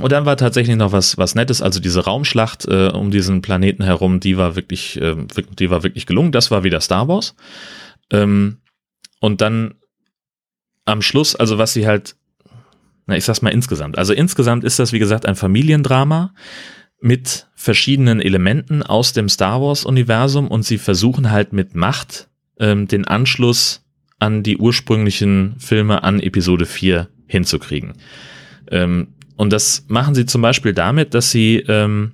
und 0.00 0.10
dann 0.10 0.26
war 0.26 0.36
tatsächlich 0.36 0.76
noch 0.76 0.92
was, 0.92 1.18
was 1.18 1.34
Nettes, 1.36 1.62
also 1.62 1.78
diese 1.78 2.04
Raumschlacht 2.04 2.66
äh, 2.66 2.88
um 2.88 3.10
diesen 3.10 3.42
Planeten 3.42 3.84
herum, 3.84 4.18
die 4.18 4.36
war 4.36 4.56
wirklich, 4.56 5.00
äh, 5.00 5.14
die 5.58 5.70
war 5.70 5.84
wirklich 5.84 6.06
gelungen. 6.06 6.32
Das 6.32 6.50
war 6.50 6.64
wieder 6.64 6.80
Star 6.80 7.06
Wars. 7.06 7.36
Ähm, 8.10 8.58
und 9.20 9.40
dann 9.40 9.74
am 10.84 11.00
Schluss, 11.00 11.36
also 11.36 11.58
was 11.58 11.72
sie 11.72 11.86
halt, 11.86 12.16
na, 13.06 13.16
ich 13.16 13.24
sag's 13.24 13.40
mal 13.40 13.50
insgesamt. 13.50 13.96
Also 13.96 14.12
insgesamt 14.12 14.64
ist 14.64 14.78
das, 14.80 14.92
wie 14.92 14.98
gesagt, 14.98 15.26
ein 15.26 15.36
Familiendrama 15.36 16.34
mit 17.00 17.46
verschiedenen 17.54 18.20
Elementen 18.20 18.82
aus 18.82 19.12
dem 19.12 19.28
Star 19.28 19.60
Wars-Universum 19.60 20.48
und 20.48 20.64
sie 20.64 20.78
versuchen 20.78 21.30
halt 21.30 21.52
mit 21.52 21.74
Macht 21.74 22.28
ähm, 22.58 22.88
den 22.88 23.06
Anschluss 23.06 23.84
an 24.18 24.42
die 24.42 24.56
ursprünglichen 24.56 25.54
Filme 25.58 26.02
an 26.02 26.18
Episode 26.18 26.66
4 26.66 27.08
hinzukriegen. 27.26 27.94
Ähm, 28.70 29.14
und 29.36 29.52
das 29.52 29.84
machen 29.88 30.14
sie 30.14 30.26
zum 30.26 30.42
Beispiel 30.42 30.72
damit, 30.72 31.14
dass 31.14 31.30
sie, 31.30 31.58
ähm, 31.68 32.12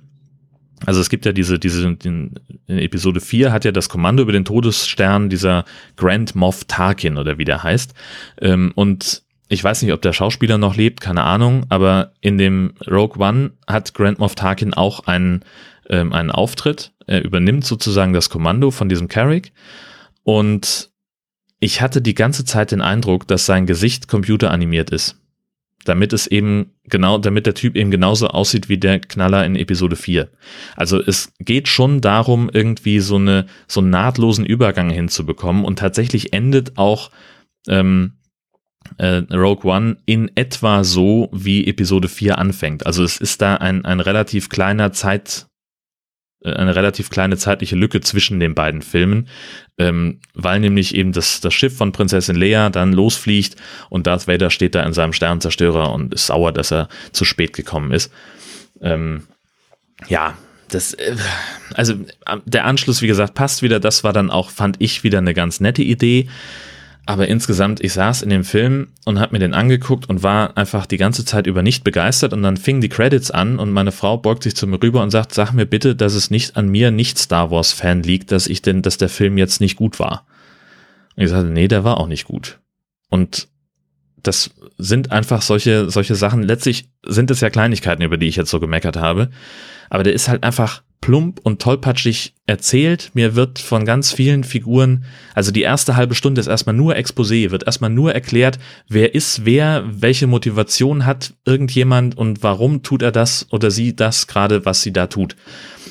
also 0.85 0.99
es 0.99 1.09
gibt 1.09 1.25
ja 1.25 1.31
diese, 1.31 1.59
diese, 1.59 1.97
in 2.03 2.33
Episode 2.67 3.21
4 3.21 3.51
hat 3.51 3.65
ja 3.65 3.71
das 3.71 3.89
Kommando 3.89 4.23
über 4.23 4.31
den 4.31 4.45
Todesstern 4.45 5.29
dieser 5.29 5.65
Grand 5.97 6.35
Moff 6.35 6.65
Tarkin 6.65 7.17
oder 7.17 7.37
wie 7.37 7.45
der 7.45 7.63
heißt. 7.63 7.93
Ähm, 8.41 8.71
und 8.75 9.23
ich 9.49 9.63
weiß 9.63 9.81
nicht, 9.83 9.93
ob 9.93 10.01
der 10.01 10.13
Schauspieler 10.13 10.57
noch 10.57 10.75
lebt, 10.75 11.01
keine 11.01 11.23
Ahnung, 11.23 11.65
aber 11.69 12.13
in 12.21 12.37
dem 12.37 12.73
Rogue 12.89 13.23
One 13.23 13.51
hat 13.67 13.93
Grand 13.93 14.17
Moff 14.17 14.33
Tarkin 14.33 14.73
auch 14.73 15.01
einen, 15.05 15.41
ähm, 15.89 16.13
einen 16.13 16.31
Auftritt. 16.31 16.93
Er 17.05 17.23
übernimmt 17.23 17.65
sozusagen 17.65 18.13
das 18.13 18.29
Kommando 18.29 18.71
von 18.71 18.89
diesem 18.89 19.07
Carrick. 19.07 19.51
Und 20.23 20.89
ich 21.59 21.81
hatte 21.81 22.01
die 22.01 22.15
ganze 22.15 22.45
Zeit 22.45 22.71
den 22.71 22.81
Eindruck, 22.81 23.27
dass 23.27 23.45
sein 23.45 23.67
Gesicht 23.67 24.07
computeranimiert 24.07 24.89
ist 24.89 25.20
damit 25.85 26.13
es 26.13 26.27
eben 26.27 26.71
genau, 26.83 27.17
damit 27.17 27.45
der 27.45 27.53
Typ 27.53 27.75
eben 27.75 27.91
genauso 27.91 28.27
aussieht 28.27 28.69
wie 28.69 28.77
der 28.77 28.99
Knaller 28.99 29.45
in 29.45 29.55
Episode 29.55 29.95
4. 29.95 30.29
Also 30.75 31.01
es 31.01 31.33
geht 31.39 31.67
schon 31.67 32.01
darum, 32.01 32.49
irgendwie 32.51 32.99
so 32.99 33.15
eine, 33.15 33.45
so 33.67 33.81
einen 33.81 33.89
nahtlosen 33.89 34.45
Übergang 34.45 34.89
hinzubekommen 34.89 35.65
und 35.65 35.79
tatsächlich 35.79 36.33
endet 36.33 36.77
auch 36.77 37.11
ähm, 37.67 38.13
äh, 38.97 39.23
Rogue 39.31 39.69
One 39.71 39.97
in 40.05 40.31
etwa 40.35 40.83
so, 40.83 41.29
wie 41.31 41.67
Episode 41.67 42.07
4 42.07 42.37
anfängt. 42.37 42.85
Also 42.85 43.03
es 43.03 43.17
ist 43.17 43.41
da 43.41 43.55
ein, 43.55 43.85
ein 43.85 43.99
relativ 43.99 44.49
kleiner 44.49 44.91
Zeit, 44.91 45.47
eine 46.43 46.75
relativ 46.75 47.09
kleine 47.09 47.37
zeitliche 47.37 47.75
Lücke 47.75 48.01
zwischen 48.01 48.39
den 48.39 48.55
beiden 48.55 48.81
Filmen, 48.81 49.27
ähm, 49.77 50.19
weil 50.33 50.59
nämlich 50.59 50.95
eben 50.95 51.11
das, 51.11 51.39
das 51.41 51.53
Schiff 51.53 51.77
von 51.77 51.91
Prinzessin 51.91 52.35
Leia 52.35 52.69
dann 52.69 52.93
losfliegt 52.93 53.55
und 53.89 54.07
Darth 54.07 54.27
Vader 54.27 54.49
steht 54.49 54.75
da 54.75 54.83
in 54.83 54.93
seinem 54.93 55.13
Sternenzerstörer 55.13 55.93
und 55.93 56.13
ist 56.13 56.27
sauer, 56.27 56.51
dass 56.51 56.71
er 56.71 56.89
zu 57.11 57.25
spät 57.25 57.53
gekommen 57.53 57.91
ist. 57.91 58.11
Ähm, 58.81 59.23
ja, 60.07 60.35
das, 60.69 60.93
äh, 60.93 61.15
also 61.75 61.93
der 62.45 62.65
Anschluss, 62.65 63.01
wie 63.01 63.07
gesagt, 63.07 63.35
passt 63.35 63.61
wieder. 63.61 63.79
Das 63.79 64.03
war 64.03 64.13
dann 64.13 64.31
auch, 64.31 64.49
fand 64.49 64.77
ich, 64.79 65.03
wieder 65.03 65.19
eine 65.19 65.33
ganz 65.33 65.59
nette 65.59 65.83
Idee. 65.83 66.27
Aber 67.11 67.27
insgesamt, 67.27 67.83
ich 67.83 67.91
saß 67.91 68.21
in 68.21 68.29
dem 68.29 68.45
Film 68.45 68.87
und 69.03 69.19
habe 69.19 69.33
mir 69.33 69.39
den 69.39 69.53
angeguckt 69.53 70.07
und 70.07 70.23
war 70.23 70.55
einfach 70.55 70.85
die 70.85 70.95
ganze 70.95 71.25
Zeit 71.25 71.45
über 71.45 71.61
nicht 71.61 71.83
begeistert 71.83 72.31
und 72.31 72.41
dann 72.41 72.55
fingen 72.55 72.79
die 72.79 72.87
Credits 72.87 73.31
an 73.31 73.59
und 73.59 73.69
meine 73.69 73.91
Frau 73.91 74.15
beugt 74.15 74.43
sich 74.43 74.55
zu 74.55 74.65
mir 74.65 74.81
rüber 74.81 75.03
und 75.03 75.11
sagt, 75.11 75.33
sag 75.33 75.51
mir 75.51 75.65
bitte, 75.65 75.93
dass 75.93 76.13
es 76.13 76.31
nicht 76.31 76.55
an 76.55 76.69
mir 76.69 76.89
nicht 76.89 77.17
Star 77.17 77.51
Wars 77.51 77.73
Fan 77.73 78.01
liegt, 78.01 78.31
dass 78.31 78.47
ich 78.47 78.61
denn, 78.61 78.81
dass 78.81 78.95
der 78.95 79.09
Film 79.09 79.37
jetzt 79.37 79.59
nicht 79.59 79.75
gut 79.75 79.99
war. 79.99 80.25
Und 81.17 81.23
ich 81.23 81.29
sagte, 81.29 81.49
nee, 81.49 81.67
der 81.67 81.83
war 81.83 81.97
auch 81.97 82.07
nicht 82.07 82.23
gut. 82.23 82.61
Und 83.09 83.49
das 84.23 84.51
sind 84.77 85.11
einfach 85.11 85.41
solche, 85.41 85.89
solche 85.89 86.15
Sachen. 86.15 86.43
Letztlich 86.43 86.87
sind 87.05 87.29
es 87.29 87.41
ja 87.41 87.49
Kleinigkeiten, 87.49 88.03
über 88.03 88.15
die 88.15 88.27
ich 88.27 88.37
jetzt 88.37 88.51
so 88.51 88.61
gemeckert 88.61 88.95
habe. 88.95 89.31
Aber 89.89 90.03
der 90.03 90.13
ist 90.13 90.29
halt 90.29 90.45
einfach 90.45 90.81
plump 91.01 91.39
und 91.43 91.61
tollpatschig 91.61 92.35
erzählt. 92.45 93.11
Mir 93.13 93.35
wird 93.35 93.59
von 93.59 93.85
ganz 93.85 94.13
vielen 94.13 94.43
Figuren, 94.43 95.03
also 95.33 95.51
die 95.51 95.63
erste 95.63 95.95
halbe 95.95 96.15
Stunde 96.15 96.39
ist 96.39 96.47
erstmal 96.47 96.75
nur 96.75 96.95
Exposé, 96.95 97.49
wird 97.51 97.63
erstmal 97.63 97.89
nur 97.89 98.13
erklärt, 98.13 98.59
wer 98.87 99.13
ist 99.15 99.45
wer, 99.45 99.83
welche 99.91 100.27
Motivation 100.27 101.05
hat 101.05 101.33
irgendjemand 101.43 102.17
und 102.17 102.43
warum 102.43 102.83
tut 102.83 103.01
er 103.01 103.11
das 103.11 103.47
oder 103.51 103.71
sie 103.71 103.95
das 103.95 104.27
gerade, 104.27 104.65
was 104.65 104.83
sie 104.83 104.93
da 104.93 105.07
tut. 105.07 105.35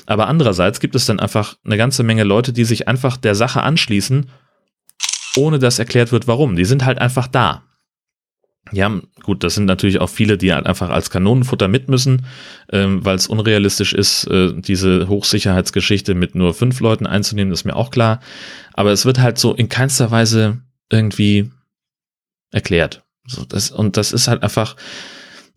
Aber 0.07 0.29
andererseits 0.29 0.81
gibt 0.81 0.95
es 0.95 1.07
dann 1.07 1.21
einfach 1.21 1.57
eine 1.65 1.77
ganze 1.77 2.03
Menge 2.03 2.25
Leute, 2.25 2.53
die 2.53 2.65
sich 2.65 2.89
einfach 2.89 3.17
der 3.17 3.35
Sache 3.35 3.63
anschließen, 3.63 4.31
ohne 5.37 5.59
dass 5.59 5.79
erklärt 5.79 6.13
wird, 6.13 6.27
warum. 6.27 6.57
Die 6.57 6.65
sind 6.65 6.85
halt 6.85 6.99
einfach 6.99 7.27
da. 7.27 7.65
Ja, 8.73 9.01
gut, 9.23 9.43
das 9.43 9.55
sind 9.55 9.65
natürlich 9.65 10.01
auch 10.01 10.09
viele, 10.09 10.39
die 10.39 10.53
halt 10.53 10.67
einfach 10.67 10.91
als 10.91 11.11
Kanonenfutter 11.11 11.67
mit 11.67 11.89
müssen, 11.89 12.27
ähm, 12.71 13.05
weil 13.05 13.17
es 13.17 13.27
unrealistisch 13.27 13.93
ist, 13.93 14.25
äh, 14.25 14.53
diese 14.55 15.09
Hochsicherheitsgeschichte 15.09 16.15
mit 16.15 16.35
nur 16.35 16.55
fünf 16.55 16.79
Leuten 16.81 17.07
einzunehmen, 17.07 17.53
ist 17.53 17.65
mir 17.65 17.75
auch 17.75 17.91
klar. 17.91 18.21
Aber 18.75 18.93
es 18.93 19.07
wird 19.07 19.19
halt 19.19 19.39
so 19.39 19.55
in 19.55 19.69
keinster 19.69 20.11
Weise 20.11 20.59
irgendwie 20.91 21.51
erklärt. 22.53 23.03
So, 23.27 23.45
das, 23.45 23.71
und 23.71 23.97
das 23.97 24.13
ist 24.13 24.29
halt 24.29 24.43
einfach, 24.43 24.77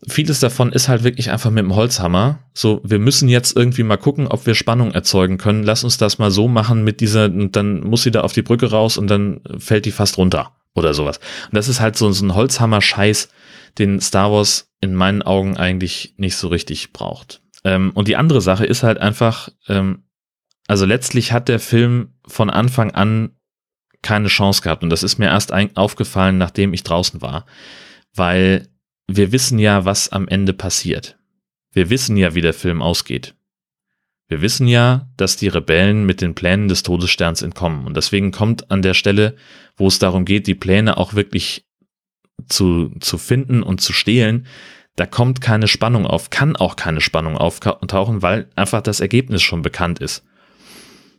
vieles 0.08 0.40
davon 0.40 0.72
ist 0.72 0.88
halt 0.88 1.04
wirklich 1.04 1.30
einfach 1.30 1.50
mit 1.50 1.62
dem 1.62 1.74
Holzhammer. 1.74 2.40
So, 2.52 2.80
wir 2.84 2.98
müssen 2.98 3.28
jetzt 3.28 3.56
irgendwie 3.56 3.84
mal 3.84 3.96
gucken, 3.96 4.26
ob 4.26 4.46
wir 4.46 4.54
Spannung 4.54 4.92
erzeugen 4.92 5.38
können. 5.38 5.62
Lass 5.62 5.84
uns 5.84 5.98
das 5.98 6.18
mal 6.18 6.32
so 6.32 6.48
machen 6.48 6.82
mit 6.82 7.00
dieser, 7.00 7.26
und 7.26 7.54
dann 7.54 7.80
muss 7.80 8.02
sie 8.02 8.10
da 8.10 8.22
auf 8.22 8.32
die 8.32 8.42
Brücke 8.42 8.70
raus 8.70 8.96
und 8.96 9.08
dann 9.08 9.40
fällt 9.58 9.84
die 9.84 9.92
fast 9.92 10.18
runter 10.18 10.52
oder 10.74 10.94
sowas. 10.94 11.18
Und 11.46 11.54
das 11.54 11.68
ist 11.68 11.80
halt 11.80 11.96
so, 11.96 12.10
so 12.12 12.24
ein 12.24 12.34
Holzhammer-Scheiß, 12.34 13.28
den 13.78 14.00
Star 14.00 14.30
Wars 14.30 14.70
in 14.80 14.94
meinen 14.94 15.22
Augen 15.22 15.56
eigentlich 15.56 16.14
nicht 16.16 16.36
so 16.36 16.48
richtig 16.48 16.92
braucht. 16.92 17.42
Ähm, 17.64 17.92
und 17.94 18.08
die 18.08 18.16
andere 18.16 18.40
Sache 18.40 18.66
ist 18.66 18.82
halt 18.82 18.98
einfach, 18.98 19.48
ähm, 19.68 20.04
also 20.66 20.86
letztlich 20.86 21.32
hat 21.32 21.48
der 21.48 21.60
Film 21.60 22.14
von 22.26 22.50
Anfang 22.50 22.92
an 22.92 23.30
keine 24.02 24.28
Chance 24.28 24.62
gehabt. 24.62 24.82
Und 24.82 24.90
das 24.90 25.02
ist 25.02 25.18
mir 25.18 25.26
erst 25.26 25.52
aufgefallen, 25.76 26.38
nachdem 26.38 26.74
ich 26.74 26.82
draußen 26.82 27.22
war. 27.22 27.46
Weil 28.14 28.68
wir 29.06 29.32
wissen 29.32 29.58
ja, 29.58 29.84
was 29.84 30.10
am 30.10 30.28
Ende 30.28 30.52
passiert. 30.52 31.18
Wir 31.72 31.90
wissen 31.90 32.16
ja, 32.16 32.34
wie 32.34 32.40
der 32.40 32.54
Film 32.54 32.82
ausgeht. 32.82 33.34
Wir 34.28 34.40
wissen 34.40 34.66
ja, 34.66 35.08
dass 35.16 35.36
die 35.36 35.48
Rebellen 35.48 36.06
mit 36.06 36.20
den 36.20 36.34
Plänen 36.34 36.68
des 36.68 36.82
Todessterns 36.82 37.42
entkommen. 37.42 37.86
Und 37.86 37.96
deswegen 37.96 38.32
kommt 38.32 38.70
an 38.70 38.82
der 38.82 38.94
Stelle, 38.94 39.36
wo 39.76 39.86
es 39.86 39.98
darum 39.98 40.24
geht, 40.24 40.46
die 40.46 40.54
Pläne 40.54 40.96
auch 40.96 41.14
wirklich 41.14 41.66
zu, 42.48 42.90
zu 43.00 43.18
finden 43.18 43.62
und 43.62 43.80
zu 43.80 43.92
stehlen, 43.92 44.46
da 44.96 45.06
kommt 45.06 45.40
keine 45.40 45.66
Spannung 45.66 46.06
auf, 46.06 46.30
kann 46.30 46.56
auch 46.56 46.76
keine 46.76 47.00
Spannung 47.00 47.36
auftauchen, 47.36 48.22
weil 48.22 48.48
einfach 48.54 48.80
das 48.80 49.00
Ergebnis 49.00 49.42
schon 49.42 49.62
bekannt 49.62 49.98
ist. 49.98 50.24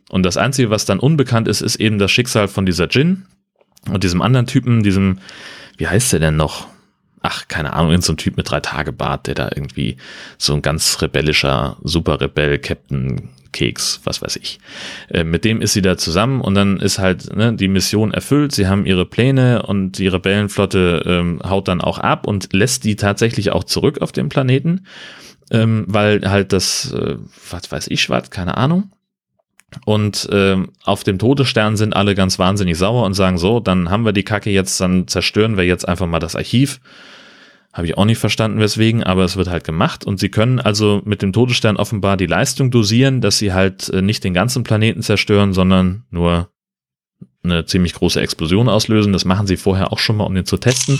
Und 0.08 0.24
das 0.24 0.36
Einzige, 0.36 0.70
was 0.70 0.86
dann 0.86 0.98
unbekannt 0.98 1.46
ist, 1.48 1.60
ist 1.60 1.76
eben 1.76 1.98
das 1.98 2.10
Schicksal 2.10 2.48
von 2.48 2.64
dieser 2.64 2.88
Jin 2.88 3.26
und 3.88 4.02
diesem 4.02 4.22
anderen 4.22 4.46
Typen, 4.46 4.82
diesem, 4.82 5.18
wie 5.76 5.88
heißt 5.88 6.12
der 6.12 6.20
denn 6.20 6.36
noch? 6.36 6.68
Ach, 7.26 7.48
keine 7.48 7.72
Ahnung, 7.72 7.92
in 7.92 8.02
so 8.02 8.12
ein 8.12 8.16
Typ 8.16 8.36
mit 8.36 8.50
drei 8.50 8.60
Tage 8.60 8.92
Bart, 8.92 9.26
der 9.26 9.34
da 9.34 9.50
irgendwie 9.54 9.96
so 10.38 10.54
ein 10.54 10.62
ganz 10.62 11.02
rebellischer 11.02 11.76
Superrebell 11.82 12.58
Captain 12.58 13.30
Keks, 13.50 14.00
was 14.04 14.22
weiß 14.22 14.36
ich. 14.36 14.60
Äh, 15.08 15.24
mit 15.24 15.44
dem 15.44 15.60
ist 15.60 15.72
sie 15.72 15.82
da 15.82 15.96
zusammen 15.96 16.40
und 16.40 16.54
dann 16.54 16.78
ist 16.78 16.98
halt 16.98 17.34
ne, 17.34 17.52
die 17.52 17.68
Mission 17.68 18.12
erfüllt. 18.12 18.52
Sie 18.52 18.68
haben 18.68 18.86
ihre 18.86 19.06
Pläne 19.06 19.62
und 19.62 19.98
die 19.98 20.06
Rebellenflotte 20.06 21.02
ähm, 21.04 21.40
haut 21.42 21.66
dann 21.66 21.80
auch 21.80 21.98
ab 21.98 22.26
und 22.28 22.52
lässt 22.52 22.84
die 22.84 22.94
tatsächlich 22.94 23.50
auch 23.50 23.64
zurück 23.64 24.02
auf 24.02 24.12
dem 24.12 24.28
Planeten, 24.28 24.86
ähm, 25.50 25.84
weil 25.88 26.30
halt 26.30 26.52
das, 26.52 26.92
äh, 26.92 27.16
was 27.50 27.72
weiß 27.72 27.88
ich, 27.88 28.08
was, 28.08 28.30
keine 28.30 28.56
Ahnung. 28.56 28.92
Und 29.84 30.28
ähm, 30.30 30.70
auf 30.84 31.02
dem 31.02 31.18
Todesstern 31.18 31.76
sind 31.76 31.94
alle 31.94 32.14
ganz 32.14 32.38
wahnsinnig 32.38 32.78
sauer 32.78 33.04
und 33.04 33.14
sagen 33.14 33.36
so, 33.36 33.58
dann 33.58 33.90
haben 33.90 34.04
wir 34.04 34.12
die 34.12 34.22
Kacke 34.22 34.50
jetzt, 34.50 34.80
dann 34.80 35.08
zerstören 35.08 35.56
wir 35.56 35.64
jetzt 35.64 35.88
einfach 35.88 36.06
mal 36.06 36.20
das 36.20 36.36
Archiv 36.36 36.80
habe 37.76 37.86
ich 37.86 37.98
auch 37.98 38.06
nicht 38.06 38.18
verstanden, 38.18 38.58
weswegen, 38.58 39.02
aber 39.02 39.24
es 39.24 39.36
wird 39.36 39.48
halt 39.48 39.64
gemacht 39.64 40.02
und 40.02 40.18
sie 40.18 40.30
können 40.30 40.60
also 40.60 41.02
mit 41.04 41.20
dem 41.20 41.34
Todesstern 41.34 41.76
offenbar 41.76 42.16
die 42.16 42.24
Leistung 42.24 42.70
dosieren, 42.70 43.20
dass 43.20 43.36
sie 43.36 43.52
halt 43.52 43.90
äh, 43.90 44.00
nicht 44.00 44.24
den 44.24 44.32
ganzen 44.32 44.64
Planeten 44.64 45.02
zerstören, 45.02 45.52
sondern 45.52 46.04
nur 46.10 46.48
eine 47.44 47.66
ziemlich 47.66 47.92
große 47.92 48.18
Explosion 48.18 48.70
auslösen. 48.70 49.12
Das 49.12 49.26
machen 49.26 49.46
sie 49.46 49.58
vorher 49.58 49.92
auch 49.92 49.98
schon 49.98 50.16
mal, 50.16 50.24
um 50.24 50.34
den 50.34 50.46
zu 50.46 50.56
testen. 50.56 50.98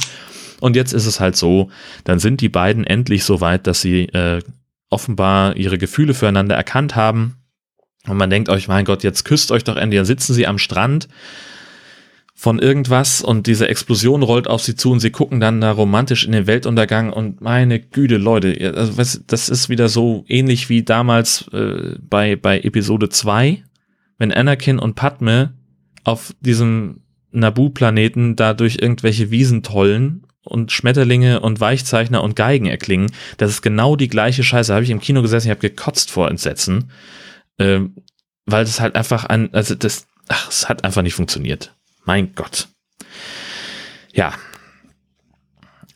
Und 0.60 0.76
jetzt 0.76 0.92
ist 0.92 1.06
es 1.06 1.18
halt 1.18 1.34
so, 1.34 1.70
dann 2.04 2.18
sind 2.18 2.42
die 2.42 2.50
beiden 2.50 2.84
endlich 2.84 3.24
so 3.24 3.40
weit, 3.40 3.66
dass 3.66 3.80
sie 3.80 4.10
äh, 4.10 4.42
offenbar 4.90 5.56
ihre 5.56 5.78
Gefühle 5.78 6.12
füreinander 6.12 6.56
erkannt 6.56 6.94
haben. 6.94 7.38
Und 8.06 8.18
man 8.18 8.28
denkt 8.28 8.50
euch, 8.50 8.68
mein 8.68 8.84
Gott, 8.84 9.02
jetzt 9.02 9.24
küsst 9.24 9.50
euch 9.50 9.64
doch 9.64 9.76
endlich. 9.76 9.98
Dann 9.98 10.06
sitzen 10.06 10.34
sie 10.34 10.46
am 10.46 10.58
Strand 10.58 11.08
von 12.38 12.58
irgendwas 12.58 13.22
und 13.22 13.46
diese 13.46 13.66
Explosion 13.66 14.22
rollt 14.22 14.46
auf 14.46 14.62
sie 14.62 14.76
zu 14.76 14.92
und 14.92 15.00
sie 15.00 15.10
gucken 15.10 15.40
dann 15.40 15.62
da 15.62 15.72
romantisch 15.72 16.26
in 16.26 16.32
den 16.32 16.46
Weltuntergang 16.46 17.10
und 17.10 17.40
meine 17.40 17.80
Güte, 17.80 18.18
Leute, 18.18 18.74
also 18.76 18.92
das 19.26 19.48
ist 19.48 19.70
wieder 19.70 19.88
so 19.88 20.22
ähnlich 20.28 20.68
wie 20.68 20.82
damals 20.82 21.48
äh, 21.54 21.96
bei, 21.98 22.36
bei 22.36 22.60
Episode 22.60 23.08
2, 23.08 23.64
wenn 24.18 24.32
Anakin 24.32 24.78
und 24.78 24.96
Padme 24.96 25.54
auf 26.04 26.34
diesem 26.40 27.00
Nabu-Planeten 27.32 28.36
da 28.36 28.52
durch 28.52 28.78
irgendwelche 28.82 29.30
Wiesen 29.30 29.62
tollen 29.62 30.26
und 30.42 30.72
Schmetterlinge 30.72 31.40
und 31.40 31.58
Weichzeichner 31.58 32.22
und 32.22 32.36
Geigen 32.36 32.66
erklingen. 32.66 33.10
Das 33.38 33.50
ist 33.50 33.62
genau 33.62 33.96
die 33.96 34.08
gleiche 34.08 34.44
Scheiße. 34.44 34.74
Habe 34.74 34.84
ich 34.84 34.90
im 34.90 35.00
Kino 35.00 35.22
gesessen, 35.22 35.46
ich 35.46 35.50
habe 35.50 35.60
gekotzt 35.60 36.10
vor 36.10 36.28
Entsetzen, 36.30 36.90
äh, 37.56 37.80
weil 38.44 38.64
das 38.64 38.78
halt 38.78 38.94
einfach 38.94 39.24
ein, 39.24 39.52
also 39.54 39.74
das, 39.74 40.06
ach, 40.28 40.50
es 40.50 40.68
hat 40.68 40.84
einfach 40.84 41.02
nicht 41.02 41.14
funktioniert. 41.14 41.75
Mein 42.06 42.34
Gott. 42.34 42.68
Ja. 44.14 44.32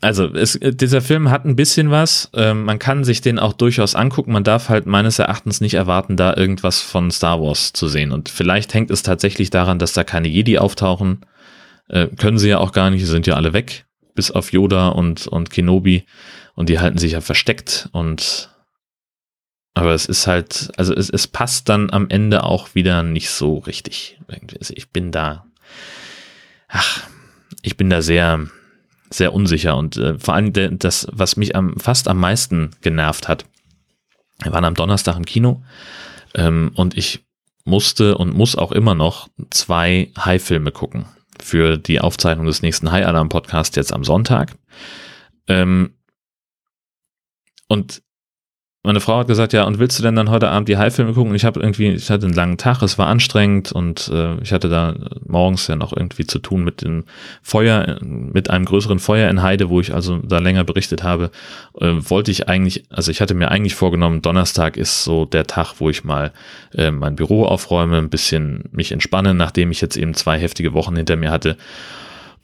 Also, 0.03 0.27
es, 0.35 0.59
dieser 0.61 1.03
Film 1.03 1.31
hat 1.31 1.45
ein 1.45 1.57
bisschen 1.57 1.91
was. 1.91 2.31
Ähm, 2.35 2.65
man 2.65 2.79
kann 2.79 3.05
sich 3.05 3.21
den 3.21 3.39
auch 3.39 3.53
durchaus 3.53 3.95
angucken. 3.95 4.33
Man 4.33 4.45
darf 4.45 4.69
halt 4.69 4.87
meines 4.87 5.19
Erachtens 5.19 5.61
nicht 5.61 5.75
erwarten, 5.75 6.17
da 6.17 6.35
irgendwas 6.37 6.81
von 6.81 7.11
Star 7.11 7.41
Wars 7.41 7.73
zu 7.73 7.87
sehen. 7.87 8.11
Und 8.13 8.29
vielleicht 8.29 8.75
hängt 8.75 8.91
es 8.91 9.03
tatsächlich 9.03 9.51
daran, 9.51 9.79
dass 9.79 9.93
da 9.93 10.05
keine 10.05 10.29
Jedi 10.29 10.59
auftauchen. 10.59 11.25
Äh, 11.89 12.09
können 12.09 12.39
sie 12.39 12.49
ja 12.49 12.59
auch 12.59 12.73
gar 12.73 12.91
nicht, 12.91 13.01
sie 13.01 13.11
sind 13.11 13.27
ja 13.27 13.35
alle 13.35 13.53
weg. 13.53 13.87
Bis 14.15 14.31
auf 14.31 14.53
Yoda 14.53 14.89
und, 14.89 15.27
und 15.27 15.51
Kenobi. 15.51 16.05
Und 16.55 16.69
die 16.69 16.79
halten 16.79 16.99
sich 16.99 17.13
ja 17.13 17.21
versteckt. 17.21 17.89
Und 17.93 18.51
aber 19.75 19.95
es 19.95 20.07
ist 20.07 20.27
halt, 20.27 20.71
also 20.77 20.95
es, 20.95 21.11
es 21.11 21.27
passt 21.27 21.69
dann 21.69 21.91
am 21.91 22.09
Ende 22.09 22.43
auch 22.43 22.75
wieder 22.75 23.03
nicht 23.03 23.31
so 23.31 23.59
richtig. 23.59 24.19
Also 24.59 24.75
ich 24.77 24.91
bin 24.91 25.13
da 25.13 25.47
ach, 26.71 27.03
ich 27.62 27.77
bin 27.77 27.91
da 27.91 28.03
sehr, 28.03 28.47
sehr 29.11 29.35
unsicher 29.35 29.77
und 29.77 29.97
äh, 29.97 30.18
vor 30.18 30.35
allem 30.35 30.53
das, 30.79 31.07
was 31.12 31.37
mich 31.37 31.57
am, 31.57 31.77
fast 31.79 32.09
am 32.09 32.18
meisten 32.18 32.71
genervt 32.81 33.29
hat, 33.29 33.45
wir 34.43 34.53
waren 34.53 34.64
am 34.64 34.75
Donnerstag 34.75 35.16
im 35.16 35.27
Kino 35.27 35.62
ähm, 36.35 36.73
und 36.75 36.97
ich 36.97 37.25
musste 37.64 38.16
und 38.16 38.35
muss 38.35 38.57
auch 38.57 38.73
immer 38.73 38.95
noch 38.95 39.29
zwei 39.51 40.11
High-Filme 40.18 40.73
gucken 40.73 41.07
für 41.39 41.77
die 41.77 42.01
Aufzeichnung 42.01 42.47
des 42.47 42.62
nächsten 42.62 42.91
High 42.91 43.07
Alarm 43.07 43.29
Podcasts 43.29 43.77
jetzt 43.77 43.93
am 43.93 44.05
Sonntag. 44.05 44.57
Ähm, 45.47 45.95
und 47.68 48.03
meine 48.83 49.01
Frau 49.01 49.18
hat 49.18 49.26
gesagt, 49.26 49.53
ja, 49.53 49.64
und 49.64 49.78
willst 49.78 49.99
du 49.99 50.03
denn 50.03 50.16
dann 50.16 50.31
heute 50.31 50.49
Abend 50.49 50.66
die 50.66 50.78
High-Filme 50.78 51.12
gucken? 51.12 51.31
Und 51.31 51.37
ich 51.37 51.45
habe 51.45 51.61
irgendwie, 51.61 51.89
ich 51.89 52.11
hatte 52.11 52.24
einen 52.24 52.35
langen 52.35 52.57
Tag, 52.57 52.81
es 52.81 52.97
war 52.97 53.09
anstrengend 53.09 53.72
und 53.72 54.09
äh, 54.09 54.41
ich 54.41 54.55
hatte 54.55 54.70
da 54.70 54.95
morgens 55.26 55.66
ja 55.66 55.76
noch 55.76 55.95
irgendwie 55.95 56.26
zu 56.26 56.39
tun 56.39 56.64
mit 56.64 56.81
dem 56.81 57.05
Feuer, 57.43 57.99
mit 58.01 58.49
einem 58.49 58.64
größeren 58.64 58.99
Feuer 58.99 59.28
in 59.28 59.43
Heide, 59.43 59.68
wo 59.68 59.81
ich 59.81 59.93
also 59.93 60.16
da 60.18 60.39
länger 60.39 60.64
berichtet 60.64 61.03
habe. 61.03 61.31
Äh, 61.78 61.93
wollte 62.09 62.31
ich 62.31 62.49
eigentlich, 62.49 62.85
also 62.89 63.11
ich 63.11 63.20
hatte 63.20 63.35
mir 63.35 63.51
eigentlich 63.51 63.74
vorgenommen, 63.74 64.22
Donnerstag 64.22 64.78
ist 64.78 65.05
so 65.05 65.26
der 65.26 65.47
Tag, 65.47 65.74
wo 65.78 65.91
ich 65.91 66.03
mal 66.05 66.33
äh, 66.74 66.91
mein 66.91 67.16
Büro 67.16 67.45
aufräume, 67.45 67.99
ein 67.99 68.09
bisschen 68.09 68.64
mich 68.72 68.93
entspanne, 68.93 69.35
nachdem 69.35 69.70
ich 69.72 69.83
jetzt 69.83 69.99
eben 69.99 70.14
zwei 70.14 70.39
heftige 70.39 70.72
Wochen 70.72 70.97
hinter 70.97 71.16
mir 71.16 71.31
hatte. 71.31 71.59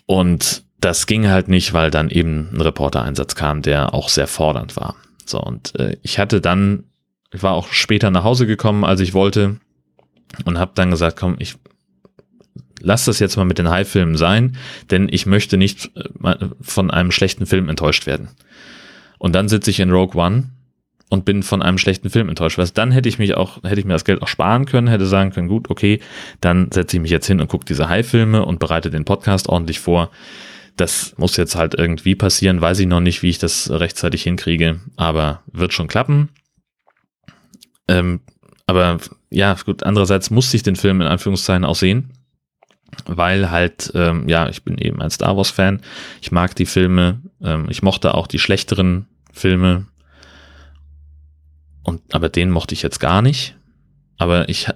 Und 0.05 0.65
das 0.83 1.07
ging 1.07 1.29
halt 1.29 1.49
nicht, 1.49 1.73
weil 1.73 1.91
dann 1.91 2.11
eben 2.11 2.51
ein 2.53 2.61
Reportereinsatz 2.61 3.37
kam, 3.37 3.63
der 3.63 3.95
auch 3.95 4.11
sehr 4.11 4.27
fordernd 4.27 4.77
war. 4.77 4.97
So, 5.29 5.41
und 5.41 5.79
äh, 5.79 5.97
ich 6.03 6.19
hatte 6.19 6.41
dann, 6.41 6.85
ich 7.33 7.43
war 7.43 7.53
auch 7.53 7.73
später 7.73 8.11
nach 8.11 8.25
Hause 8.25 8.47
gekommen, 8.47 8.85
als 8.85 9.01
ich 9.01 9.15
wollte, 9.15 9.59
und 10.45 10.59
habe 10.59 10.73
dann 10.75 10.91
gesagt, 10.91 11.19
komm, 11.19 11.37
ich 11.39 11.57
lass 12.81 13.05
das 13.05 13.19
jetzt 13.19 13.37
mal 13.37 13.45
mit 13.45 13.59
den 13.59 13.71
High-Filmen 13.71 14.17
sein, 14.17 14.57
denn 14.91 15.09
ich 15.11 15.27
möchte 15.27 15.57
nicht 15.57 15.91
äh, 15.97 16.37
von 16.61 16.91
einem 16.91 17.11
schlechten 17.13 17.47
Film 17.47 17.69
enttäuscht 17.69 18.07
werden. 18.07 18.29
Und 19.19 19.35
dann 19.35 19.49
sitze 19.49 19.71
ich 19.71 19.81
in 19.81 19.91
Rogue 19.91 20.21
One 20.21 20.51
und 21.09 21.25
bin 21.25 21.43
von 21.43 21.63
einem 21.63 21.79
schlechten 21.79 22.11
Film 22.11 22.29
enttäuscht. 22.29 22.59
Was 22.59 22.73
dann 22.73 22.91
hätte 22.93 23.09
ich 23.09 23.19
mich 23.19 23.35
auch, 23.35 23.63
hätte 23.63 23.81
ich 23.81 23.87
mir 23.87 23.93
das 23.93 24.05
Geld 24.05 24.23
auch 24.23 24.29
sparen 24.29 24.67
können, 24.67 24.89
hätte 24.89 25.07
sagen 25.07 25.31
können, 25.31 25.49
gut, 25.49 25.71
okay, 25.71 26.01
dann 26.41 26.71
setze 26.73 26.97
ich 26.97 27.01
mich 27.01 27.11
jetzt 27.11 27.27
hin 27.27 27.41
und 27.41 27.49
gucke 27.49 27.65
diese 27.65 27.89
High-Filme 27.89 28.45
und 28.45 28.59
bereite 28.59 28.91
den 28.91 29.05
Podcast 29.05 29.49
ordentlich 29.49 29.81
vor. 29.81 30.11
Das 30.77 31.15
muss 31.17 31.37
jetzt 31.37 31.57
halt 31.57 31.75
irgendwie 31.75 32.15
passieren, 32.15 32.61
weiß 32.61 32.81
ich 32.81 32.87
noch 32.87 33.01
nicht, 33.01 33.23
wie 33.23 33.31
ich 33.31 33.39
das 33.39 33.71
rechtzeitig 33.71 34.23
hinkriege, 34.23 34.81
aber 34.97 35.43
wird 35.51 35.73
schon 35.73 35.89
klappen. 35.89 36.29
Ähm, 37.89 38.21
aber 38.67 38.99
ja, 39.31 39.57
gut, 39.65 39.85
andererseits 39.85 40.31
musste 40.31 40.57
ich 40.57 40.63
den 40.63 40.77
Film 40.77 41.01
in 41.01 41.07
Anführungszeichen 41.07 41.65
auch 41.65 41.77
sehen, 41.77 42.13
weil 43.07 43.51
halt, 43.51 43.93
ähm, 43.95 44.29
ja, 44.29 44.49
ich 44.49 44.65
bin 44.65 44.79
eben 44.79 45.01
ein 45.01 45.11
Star 45.11 45.37
Wars-Fan. 45.37 45.83
Ich 46.21 46.33
mag 46.33 46.55
die 46.57 46.67
Filme, 46.67 47.21
ähm, 47.43 47.67
ich 47.69 47.83
mochte 47.83 48.15
auch 48.15 48.27
die 48.27 48.39
schlechteren 48.39 49.07
Filme. 49.33 49.87
Und, 51.83 52.03
aber 52.15 52.29
den 52.29 52.51
mochte 52.51 52.75
ich 52.75 52.83
jetzt 52.83 52.99
gar 52.99 53.23
nicht. 53.23 53.57
Aber 54.19 54.49
ich 54.49 54.69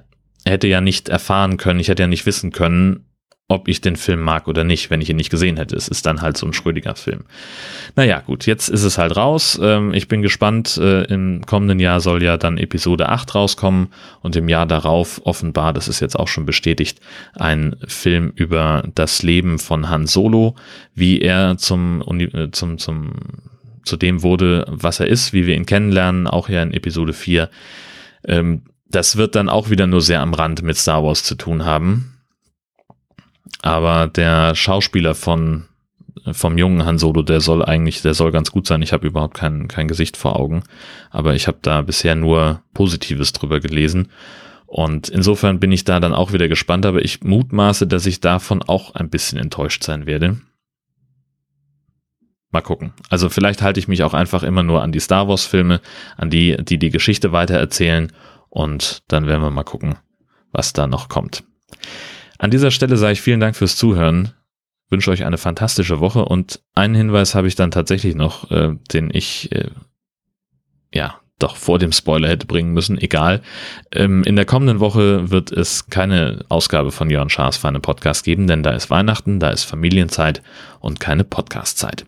hätte 0.45 0.69
ja 0.69 0.81
nicht 0.81 1.09
erfahren 1.09 1.57
können, 1.57 1.81
ich 1.81 1.89
hätte 1.89 2.03
ja 2.03 2.07
nicht 2.07 2.27
wissen 2.27 2.53
können, 2.53 3.07
ob 3.51 3.67
ich 3.67 3.81
den 3.81 3.97
Film 3.97 4.21
mag 4.21 4.47
oder 4.47 4.63
nicht, 4.63 4.91
wenn 4.91 5.01
ich 5.01 5.11
ihn 5.11 5.17
nicht 5.17 5.29
gesehen 5.29 5.57
hätte. 5.57 5.75
Es 5.75 5.89
ist 5.89 6.07
dann 6.07 6.23
halt 6.23 6.37
so 6.37 6.47
ein 6.47 6.53
schrödiger 6.53 6.95
Film. 6.95 7.25
Naja, 7.97 8.21
gut, 8.21 8.47
jetzt 8.47 8.69
ist 8.69 8.85
es 8.85 8.97
halt 8.97 9.17
raus. 9.17 9.59
Ähm, 9.61 9.93
ich 9.93 10.07
bin 10.07 10.23
gespannt. 10.23 10.77
Äh, 10.77 11.03
Im 11.13 11.45
kommenden 11.45 11.81
Jahr 11.81 12.01
soll 12.01 12.23
ja 12.23 12.37
dann 12.37 12.59
Episode 12.59 13.09
8 13.09 13.35
rauskommen 13.35 13.89
und 14.23 14.37
im 14.37 14.49
Jahr 14.49 14.67
darauf 14.67 15.21
offenbar, 15.25 15.73
das 15.73 15.89
ist 15.89 15.99
jetzt 15.99 16.17
auch 16.17 16.29
schon 16.29 16.47
bestätigt, 16.47 17.01
ein 17.35 17.75
Film 17.89 18.33
über 18.37 18.85
das 18.95 19.25
Leben 19.25 19.59
von 19.59 19.89
Han 19.89 20.07
Solo, 20.07 20.55
wie 20.95 21.21
er 21.21 21.57
zum, 21.59 22.05
äh, 22.21 22.53
zum, 22.53 22.79
zum, 22.79 23.11
zu 23.85 23.97
dem 23.97 24.23
wurde, 24.23 24.65
was 24.69 25.01
er 25.01 25.09
ist, 25.09 25.33
wie 25.33 25.47
wir 25.47 25.57
ihn 25.57 25.67
kennenlernen, 25.67 26.29
auch 26.29 26.49
ja 26.49 26.63
in 26.63 26.73
Episode 26.73 27.13
4. 27.13 27.51
Ähm, 28.29 28.63
das 28.89 29.17
wird 29.17 29.35
dann 29.35 29.49
auch 29.49 29.71
wieder 29.71 29.89
nur 29.89 30.03
sehr 30.03 30.21
am 30.21 30.35
Rand 30.35 30.63
mit 30.63 30.77
Star 30.77 31.03
Wars 31.03 31.25
zu 31.25 31.35
tun 31.35 31.65
haben 31.65 32.20
aber 33.63 34.07
der 34.07 34.55
Schauspieler 34.55 35.15
von 35.15 35.67
vom 36.33 36.59
jungen 36.59 36.85
Han 36.85 36.99
Solo, 36.99 37.23
der 37.23 37.41
soll 37.41 37.65
eigentlich, 37.65 38.03
der 38.03 38.15
soll 38.15 38.33
ganz 38.33 38.51
gut 38.51 38.67
sein. 38.67 38.83
Ich 38.83 38.93
habe 38.93 39.07
überhaupt 39.07 39.35
kein, 39.35 39.69
kein 39.69 39.89
Gesicht 39.89 40.17
vor 40.17 40.39
Augen, 40.39 40.63
aber 41.11 41.35
ich 41.35 41.47
habe 41.47 41.59
da 41.63 41.83
bisher 41.83 42.15
nur 42.15 42.63
Positives 42.75 43.33
drüber 43.33 43.61
gelesen. 43.61 44.09
Und 44.67 45.09
insofern 45.09 45.59
bin 45.59 45.73
ich 45.73 45.85
da 45.85 45.99
dann 45.99 46.15
auch 46.15 46.33
wieder 46.33 46.49
gespannt, 46.49 46.87
aber 46.87 47.05
ich 47.05 47.23
mutmaße, 47.23 47.87
dass 47.87 48.07
ich 48.07 48.21
davon 48.21 48.63
auch 48.63 48.95
ein 48.95 49.11
bisschen 49.11 49.39
enttäuscht 49.39 49.83
sein 49.83 50.07
werde. 50.07 50.41
Mal 52.53 52.61
gucken. 52.61 52.93
Also 53.09 53.29
vielleicht 53.29 53.63
halte 53.63 53.81
ich 53.81 53.89
mich 53.89 54.03
auch 54.03 54.15
einfach 54.15 54.43
immer 54.43 54.63
nur 54.63 54.83
an 54.83 54.93
die 54.93 55.01
Star 55.01 55.29
Wars 55.29 55.45
Filme, 55.45 55.81
an 56.17 56.31
die, 56.31 56.57
die 56.63 56.79
die 56.79 56.91
Geschichte 56.91 57.33
weitererzählen 57.33 58.13
und 58.49 59.03
dann 59.09 59.27
werden 59.27 59.43
wir 59.43 59.51
mal 59.51 59.65
gucken, 59.65 59.97
was 60.53 60.73
da 60.73 60.87
noch 60.87 61.09
kommt. 61.09 61.45
An 62.41 62.51
dieser 62.51 62.71
Stelle 62.71 62.97
sage 62.97 63.13
ich 63.13 63.21
vielen 63.21 63.39
Dank 63.39 63.55
fürs 63.55 63.77
Zuhören. 63.77 64.33
Wünsche 64.89 65.11
euch 65.11 65.25
eine 65.25 65.37
fantastische 65.37 66.01
Woche 66.01 66.25
und 66.25 66.63
einen 66.75 66.95
Hinweis 66.95 67.35
habe 67.35 67.47
ich 67.47 67.55
dann 67.55 67.71
tatsächlich 67.71 68.15
noch, 68.15 68.51
äh, 68.51 68.77
den 68.93 69.11
ich 69.13 69.53
äh, 69.53 69.69
ja 70.93 71.21
doch 71.39 71.57
vor 71.57 71.79
dem 71.79 71.93
Spoiler 71.93 72.29
hätte 72.29 72.47
bringen 72.47 72.73
müssen. 72.73 72.97
Egal. 72.99 73.43
Ähm, 73.93 74.25
in 74.25 74.37
der 74.37 74.47
kommenden 74.47 74.81
Woche 74.81 75.31
wird 75.31 75.53
es 75.53 75.91
keine 75.91 76.47
Ausgabe 76.49 76.93
von 76.93 77.11
Jörn 77.11 77.29
Schaas 77.29 77.59
für 77.59 77.69
einen 77.69 77.83
Podcast 77.83 78.25
geben, 78.25 78.47
denn 78.47 78.63
da 78.63 78.71
ist 78.71 78.89
Weihnachten, 78.89 79.39
da 79.39 79.51
ist 79.51 79.65
Familienzeit 79.65 80.43
und 80.81 80.99
keine 80.99 81.25
Podcastzeit. 81.25 82.07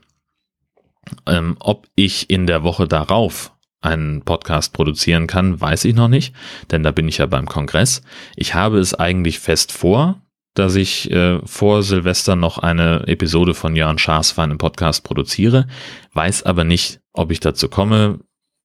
Ähm, 1.27 1.57
ob 1.61 1.89
ich 1.95 2.31
in 2.31 2.47
der 2.47 2.63
Woche 2.63 2.89
darauf 2.89 3.53
einen 3.83 4.23
Podcast 4.23 4.73
produzieren 4.73 5.27
kann, 5.27 5.61
weiß 5.61 5.85
ich 5.85 5.95
noch 5.95 6.09
nicht, 6.09 6.35
denn 6.71 6.83
da 6.83 6.91
bin 6.91 7.09
ich 7.09 7.19
ja 7.19 7.27
beim 7.27 7.47
Kongress. 7.47 8.03
Ich 8.37 8.55
habe 8.55 8.79
es 8.79 8.95
eigentlich 8.95 9.41
fest 9.41 9.73
vor, 9.73 10.22
dass 10.55 10.75
ich 10.75 11.11
äh, 11.11 11.39
vor 11.45 11.83
Silvester 11.83 12.37
noch 12.37 12.59
eine 12.59 13.07
Episode 13.07 13.55
von 13.55 13.75
Jörn 13.77 13.99
Schaas 13.99 14.33
für 14.33 14.43
einen 14.43 14.59
Podcast 14.59 15.05
produziere, 15.05 15.67
weiß 16.13 16.45
aber 16.45 16.65
nicht, 16.65 17.01
ob 17.13 17.31
ich 17.31 17.41
dazu 17.41 17.69
komme, 17.69 18.21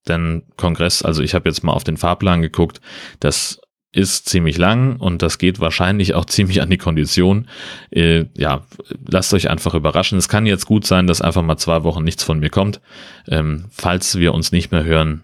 denn 0.07 0.43
Kongress, 0.57 1.03
also 1.03 1.21
ich 1.23 1.33
habe 1.33 1.49
jetzt 1.49 1.63
mal 1.63 1.73
auf 1.73 1.83
den 1.83 1.97
Fahrplan 1.97 2.41
geguckt, 2.41 2.81
das 3.19 3.59
ist 3.93 4.29
ziemlich 4.29 4.57
lang 4.57 4.97
und 4.97 5.21
das 5.21 5.38
geht 5.38 5.59
wahrscheinlich 5.59 6.13
auch 6.13 6.25
ziemlich 6.25 6.61
an 6.61 6.69
die 6.69 6.77
Kondition. 6.77 7.47
Äh, 7.89 8.25
ja, 8.38 8.65
lasst 9.07 9.33
euch 9.33 9.49
einfach 9.49 9.73
überraschen. 9.73 10.17
Es 10.17 10.29
kann 10.29 10.45
jetzt 10.45 10.65
gut 10.65 10.85
sein, 10.85 11.07
dass 11.07 11.21
einfach 11.21 11.41
mal 11.41 11.57
zwei 11.57 11.83
Wochen 11.83 12.03
nichts 12.03 12.23
von 12.23 12.39
mir 12.39 12.49
kommt. 12.49 12.81
Ähm, 13.27 13.65
falls 13.71 14.17
wir 14.17 14.33
uns 14.33 14.51
nicht 14.51 14.71
mehr 14.71 14.83
hören, 14.83 15.23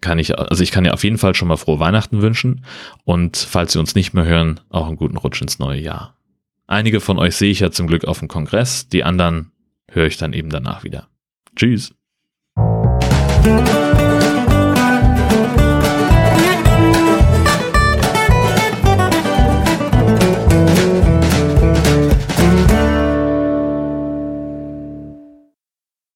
kann 0.00 0.18
ich, 0.18 0.38
also 0.38 0.62
ich 0.62 0.70
kann 0.70 0.84
ja 0.84 0.92
auf 0.92 1.04
jeden 1.04 1.18
Fall 1.18 1.34
schon 1.34 1.48
mal 1.48 1.56
frohe 1.56 1.78
Weihnachten 1.78 2.22
wünschen 2.22 2.64
und 3.04 3.36
falls 3.36 3.74
wir 3.74 3.80
uns 3.80 3.94
nicht 3.94 4.14
mehr 4.14 4.24
hören, 4.24 4.60
auch 4.70 4.86
einen 4.86 4.96
guten 4.96 5.16
Rutsch 5.16 5.42
ins 5.42 5.58
neue 5.58 5.80
Jahr. 5.80 6.16
Einige 6.66 7.00
von 7.00 7.18
euch 7.18 7.36
sehe 7.36 7.50
ich 7.50 7.60
ja 7.60 7.70
zum 7.70 7.86
Glück 7.86 8.04
auf 8.04 8.20
dem 8.20 8.28
Kongress, 8.28 8.88
die 8.88 9.04
anderen 9.04 9.52
höre 9.90 10.06
ich 10.06 10.16
dann 10.16 10.32
eben 10.32 10.50
danach 10.50 10.84
wieder. 10.84 11.08
Tschüss. 11.56 11.92